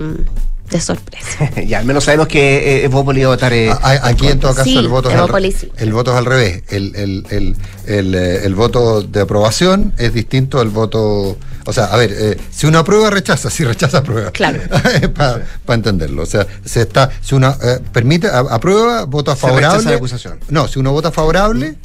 de 0.71 0.81
sorpresa. 0.81 1.49
ya, 1.67 1.79
al 1.79 1.85
menos 1.85 2.05
sabemos 2.05 2.27
que 2.27 2.77
eh, 2.81 2.85
Evópoli 2.85 3.21
va 3.21 3.27
a 3.27 3.35
votar. 3.35 3.53
eh, 3.53 3.69
A- 3.69 4.07
Aquí 4.07 4.27
en 4.27 4.39
todo 4.39 4.53
caso 4.55 4.63
Sí, 4.63 4.77
el 4.77 4.87
voto 4.87 5.09
es 5.09 5.15
al, 5.15 5.19
Evópolis 5.21 5.55
sí. 5.59 5.71
el 5.77 5.93
voto 5.93 6.11
es 6.11 6.17
al 6.17 6.25
revés. 6.25 6.63
El, 6.69 6.95
el, 6.95 7.25
el, 7.29 7.55
el, 7.87 8.15
eh, 8.15 8.41
el 8.45 8.55
voto 8.55 9.01
de 9.03 9.21
aprobación 9.21 9.93
es 9.97 10.13
distinto 10.13 10.59
al 10.59 10.69
voto. 10.69 11.37
O 11.65 11.73
sea, 11.73 11.85
a 11.85 11.97
ver, 11.97 12.11
eh, 12.17 12.37
si 12.49 12.65
uno 12.65 12.79
aprueba, 12.79 13.09
rechaza. 13.09 13.49
Si 13.49 13.63
rechaza, 13.63 13.99
aprueba. 13.99 14.31
Claro. 14.31 14.59
Para 15.13 15.43
entenderlo. 15.75 16.23
O 16.23 16.25
sea, 16.25 16.47
se 16.65 16.81
está, 16.81 17.11
si 17.21 17.35
uno 17.35 17.55
eh, 17.61 17.79
permite, 17.91 18.27
a- 18.27 18.39
aprueba, 18.39 19.03
vota 19.05 19.35
Se 19.35 19.45
rechaza 19.47 19.61
favorable. 19.61 19.89
la 19.91 19.95
acusación. 19.97 20.39
No, 20.49 20.67
si 20.67 20.79
uno 20.79 20.91
vota 20.91 21.11
favorable, 21.11 21.75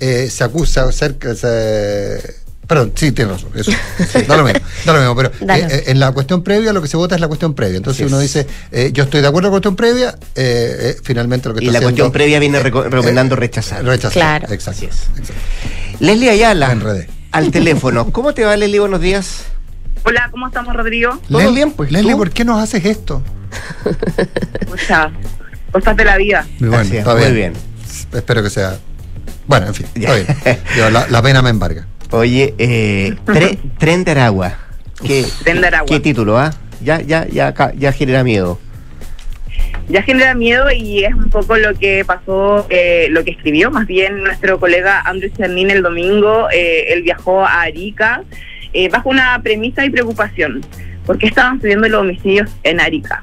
eh, 0.00 0.28
se 0.30 0.44
acusa 0.44 0.90
cerca. 0.92 1.34
Se, 1.34 2.45
Perdón, 2.66 2.92
sí, 2.96 3.12
tiene 3.12 3.30
razón. 3.32 3.50
Eso. 3.54 3.70
Da 4.26 4.36
lo 4.36 4.42
mismo. 4.44 4.60
Da 4.84 4.92
lo 4.92 4.98
mismo. 4.98 5.14
Pero 5.16 5.28
eh, 5.54 5.68
eh, 5.70 5.84
en 5.86 6.00
la 6.00 6.10
cuestión 6.12 6.42
previa, 6.42 6.72
lo 6.72 6.82
que 6.82 6.88
se 6.88 6.96
vota 6.96 7.14
es 7.14 7.20
la 7.20 7.28
cuestión 7.28 7.54
previa. 7.54 7.76
Entonces 7.76 8.02
Así 8.04 8.12
uno 8.12 8.20
es. 8.20 8.32
dice, 8.32 8.46
eh, 8.72 8.90
yo 8.92 9.04
estoy 9.04 9.20
de 9.20 9.28
acuerdo 9.28 9.50
con 9.50 9.56
la 9.56 9.60
cuestión 9.60 9.76
previa, 9.76 10.10
eh, 10.34 10.94
eh, 10.96 10.96
finalmente 11.04 11.48
lo 11.48 11.54
que 11.54 11.62
Y 11.62 11.68
está 11.68 11.72
la 11.74 11.78
haciendo- 11.78 12.02
cuestión 12.04 12.12
previa 12.12 12.38
viene 12.40 12.60
reco- 12.60 12.82
recomendando 12.90 13.36
rechazar. 13.36 13.84
Rechazar. 13.84 14.12
Claro. 14.12 14.52
Exacto. 14.52 14.86
Así 14.86 14.86
es. 14.86 16.00
Leslie 16.00 16.30
Ayala, 16.30 16.72
enredé. 16.72 17.08
al 17.32 17.50
teléfono. 17.52 18.06
¿Cómo 18.12 18.34
te 18.34 18.44
va, 18.44 18.56
Leslie? 18.56 18.80
Buenos 18.80 19.00
días. 19.00 19.44
Hola, 20.04 20.28
¿cómo 20.32 20.46
estamos, 20.48 20.74
Rodrigo? 20.74 21.18
¿Todo 21.28 21.38
Leslie, 21.38 21.54
bien, 21.54 21.70
pues, 21.72 21.92
Leslie, 21.92 22.12
tú? 22.12 22.18
¿por 22.18 22.30
qué 22.30 22.44
nos 22.44 22.60
haces 22.62 22.84
esto? 22.84 23.22
Muchas 24.68 25.12
cosas 25.72 25.96
de 25.96 26.04
la 26.04 26.16
vida. 26.16 26.46
Muy 26.58 26.68
bueno, 26.68 26.82
Así 26.84 26.96
está 26.96 27.12
muy 27.14 27.20
bien. 27.22 27.34
bien. 27.34 27.52
Espero 28.12 28.42
que 28.42 28.50
sea. 28.50 28.76
Bueno, 29.46 29.66
en 29.68 29.74
fin, 29.74 29.86
Ya. 29.94 30.16
está 30.16 30.34
bien. 30.44 30.58
Yo, 30.76 30.90
la, 30.90 31.06
la 31.08 31.22
pena 31.22 31.42
me 31.42 31.50
embarga. 31.50 31.86
Oye, 32.10 32.54
eh, 32.58 33.14
tre- 33.24 33.58
Tren 33.78 34.04
de 34.04 34.10
Aragua. 34.12 34.54
¿Qué, 35.04 35.24
Tren 35.42 35.60
de 35.60 35.66
Aragua. 35.66 35.86
¿Qué 35.88 36.00
título, 36.00 36.38
ah? 36.38 36.52
Ya, 36.82 37.00
ya, 37.00 37.26
ya, 37.26 37.52
ya 37.76 37.92
genera 37.92 38.22
miedo. 38.24 38.58
Ya 39.88 40.02
genera 40.02 40.34
miedo 40.34 40.66
y 40.72 41.04
es 41.04 41.14
un 41.14 41.30
poco 41.30 41.56
lo 41.56 41.72
que 41.74 42.04
pasó, 42.04 42.66
eh, 42.70 43.06
lo 43.10 43.22
que 43.24 43.30
escribió 43.30 43.70
más 43.70 43.86
bien 43.86 44.22
nuestro 44.22 44.58
colega 44.58 45.00
Andrew 45.02 45.30
Cernin 45.36 45.70
el 45.70 45.82
domingo. 45.82 46.48
Eh, 46.52 46.92
él 46.92 47.02
viajó 47.02 47.44
a 47.44 47.62
Arica 47.62 48.22
eh, 48.72 48.88
bajo 48.88 49.08
una 49.10 49.40
premisa 49.42 49.84
y 49.84 49.90
preocupación. 49.90 50.60
¿Por 51.06 51.18
qué 51.18 51.26
estaban 51.26 51.60
subiendo 51.60 51.88
los 51.88 52.00
homicidios 52.00 52.50
en 52.64 52.80
Arica? 52.80 53.22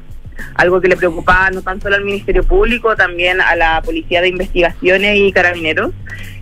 Algo 0.56 0.82
que 0.82 0.88
le 0.88 0.98
preocupaba 0.98 1.50
no 1.52 1.62
tan 1.62 1.82
solo 1.82 1.96
al 1.96 2.04
Ministerio 2.04 2.44
Público, 2.44 2.96
también 2.96 3.42
a 3.42 3.56
la 3.56 3.82
Policía 3.82 4.22
de 4.22 4.30
Investigaciones 4.30 5.18
y 5.18 5.32
Carabineros. 5.32 5.92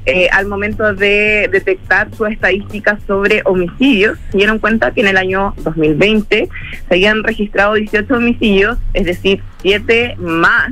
Eh, 0.06 0.30
al 0.32 0.48
momento 0.48 0.94
de 0.96 1.48
detectar 1.52 2.10
sus 2.16 2.30
estadísticas 2.30 3.00
sobre 3.06 3.44
homicidios, 3.46 4.18
se 4.32 4.38
dieron 4.38 4.58
cuenta 4.58 4.92
que 4.92 5.02
en 5.02 5.08
el 5.08 5.18
año 5.18 5.54
2020 5.58 6.50
se 6.88 6.94
habían 6.94 7.24
registrado 7.24 7.76
18 7.76 8.16
homicidios, 8.16 8.80
es 8.94 9.06
decir, 9.06 9.44
7 9.62 10.16
más 10.18 10.72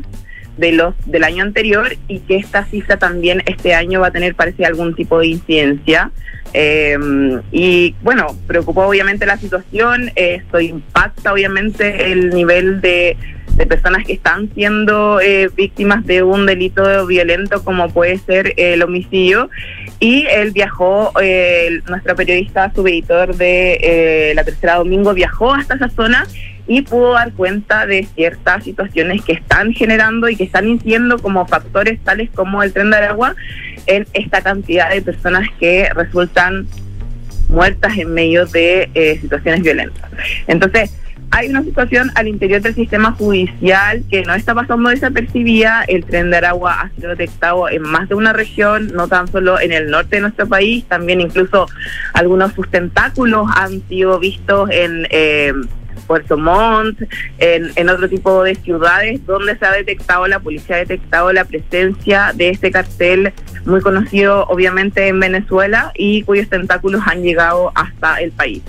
de 0.58 0.74
los 0.74 0.94
del 1.06 1.24
año 1.24 1.44
anterior 1.44 1.96
y 2.08 2.20
que 2.20 2.36
esta 2.36 2.66
cifra 2.66 2.98
también 2.98 3.42
este 3.46 3.74
año 3.74 4.02
va 4.02 4.08
a 4.08 4.12
tener 4.12 4.36
parece 4.36 4.66
algún 4.66 4.94
tipo 4.94 5.20
de 5.20 5.28
incidencia 5.28 6.12
Eh, 6.54 6.98
y 7.52 7.96
bueno 8.02 8.28
preocupó 8.48 8.88
obviamente 8.88 9.26
la 9.28 9.38
situación 9.38 10.12
eh, 10.16 10.42
esto 10.42 10.60
impacta 10.60 11.32
obviamente 11.32 12.12
el 12.12 12.32
nivel 12.32 12.82
de, 12.82 13.16
de 13.60 13.66
personas 13.66 14.06
que 14.06 14.14
están 14.14 14.50
siendo 14.54 15.20
eh, 15.20 15.50
víctimas 15.54 16.06
de 16.06 16.24
un 16.24 16.46
delito 16.46 17.06
violento 17.06 17.62
como 17.64 17.90
puede 17.90 18.18
ser 18.18 18.54
el 18.56 18.82
homicidio. 18.82 19.50
Y 20.00 20.26
él 20.28 20.52
viajó 20.52 21.12
eh, 21.22 21.82
nuestro 21.90 22.16
periodista 22.16 22.72
subeditor 22.74 23.36
de 23.36 23.80
eh, 23.82 24.34
la 24.34 24.46
tercera 24.46 24.76
domingo 24.76 25.14
viajó 25.14 25.54
hasta 25.54 25.76
esa 25.76 25.90
zona 25.90 26.26
y 26.70 26.84
pudo 26.84 27.14
dar 27.14 27.34
cuenta 27.34 27.88
de 27.88 28.08
ciertas 28.16 28.64
situaciones 28.64 29.26
que 29.26 29.34
están 29.34 29.74
generando 29.74 30.30
y 30.30 30.36
que 30.36 30.44
están 30.44 30.68
incidiendo 30.68 31.18
como 31.18 31.48
factores 31.48 32.00
tales 32.02 32.30
como 32.30 32.62
el 32.62 32.72
tren 32.72 32.92
de 32.92 32.98
Aragua 32.98 33.36
en 33.88 34.06
esta 34.14 34.42
cantidad 34.42 34.92
de 34.92 35.02
personas 35.02 35.48
que 35.60 35.90
resultan 35.96 36.68
muertas 37.50 37.98
en 37.98 38.14
medio 38.14 38.46
de 38.46 38.88
eh, 38.94 39.18
situaciones 39.20 39.64
violentas. 39.64 40.12
Entonces, 40.46 40.96
hay 41.32 41.50
una 41.50 41.64
situación 41.64 42.12
al 42.14 42.28
interior 42.28 42.62
del 42.62 42.76
sistema 42.76 43.14
judicial 43.14 44.04
que 44.08 44.22
no 44.22 44.36
está 44.36 44.54
pasando 44.54 44.92
desapercibida. 44.92 45.86
El 45.88 46.06
tren 46.06 46.30
de 46.30 46.38
Aragua 46.38 46.82
ha 46.82 46.90
sido 46.90 47.10
detectado 47.10 47.68
en 47.68 47.82
más 47.82 48.10
de 48.10 48.16
una 48.16 48.32
región, 48.32 48.92
no 48.94 49.08
tan 49.08 49.28
solo 49.28 49.60
en 49.60 49.72
el 49.72 49.90
norte 49.90 50.18
de 50.18 50.22
nuestro 50.22 50.48
país, 50.48 50.86
también 50.86 51.20
incluso 51.20 51.66
algunos 52.14 52.54
sustentáculos 52.54 53.50
han 53.56 53.82
sido 53.88 54.20
vistos 54.20 54.70
en... 54.70 55.08
Eh, 55.10 55.54
Puerto 56.10 56.40
Montt, 56.40 57.04
en, 57.38 57.88
otro 57.88 58.10
tipo 58.10 58.44
de 58.44 58.56
ciudades 58.56 59.24
donde 59.28 59.56
se 59.56 59.64
ha 59.64 59.72
detectado, 59.72 60.26
la 60.28 60.40
policía 60.40 60.78
ha 60.78 60.80
detectado 60.80 61.32
la 61.32 61.46
presencia 61.46 62.32
de 62.34 62.50
este 62.50 62.72
cartel 62.72 63.32
muy 63.64 63.80
conocido 63.80 64.48
obviamente 64.48 65.08
en 65.08 65.20
Venezuela 65.20 65.92
y 65.94 66.24
cuyos 66.24 66.50
tentáculos 66.50 67.04
han 67.06 67.22
llegado 67.22 67.72
hasta 67.76 68.16
el 68.22 68.32
país. 68.32 68.64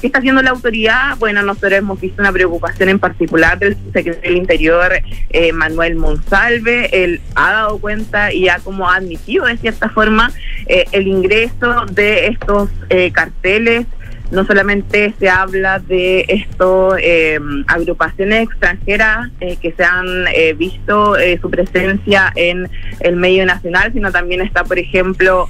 ¿Qué 0.00 0.08
está 0.08 0.18
haciendo 0.18 0.42
la 0.42 0.50
autoridad? 0.50 1.16
Bueno, 1.20 1.42
nosotros 1.42 1.74
hemos 1.74 2.00
visto 2.00 2.20
una 2.20 2.32
preocupación 2.32 2.88
en 2.88 2.98
particular 2.98 3.60
del 3.60 3.76
secretario 3.92 4.20
del 4.20 4.36
Interior, 4.36 4.92
eh, 5.30 5.52
Manuel 5.52 5.94
Monsalve. 5.94 7.04
Él 7.04 7.20
ha 7.36 7.52
dado 7.52 7.78
cuenta 7.78 8.32
y 8.32 8.48
ha 8.48 8.58
como 8.58 8.90
admitido 8.90 9.46
de 9.46 9.56
cierta 9.56 9.88
forma 9.88 10.32
eh, 10.66 10.86
el 10.90 11.06
ingreso 11.06 11.86
de 11.92 12.26
estos 12.26 12.70
eh, 12.90 13.12
carteles 13.12 13.86
no 14.32 14.46
solamente 14.46 15.14
se 15.18 15.28
habla 15.28 15.78
de 15.78 16.24
esto, 16.26 16.96
eh, 16.98 17.38
agrupaciones 17.66 18.44
extranjeras 18.44 19.28
eh, 19.40 19.58
que 19.60 19.72
se 19.72 19.84
han 19.84 20.26
eh, 20.34 20.54
visto 20.54 21.14
su 21.40 21.50
presencia 21.50 22.32
en 22.34 22.68
el 23.00 23.16
medio 23.16 23.44
nacional, 23.44 23.92
sino 23.92 24.10
también 24.10 24.40
está, 24.40 24.64
por 24.64 24.78
ejemplo, 24.78 25.48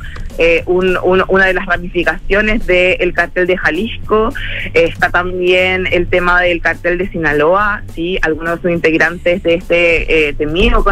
una 0.66 1.46
de 1.46 1.54
las 1.54 1.66
ramificaciones 1.66 2.66
del 2.66 3.12
cartel 3.12 3.46
de 3.46 3.56
Jalisco, 3.56 4.30
está 4.74 5.10
también 5.10 5.86
el 5.90 6.08
tema 6.08 6.40
del 6.40 6.60
cartel 6.60 6.98
de 6.98 7.08
Sinaloa, 7.10 7.82
sí, 7.94 8.18
algunos 8.22 8.56
de 8.56 8.62
sus 8.62 8.70
integrantes 8.72 9.42
de 9.42 9.54
este 9.54 10.34
temido 10.38 10.84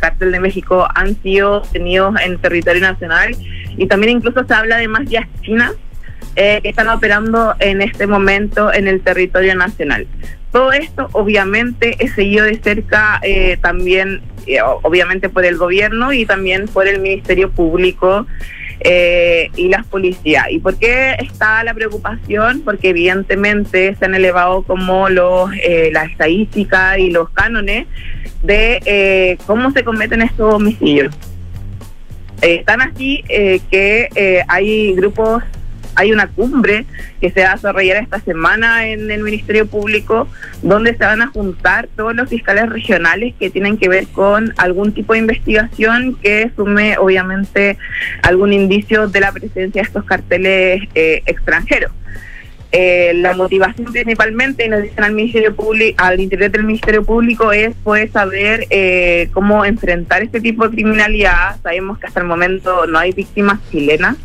cartel 0.00 0.32
de 0.32 0.40
México 0.40 0.86
han 0.94 1.20
sido 1.22 1.62
tenidos 1.72 2.14
en 2.20 2.38
territorio 2.38 2.82
nacional. 2.82 3.34
Y 3.76 3.86
también 3.86 4.18
incluso 4.18 4.44
se 4.44 4.52
habla 4.52 4.76
de 4.76 4.88
más 4.88 5.08
ya 5.08 5.26
China 5.42 5.72
eh, 6.36 6.60
que 6.62 6.68
están 6.68 6.88
operando 6.88 7.54
en 7.58 7.82
este 7.82 8.06
momento 8.06 8.72
en 8.72 8.86
el 8.86 9.00
territorio 9.00 9.56
nacional. 9.56 10.06
Todo 10.52 10.72
esto 10.72 11.08
obviamente 11.12 11.96
es 11.98 12.12
seguido 12.12 12.44
de 12.44 12.56
cerca 12.62 13.18
eh, 13.22 13.56
también, 13.60 14.22
eh, 14.46 14.60
obviamente 14.62 15.28
por 15.28 15.44
el 15.44 15.56
gobierno 15.56 16.12
y 16.12 16.26
también 16.26 16.66
por 16.66 16.86
el 16.86 17.00
Ministerio 17.00 17.50
Público 17.50 18.26
y 18.82 19.68
las 19.68 19.84
policías. 19.86 20.46
¿Y 20.50 20.60
por 20.60 20.78
qué 20.78 21.16
está 21.18 21.62
la 21.64 21.74
preocupación? 21.74 22.62
Porque 22.64 22.90
evidentemente 22.90 23.94
se 23.94 24.04
han 24.06 24.14
elevado 24.14 24.62
como 24.62 25.10
los 25.10 25.50
la 25.92 26.04
estadística 26.04 26.98
y 26.98 27.10
los 27.10 27.28
cánones 27.28 27.86
de 28.42 29.36
cómo 29.46 29.70
se 29.72 29.84
cometen 29.84 30.22
estos 30.22 30.54
homicidios. 30.54 31.14
están 32.40 32.80
así 32.80 33.22
que 33.28 34.42
hay 34.48 34.94
grupos 34.94 35.42
hay 36.00 36.12
una 36.12 36.28
cumbre 36.28 36.86
que 37.20 37.30
se 37.30 37.42
va 37.42 37.52
a 37.52 37.54
desarrollar 37.56 38.02
esta 38.02 38.20
semana 38.20 38.88
en 38.88 39.10
el 39.10 39.22
Ministerio 39.22 39.66
Público, 39.66 40.28
donde 40.62 40.96
se 40.96 41.04
van 41.04 41.20
a 41.20 41.26
juntar 41.26 41.88
todos 41.94 42.14
los 42.14 42.30
fiscales 42.30 42.70
regionales 42.70 43.34
que 43.38 43.50
tienen 43.50 43.76
que 43.76 43.90
ver 43.90 44.06
con 44.08 44.54
algún 44.56 44.92
tipo 44.92 45.12
de 45.12 45.18
investigación 45.18 46.16
que 46.22 46.50
sume, 46.56 46.96
obviamente, 46.96 47.76
algún 48.22 48.54
indicio 48.54 49.08
de 49.08 49.20
la 49.20 49.30
presencia 49.32 49.82
de 49.82 49.86
estos 49.86 50.04
carteles 50.04 50.88
eh, 50.94 51.22
extranjeros. 51.26 51.92
Eh, 52.72 53.12
la 53.16 53.34
motivación 53.34 53.92
principalmente, 53.92 54.68
nos 54.68 54.82
dicen 54.82 55.04
al 55.04 55.12
Ministerio 55.12 55.54
Público, 55.54 56.02
al 56.02 56.18
interior 56.18 56.50
del 56.50 56.64
Ministerio 56.64 57.04
Público, 57.04 57.52
es 57.52 57.74
pues 57.84 58.10
saber 58.12 58.66
eh, 58.70 59.28
cómo 59.32 59.66
enfrentar 59.66 60.22
este 60.22 60.40
tipo 60.40 60.66
de 60.66 60.76
criminalidad. 60.76 61.60
Sabemos 61.62 61.98
que 61.98 62.06
hasta 62.06 62.20
el 62.20 62.26
momento 62.26 62.86
no 62.86 62.98
hay 62.98 63.12
víctimas 63.12 63.58
chilenas 63.70 64.16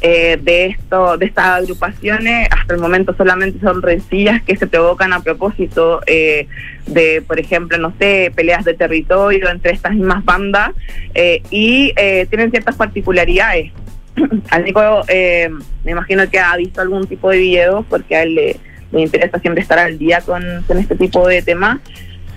eh, 0.00 0.38
de 0.40 0.66
esto 0.66 1.18
de 1.18 1.26
estas 1.26 1.46
agrupaciones 1.46 2.48
hasta 2.50 2.74
el 2.74 2.80
momento 2.80 3.14
solamente 3.16 3.58
son 3.60 3.82
rencillas 3.82 4.42
que 4.42 4.56
se 4.56 4.66
provocan 4.66 5.12
a 5.12 5.20
propósito 5.20 6.00
eh, 6.06 6.46
de 6.86 7.22
por 7.26 7.40
ejemplo 7.40 7.78
no 7.78 7.92
sé 7.98 8.32
peleas 8.34 8.64
de 8.64 8.74
territorio 8.74 9.48
entre 9.48 9.72
estas 9.72 9.92
mismas 9.92 10.24
bandas 10.24 10.70
eh, 11.14 11.42
y 11.50 11.92
tienen 12.30 12.50
ciertas 12.50 12.76
particularidades. 12.76 13.72
Al 14.50 14.64
Nico 14.64 15.02
me 15.08 15.90
imagino 15.90 16.28
que 16.30 16.38
ha 16.38 16.56
visto 16.56 16.80
algún 16.80 17.06
tipo 17.06 17.30
de 17.30 17.38
video 17.38 17.84
porque 17.88 18.16
a 18.16 18.22
él 18.22 18.34
le, 18.34 18.56
le 18.92 19.00
interesa 19.00 19.38
siempre 19.38 19.62
estar 19.62 19.78
al 19.78 19.98
día 19.98 20.20
con, 20.20 20.42
con 20.66 20.78
este 20.78 20.96
tipo 20.96 21.26
de 21.26 21.42
temas 21.42 21.80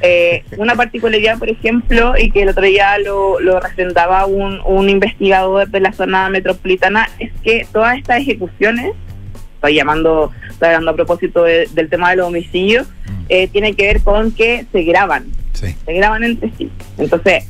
eh, 0.02 0.44
una 0.58 0.76
particularidad, 0.76 1.38
por 1.38 1.50
ejemplo, 1.50 2.14
y 2.18 2.32
que 2.32 2.44
el 2.44 2.50
otro 2.50 2.64
día 2.64 2.98
lo, 3.00 3.40
lo 3.40 3.60
representaba 3.60 4.26
un, 4.26 4.60
un 4.66 4.90
investigador 4.90 5.70
de 5.70 5.80
la 5.80 5.94
zona 5.94 6.30
metropolitana, 6.30 7.10
es 7.20 7.32
que 7.44 7.68
todas 7.72 7.98
estas 7.98 8.22
ejecuciones, 8.22 8.94
estoy 9.56 9.76
llamando, 9.76 10.32
estoy 10.50 10.70
hablando 10.70 10.92
a 10.92 10.96
propósito 10.96 11.44
del 11.44 11.90
tema 11.90 12.12
de 12.12 12.16
los 12.18 12.28
homicidios, 12.28 12.88
eh, 13.30 13.48
tienen 13.48 13.76
que 13.76 13.86
ver 13.86 14.02
con 14.02 14.32
que 14.32 14.66
se 14.72 14.84
graban, 14.84 15.26
se 15.86 15.94
graban 15.94 16.24
entre 16.24 16.52
sí. 16.58 16.72
Entonces, 16.98 17.46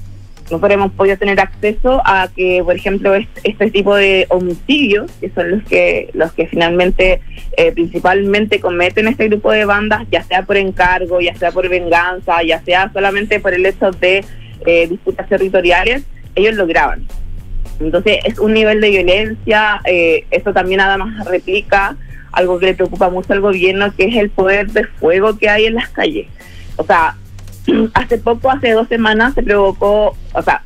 nosotros 0.52 0.74
hemos 0.74 0.92
podido 0.92 1.18
tener 1.18 1.40
acceso 1.40 2.02
a 2.06 2.28
que, 2.36 2.62
por 2.64 2.76
ejemplo, 2.76 3.16
este, 3.16 3.72
tipo 3.72 3.96
de 3.96 4.26
homicidios, 4.30 5.10
que 5.20 5.30
son 5.30 5.52
los 5.52 5.64
que 5.64 6.10
los 6.14 6.34
que 6.34 6.48
finalmente 6.48 7.22
eh, 7.58 7.72
principalmente 7.72 8.60
cometen 8.60 9.08
este 9.08 9.30
grupo 9.30 9.52
de 9.52 9.66
bandas, 9.66 10.06
ya 10.12 10.24
sea 10.24 10.44
por 10.44 10.58
encargo, 10.58 11.22
ya 11.22 11.34
sea 11.36 11.52
por 11.52 11.70
venganza, 11.70 12.44
ya 12.44 12.62
sea 12.62 12.92
solamente 12.92 13.40
por 13.40 13.54
el 13.54 13.66
hecho 13.66 13.92
de 13.92 14.26
eh, 14.66 14.88
disputas 14.88 15.28
territoriales, 15.30 16.04
ellos 16.36 16.56
lo 16.56 16.68
graban. 16.68 17.06
Entonces 17.80 18.20
es 18.26 18.38
un 18.38 18.54
nivel 18.54 18.82
de 18.82 18.90
violencia, 18.90 19.82
eh, 19.86 20.26
esto 20.32 20.54
también 20.54 20.82
además 20.82 21.26
replica 21.26 21.96
algo 22.32 22.60
que 22.60 22.68
le 22.68 22.74
preocupa 22.74 23.10
mucho 23.10 23.34
al 23.34 23.42
gobierno, 23.42 23.94
que 23.96 24.06
es 24.06 24.16
el 24.16 24.30
poder 24.30 24.68
de 24.72 24.84
fuego 24.84 25.38
que 25.38 25.50
hay 25.50 25.66
en 25.66 25.76
las 25.76 25.90
calles. 25.90 26.28
O 26.76 26.84
sea, 26.84 27.16
hace 27.94 28.18
poco, 28.18 28.50
hace 28.52 28.72
dos 28.72 28.88
semanas, 28.88 29.34
se 29.34 29.44
provocó, 29.44 30.16
o 30.34 30.42
sea, 30.42 30.64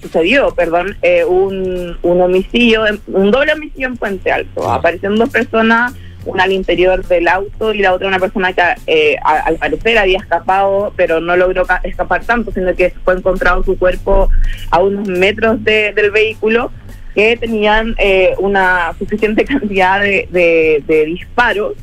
sucedió, 0.00 0.50
perdón, 0.54 0.96
eh, 1.02 1.24
un, 1.24 1.96
un 2.02 2.20
homicidio, 2.20 2.84
un 3.08 3.30
doble 3.30 3.52
homicidio 3.52 3.88
en 3.88 3.96
Puente 3.96 4.30
Alto. 4.30 4.70
Aparecieron 4.70 5.18
dos 5.18 5.30
personas, 5.30 5.94
una 6.24 6.44
al 6.44 6.52
interior 6.52 7.04
del 7.06 7.28
auto 7.28 7.72
y 7.72 7.78
la 7.78 7.94
otra 7.94 8.08
una 8.08 8.18
persona 8.18 8.52
que 8.52 8.62
eh, 8.86 9.16
al 9.22 9.56
parecer 9.56 9.98
había 9.98 10.18
escapado, 10.18 10.92
pero 10.96 11.20
no 11.20 11.36
logró 11.36 11.64
escapar 11.82 12.24
tanto, 12.24 12.52
sino 12.52 12.74
que 12.74 12.92
fue 13.04 13.14
encontrado 13.14 13.62
su 13.64 13.78
cuerpo 13.78 14.28
a 14.70 14.78
unos 14.78 15.08
metros 15.08 15.62
del 15.64 16.10
vehículo 16.10 16.70
que 17.14 17.36
tenían 17.36 17.94
eh, 17.98 18.34
una 18.38 18.94
suficiente 18.98 19.44
cantidad 19.46 20.00
de, 20.00 20.28
de, 20.30 20.84
de 20.86 21.04
disparos 21.06 21.74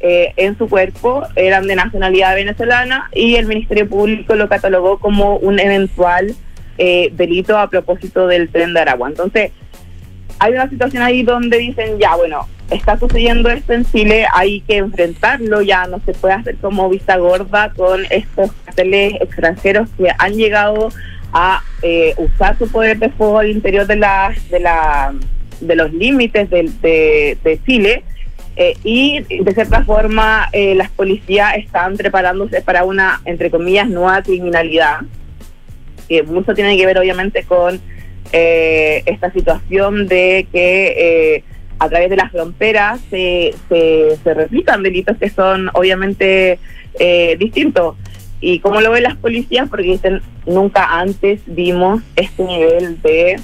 eh, 0.00 0.32
en 0.36 0.56
su 0.58 0.68
cuerpo 0.68 1.22
eran 1.36 1.66
de 1.66 1.76
nacionalidad 1.76 2.34
venezolana 2.34 3.08
y 3.14 3.36
el 3.36 3.46
Ministerio 3.46 3.88
Público 3.88 4.34
lo 4.34 4.48
catalogó 4.48 4.98
como 4.98 5.36
un 5.36 5.58
eventual 5.58 6.34
eh, 6.76 7.10
delito 7.12 7.56
a 7.58 7.70
propósito 7.70 8.26
del 8.26 8.48
tren 8.48 8.74
de 8.74 8.80
Aragua. 8.80 9.08
Entonces, 9.08 9.52
hay 10.38 10.52
una 10.52 10.68
situación 10.68 11.02
ahí 11.02 11.22
donde 11.22 11.58
dicen, 11.58 11.98
ya, 11.98 12.16
bueno, 12.16 12.46
está 12.70 12.98
sucediendo 12.98 13.48
esto 13.50 13.72
en 13.72 13.84
Chile, 13.84 14.26
hay 14.34 14.60
que 14.62 14.78
enfrentarlo, 14.78 15.62
ya 15.62 15.86
no 15.86 16.00
se 16.04 16.12
puede 16.12 16.34
hacer 16.34 16.56
como 16.56 16.88
vista 16.88 17.16
gorda 17.16 17.72
con 17.74 18.04
estos 18.10 18.50
carteles 18.64 19.14
extranjeros 19.20 19.88
que 19.96 20.08
han 20.18 20.34
llegado 20.34 20.90
a 21.32 21.62
eh, 21.82 22.14
usar 22.16 22.58
su 22.58 22.70
poder 22.70 22.98
de 22.98 23.10
fuego 23.10 23.38
al 23.38 23.50
interior 23.50 23.86
de, 23.86 23.96
la, 23.96 24.34
de, 24.50 24.60
la, 24.60 25.14
de 25.60 25.76
los 25.76 25.92
límites 25.92 26.50
de, 26.50 26.70
de, 26.80 27.38
de 27.42 27.60
Chile 27.64 28.04
eh, 28.56 28.76
y 28.84 29.20
de 29.20 29.52
cierta 29.52 29.84
forma 29.84 30.48
eh, 30.52 30.74
las 30.76 30.90
policías 30.90 31.56
están 31.56 31.96
preparándose 31.96 32.60
para 32.60 32.84
una, 32.84 33.20
entre 33.24 33.50
comillas, 33.50 33.88
nueva 33.88 34.22
criminalidad, 34.22 35.00
que 36.08 36.22
mucho 36.22 36.54
tiene 36.54 36.76
que 36.76 36.86
ver 36.86 36.98
obviamente 36.98 37.42
con 37.42 37.80
eh, 38.32 39.02
esta 39.06 39.32
situación 39.32 40.06
de 40.06 40.46
que 40.52 41.42
a 41.80 41.88
través 41.88 42.08
de 42.08 42.16
las 42.16 42.30
fronteras 42.30 43.00
se, 43.10 43.54
se, 43.68 44.16
se, 44.22 44.78
delitos 44.82 45.16
que 45.18 45.30
son 45.30 45.68
obviamente 45.74 46.58
distintos. 47.38 47.96
¿Y 48.40 48.60
cómo 48.60 48.80
lo 48.80 48.90
ven 48.92 49.02
las 49.02 49.16
policías? 49.16 49.68
Porque 49.68 49.84
dicen, 49.84 50.20
nunca 50.46 50.98
antes 51.00 51.40
vimos 51.46 52.02
este 52.14 52.44
nivel 52.44 53.00
de 53.02 53.36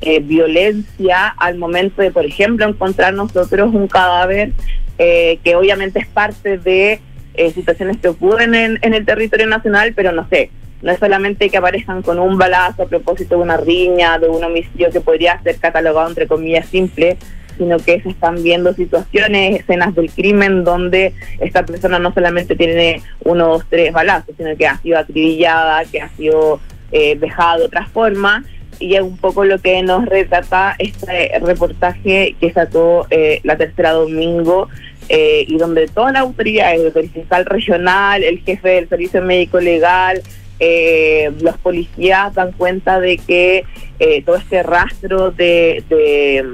eh, 0.00 0.20
violencia 0.20 1.28
al 1.28 1.58
momento 1.58 2.02
de, 2.02 2.10
por 2.10 2.24
ejemplo, 2.24 2.66
encontrar 2.66 3.12
nosotros 3.14 3.74
un 3.74 3.86
cadáver 3.88 4.52
eh, 4.98 5.38
que 5.44 5.56
obviamente 5.56 5.98
es 5.98 6.06
parte 6.06 6.58
de 6.58 7.00
eh, 7.34 7.50
situaciones 7.52 7.96
que 7.98 8.08
ocurren 8.08 8.54
en, 8.54 8.78
el 8.82 9.06
territorio 9.06 9.46
nacional, 9.46 9.92
pero 9.94 10.12
no 10.12 10.28
sé, 10.28 10.50
no 10.82 10.90
es 10.92 10.98
solamente 10.98 11.48
que 11.48 11.56
aparezcan 11.56 12.02
con 12.02 12.18
un 12.18 12.36
balazo 12.36 12.82
a 12.82 12.86
propósito 12.86 13.36
de 13.36 13.42
una 13.42 13.56
riña, 13.56 14.18
de 14.18 14.28
un 14.28 14.42
homicidio 14.42 14.90
que 14.90 15.00
podría 15.00 15.40
ser 15.42 15.56
catalogado 15.56 16.08
entre 16.08 16.26
comillas 16.26 16.66
simple, 16.66 17.16
sino 17.56 17.78
que 17.78 18.00
se 18.00 18.10
están 18.10 18.42
viendo 18.42 18.72
situaciones, 18.74 19.60
escenas 19.60 19.94
del 19.94 20.10
crimen 20.10 20.64
donde 20.64 21.14
esta 21.40 21.64
persona 21.64 21.98
no 21.98 22.12
solamente 22.12 22.56
tiene 22.56 23.02
uno, 23.24 23.48
dos, 23.48 23.64
tres 23.68 23.92
balazos, 23.92 24.34
sino 24.36 24.56
que 24.56 24.66
ha 24.66 24.78
sido 24.78 24.98
acribillada, 24.98 25.84
que 25.84 26.00
ha 26.00 26.08
sido 26.10 26.60
eh, 26.92 27.16
dejada 27.16 27.58
de 27.58 27.64
otra 27.64 27.86
forma. 27.86 28.44
Y 28.80 28.94
es 28.96 29.02
un 29.02 29.16
poco 29.18 29.44
lo 29.44 29.58
que 29.58 29.82
nos 29.82 30.06
retrata 30.06 30.74
este 30.78 31.38
reportaje 31.40 32.34
que 32.40 32.52
sacó 32.52 33.06
eh, 33.10 33.40
la 33.44 33.56
tercera 33.56 33.92
domingo 33.92 34.68
eh, 35.08 35.44
y 35.46 35.58
donde 35.58 35.86
todas 35.86 36.12
las 36.14 36.22
autoridades, 36.22 36.96
el 36.96 37.10
fiscal 37.10 37.44
regional, 37.44 38.24
el 38.24 38.40
jefe 38.40 38.70
del 38.70 38.88
servicio 38.88 39.20
médico 39.22 39.60
legal, 39.60 40.22
eh, 40.60 41.30
los 41.40 41.56
policías 41.58 42.34
dan 42.34 42.52
cuenta 42.52 43.00
de 43.00 43.18
que 43.18 43.64
eh, 43.98 44.22
todo 44.22 44.36
este 44.36 44.62
rastro 44.62 45.30
de, 45.30 45.84
de, 45.88 46.44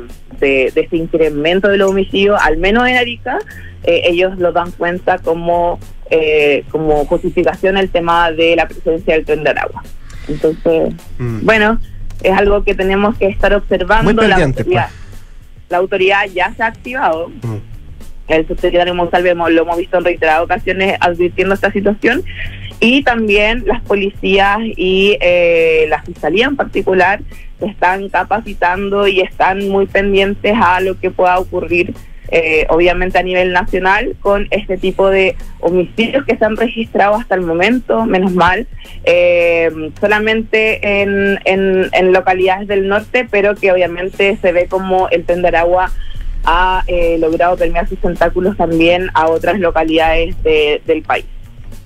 de, 0.40 0.70
de 0.74 0.80
este 0.80 0.96
incremento 0.96 1.68
de 1.68 1.76
los 1.76 1.90
homicidios, 1.90 2.38
al 2.42 2.56
menos 2.56 2.88
en 2.88 2.96
Arica, 2.96 3.38
eh, 3.84 4.02
ellos 4.04 4.36
lo 4.38 4.52
dan 4.52 4.72
cuenta 4.72 5.18
como, 5.18 5.78
eh, 6.10 6.64
como 6.70 7.04
justificación 7.06 7.76
el 7.76 7.88
tema 7.90 8.32
de 8.32 8.56
la 8.56 8.66
presencia 8.66 9.14
del 9.14 9.24
tren 9.24 9.44
de 9.44 9.50
Aragua. 9.50 9.82
Entonces, 10.28 10.92
Mm. 11.18 11.44
bueno, 11.44 11.80
es 12.22 12.32
algo 12.32 12.64
que 12.64 12.74
tenemos 12.74 13.16
que 13.16 13.26
estar 13.26 13.52
observando. 13.54 14.04
Muy 14.04 14.14
la, 14.14 14.36
pendiente, 14.36 14.64
pues. 14.64 14.76
autoridad, 14.76 14.90
la 15.68 15.76
autoridad 15.78 16.24
ya 16.34 16.54
se 16.54 16.62
ha 16.62 16.66
activado. 16.66 17.28
Mm. 17.28 17.56
El 18.28 18.46
subsecretario 18.46 18.94
Monsalve 18.94 19.34
lo 19.34 19.62
hemos 19.62 19.76
visto 19.76 19.98
en 19.98 20.04
reiteradas 20.04 20.42
ocasiones 20.42 20.96
advirtiendo 21.00 21.54
esta 21.54 21.70
situación. 21.70 22.24
Y 22.80 23.02
también 23.04 23.64
las 23.66 23.80
policías 23.82 24.58
y 24.76 25.16
eh, 25.20 25.86
la 25.88 26.02
fiscalía 26.02 26.46
en 26.46 26.56
particular 26.56 27.20
están 27.60 28.08
capacitando 28.10 29.08
y 29.08 29.20
están 29.20 29.68
muy 29.68 29.86
pendientes 29.86 30.54
a 30.60 30.80
lo 30.80 30.98
que 30.98 31.10
pueda 31.10 31.38
ocurrir, 31.38 31.94
eh, 32.28 32.66
obviamente 32.70 33.18
a 33.18 33.22
nivel 33.22 33.52
nacional, 33.52 34.16
con 34.20 34.48
este 34.50 34.76
tipo 34.76 35.08
de 35.10 35.36
homicidios 35.60 36.24
que 36.24 36.36
se 36.36 36.44
han 36.44 36.56
registrado 36.56 37.14
hasta 37.16 37.34
el 37.34 37.42
momento, 37.42 38.04
menos 38.06 38.32
mal, 38.32 38.66
eh, 39.04 39.70
solamente 40.00 41.02
en, 41.02 41.38
en, 41.44 41.88
en 41.92 42.12
localidades 42.12 42.68
del 42.68 42.88
norte, 42.88 43.26
pero 43.30 43.54
que 43.54 43.70
obviamente 43.72 44.38
se 44.40 44.52
ve 44.52 44.66
como 44.66 45.08
el 45.10 45.24
tren 45.24 45.42
de 45.42 45.48
Aragua 45.48 45.90
ha 46.44 46.84
eh, 46.86 47.16
logrado 47.18 47.56
permear 47.56 47.88
sus 47.88 47.98
tentáculos 48.00 48.56
también 48.56 49.10
a 49.14 49.26
otras 49.28 49.58
localidades 49.58 50.40
de- 50.44 50.80
del 50.86 51.02
país. 51.02 51.24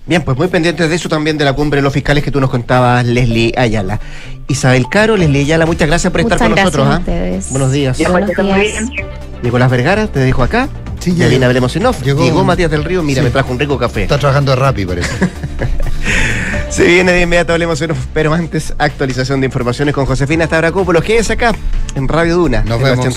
Bien, 0.07 0.23
pues 0.23 0.37
muy 0.37 0.49
pendientes 0.49 0.89
de 0.89 0.95
eso 0.97 1.09
también 1.09 1.39
de 1.39 1.45
la 1.45 1.53
cumbre 1.53 1.79
de 1.79 1.83
los 1.83 1.93
fiscales 1.93 2.25
que 2.25 2.31
tú 2.31 2.41
nos 2.41 2.51
contabas, 2.51 3.07
Leslie 3.07 3.53
Ayala. 3.57 4.01
Isabel 4.49 4.87
Caro, 4.91 5.17
Leslie 5.17 5.43
Ayala, 5.43 5.67
muchas 5.67 5.87
gracias 5.89 6.13
por 6.13 6.23
Muchas 6.23 6.37
estar 6.41 6.49
con 6.49 6.57
gracias 6.57 6.75
nosotros. 6.77 6.89
a 6.89 6.97
¿ah? 6.97 6.99
ustedes. 6.99 7.51
Buenos 7.53 7.73
días. 7.73 9.30
Nicolás 9.43 9.71
Vergara, 9.71 10.07
te 10.07 10.21
dejo 10.21 10.43
acá. 10.43 10.69
Sí, 10.99 11.15
ya 11.15 11.29
viene 11.29 11.47
Hablemos 11.47 11.75
en 11.77 11.87
Off. 11.87 12.03
llegó 12.03 12.23
Llegó 12.23 12.45
Matías 12.45 12.71
del 12.71 12.85
Río, 12.85 13.03
mira, 13.03 13.21
Sí. 13.23 13.25
me 13.25 13.31
trajo 13.31 13.51
un 13.53 13.59
rico 13.59 13.79
café. 13.79 14.03
Está 14.03 14.19
trabajando 14.19 14.55
rápido, 14.55 14.89
parece. 14.91 15.11
Se 16.69 16.85
viene 16.85 17.13
de 17.13 17.23
inmediato 17.23 17.53
Hablemos 17.53 17.81
en 17.83 17.93
Off, 17.93 18.07
pero 18.13 18.33
antes, 18.35 18.75
actualización 18.79 19.41
de 19.41 19.47
informaciones 19.47 19.95
con 19.95 20.05
Josefina 20.07 20.47
Stavrakopoulos. 20.47 21.03
Quédese 21.03 21.33
acá, 21.33 21.53
en 21.95 22.07
Radio 22.07 22.37
Duna. 22.37 22.63
Nos 22.65 22.81
vemos. 22.83 23.05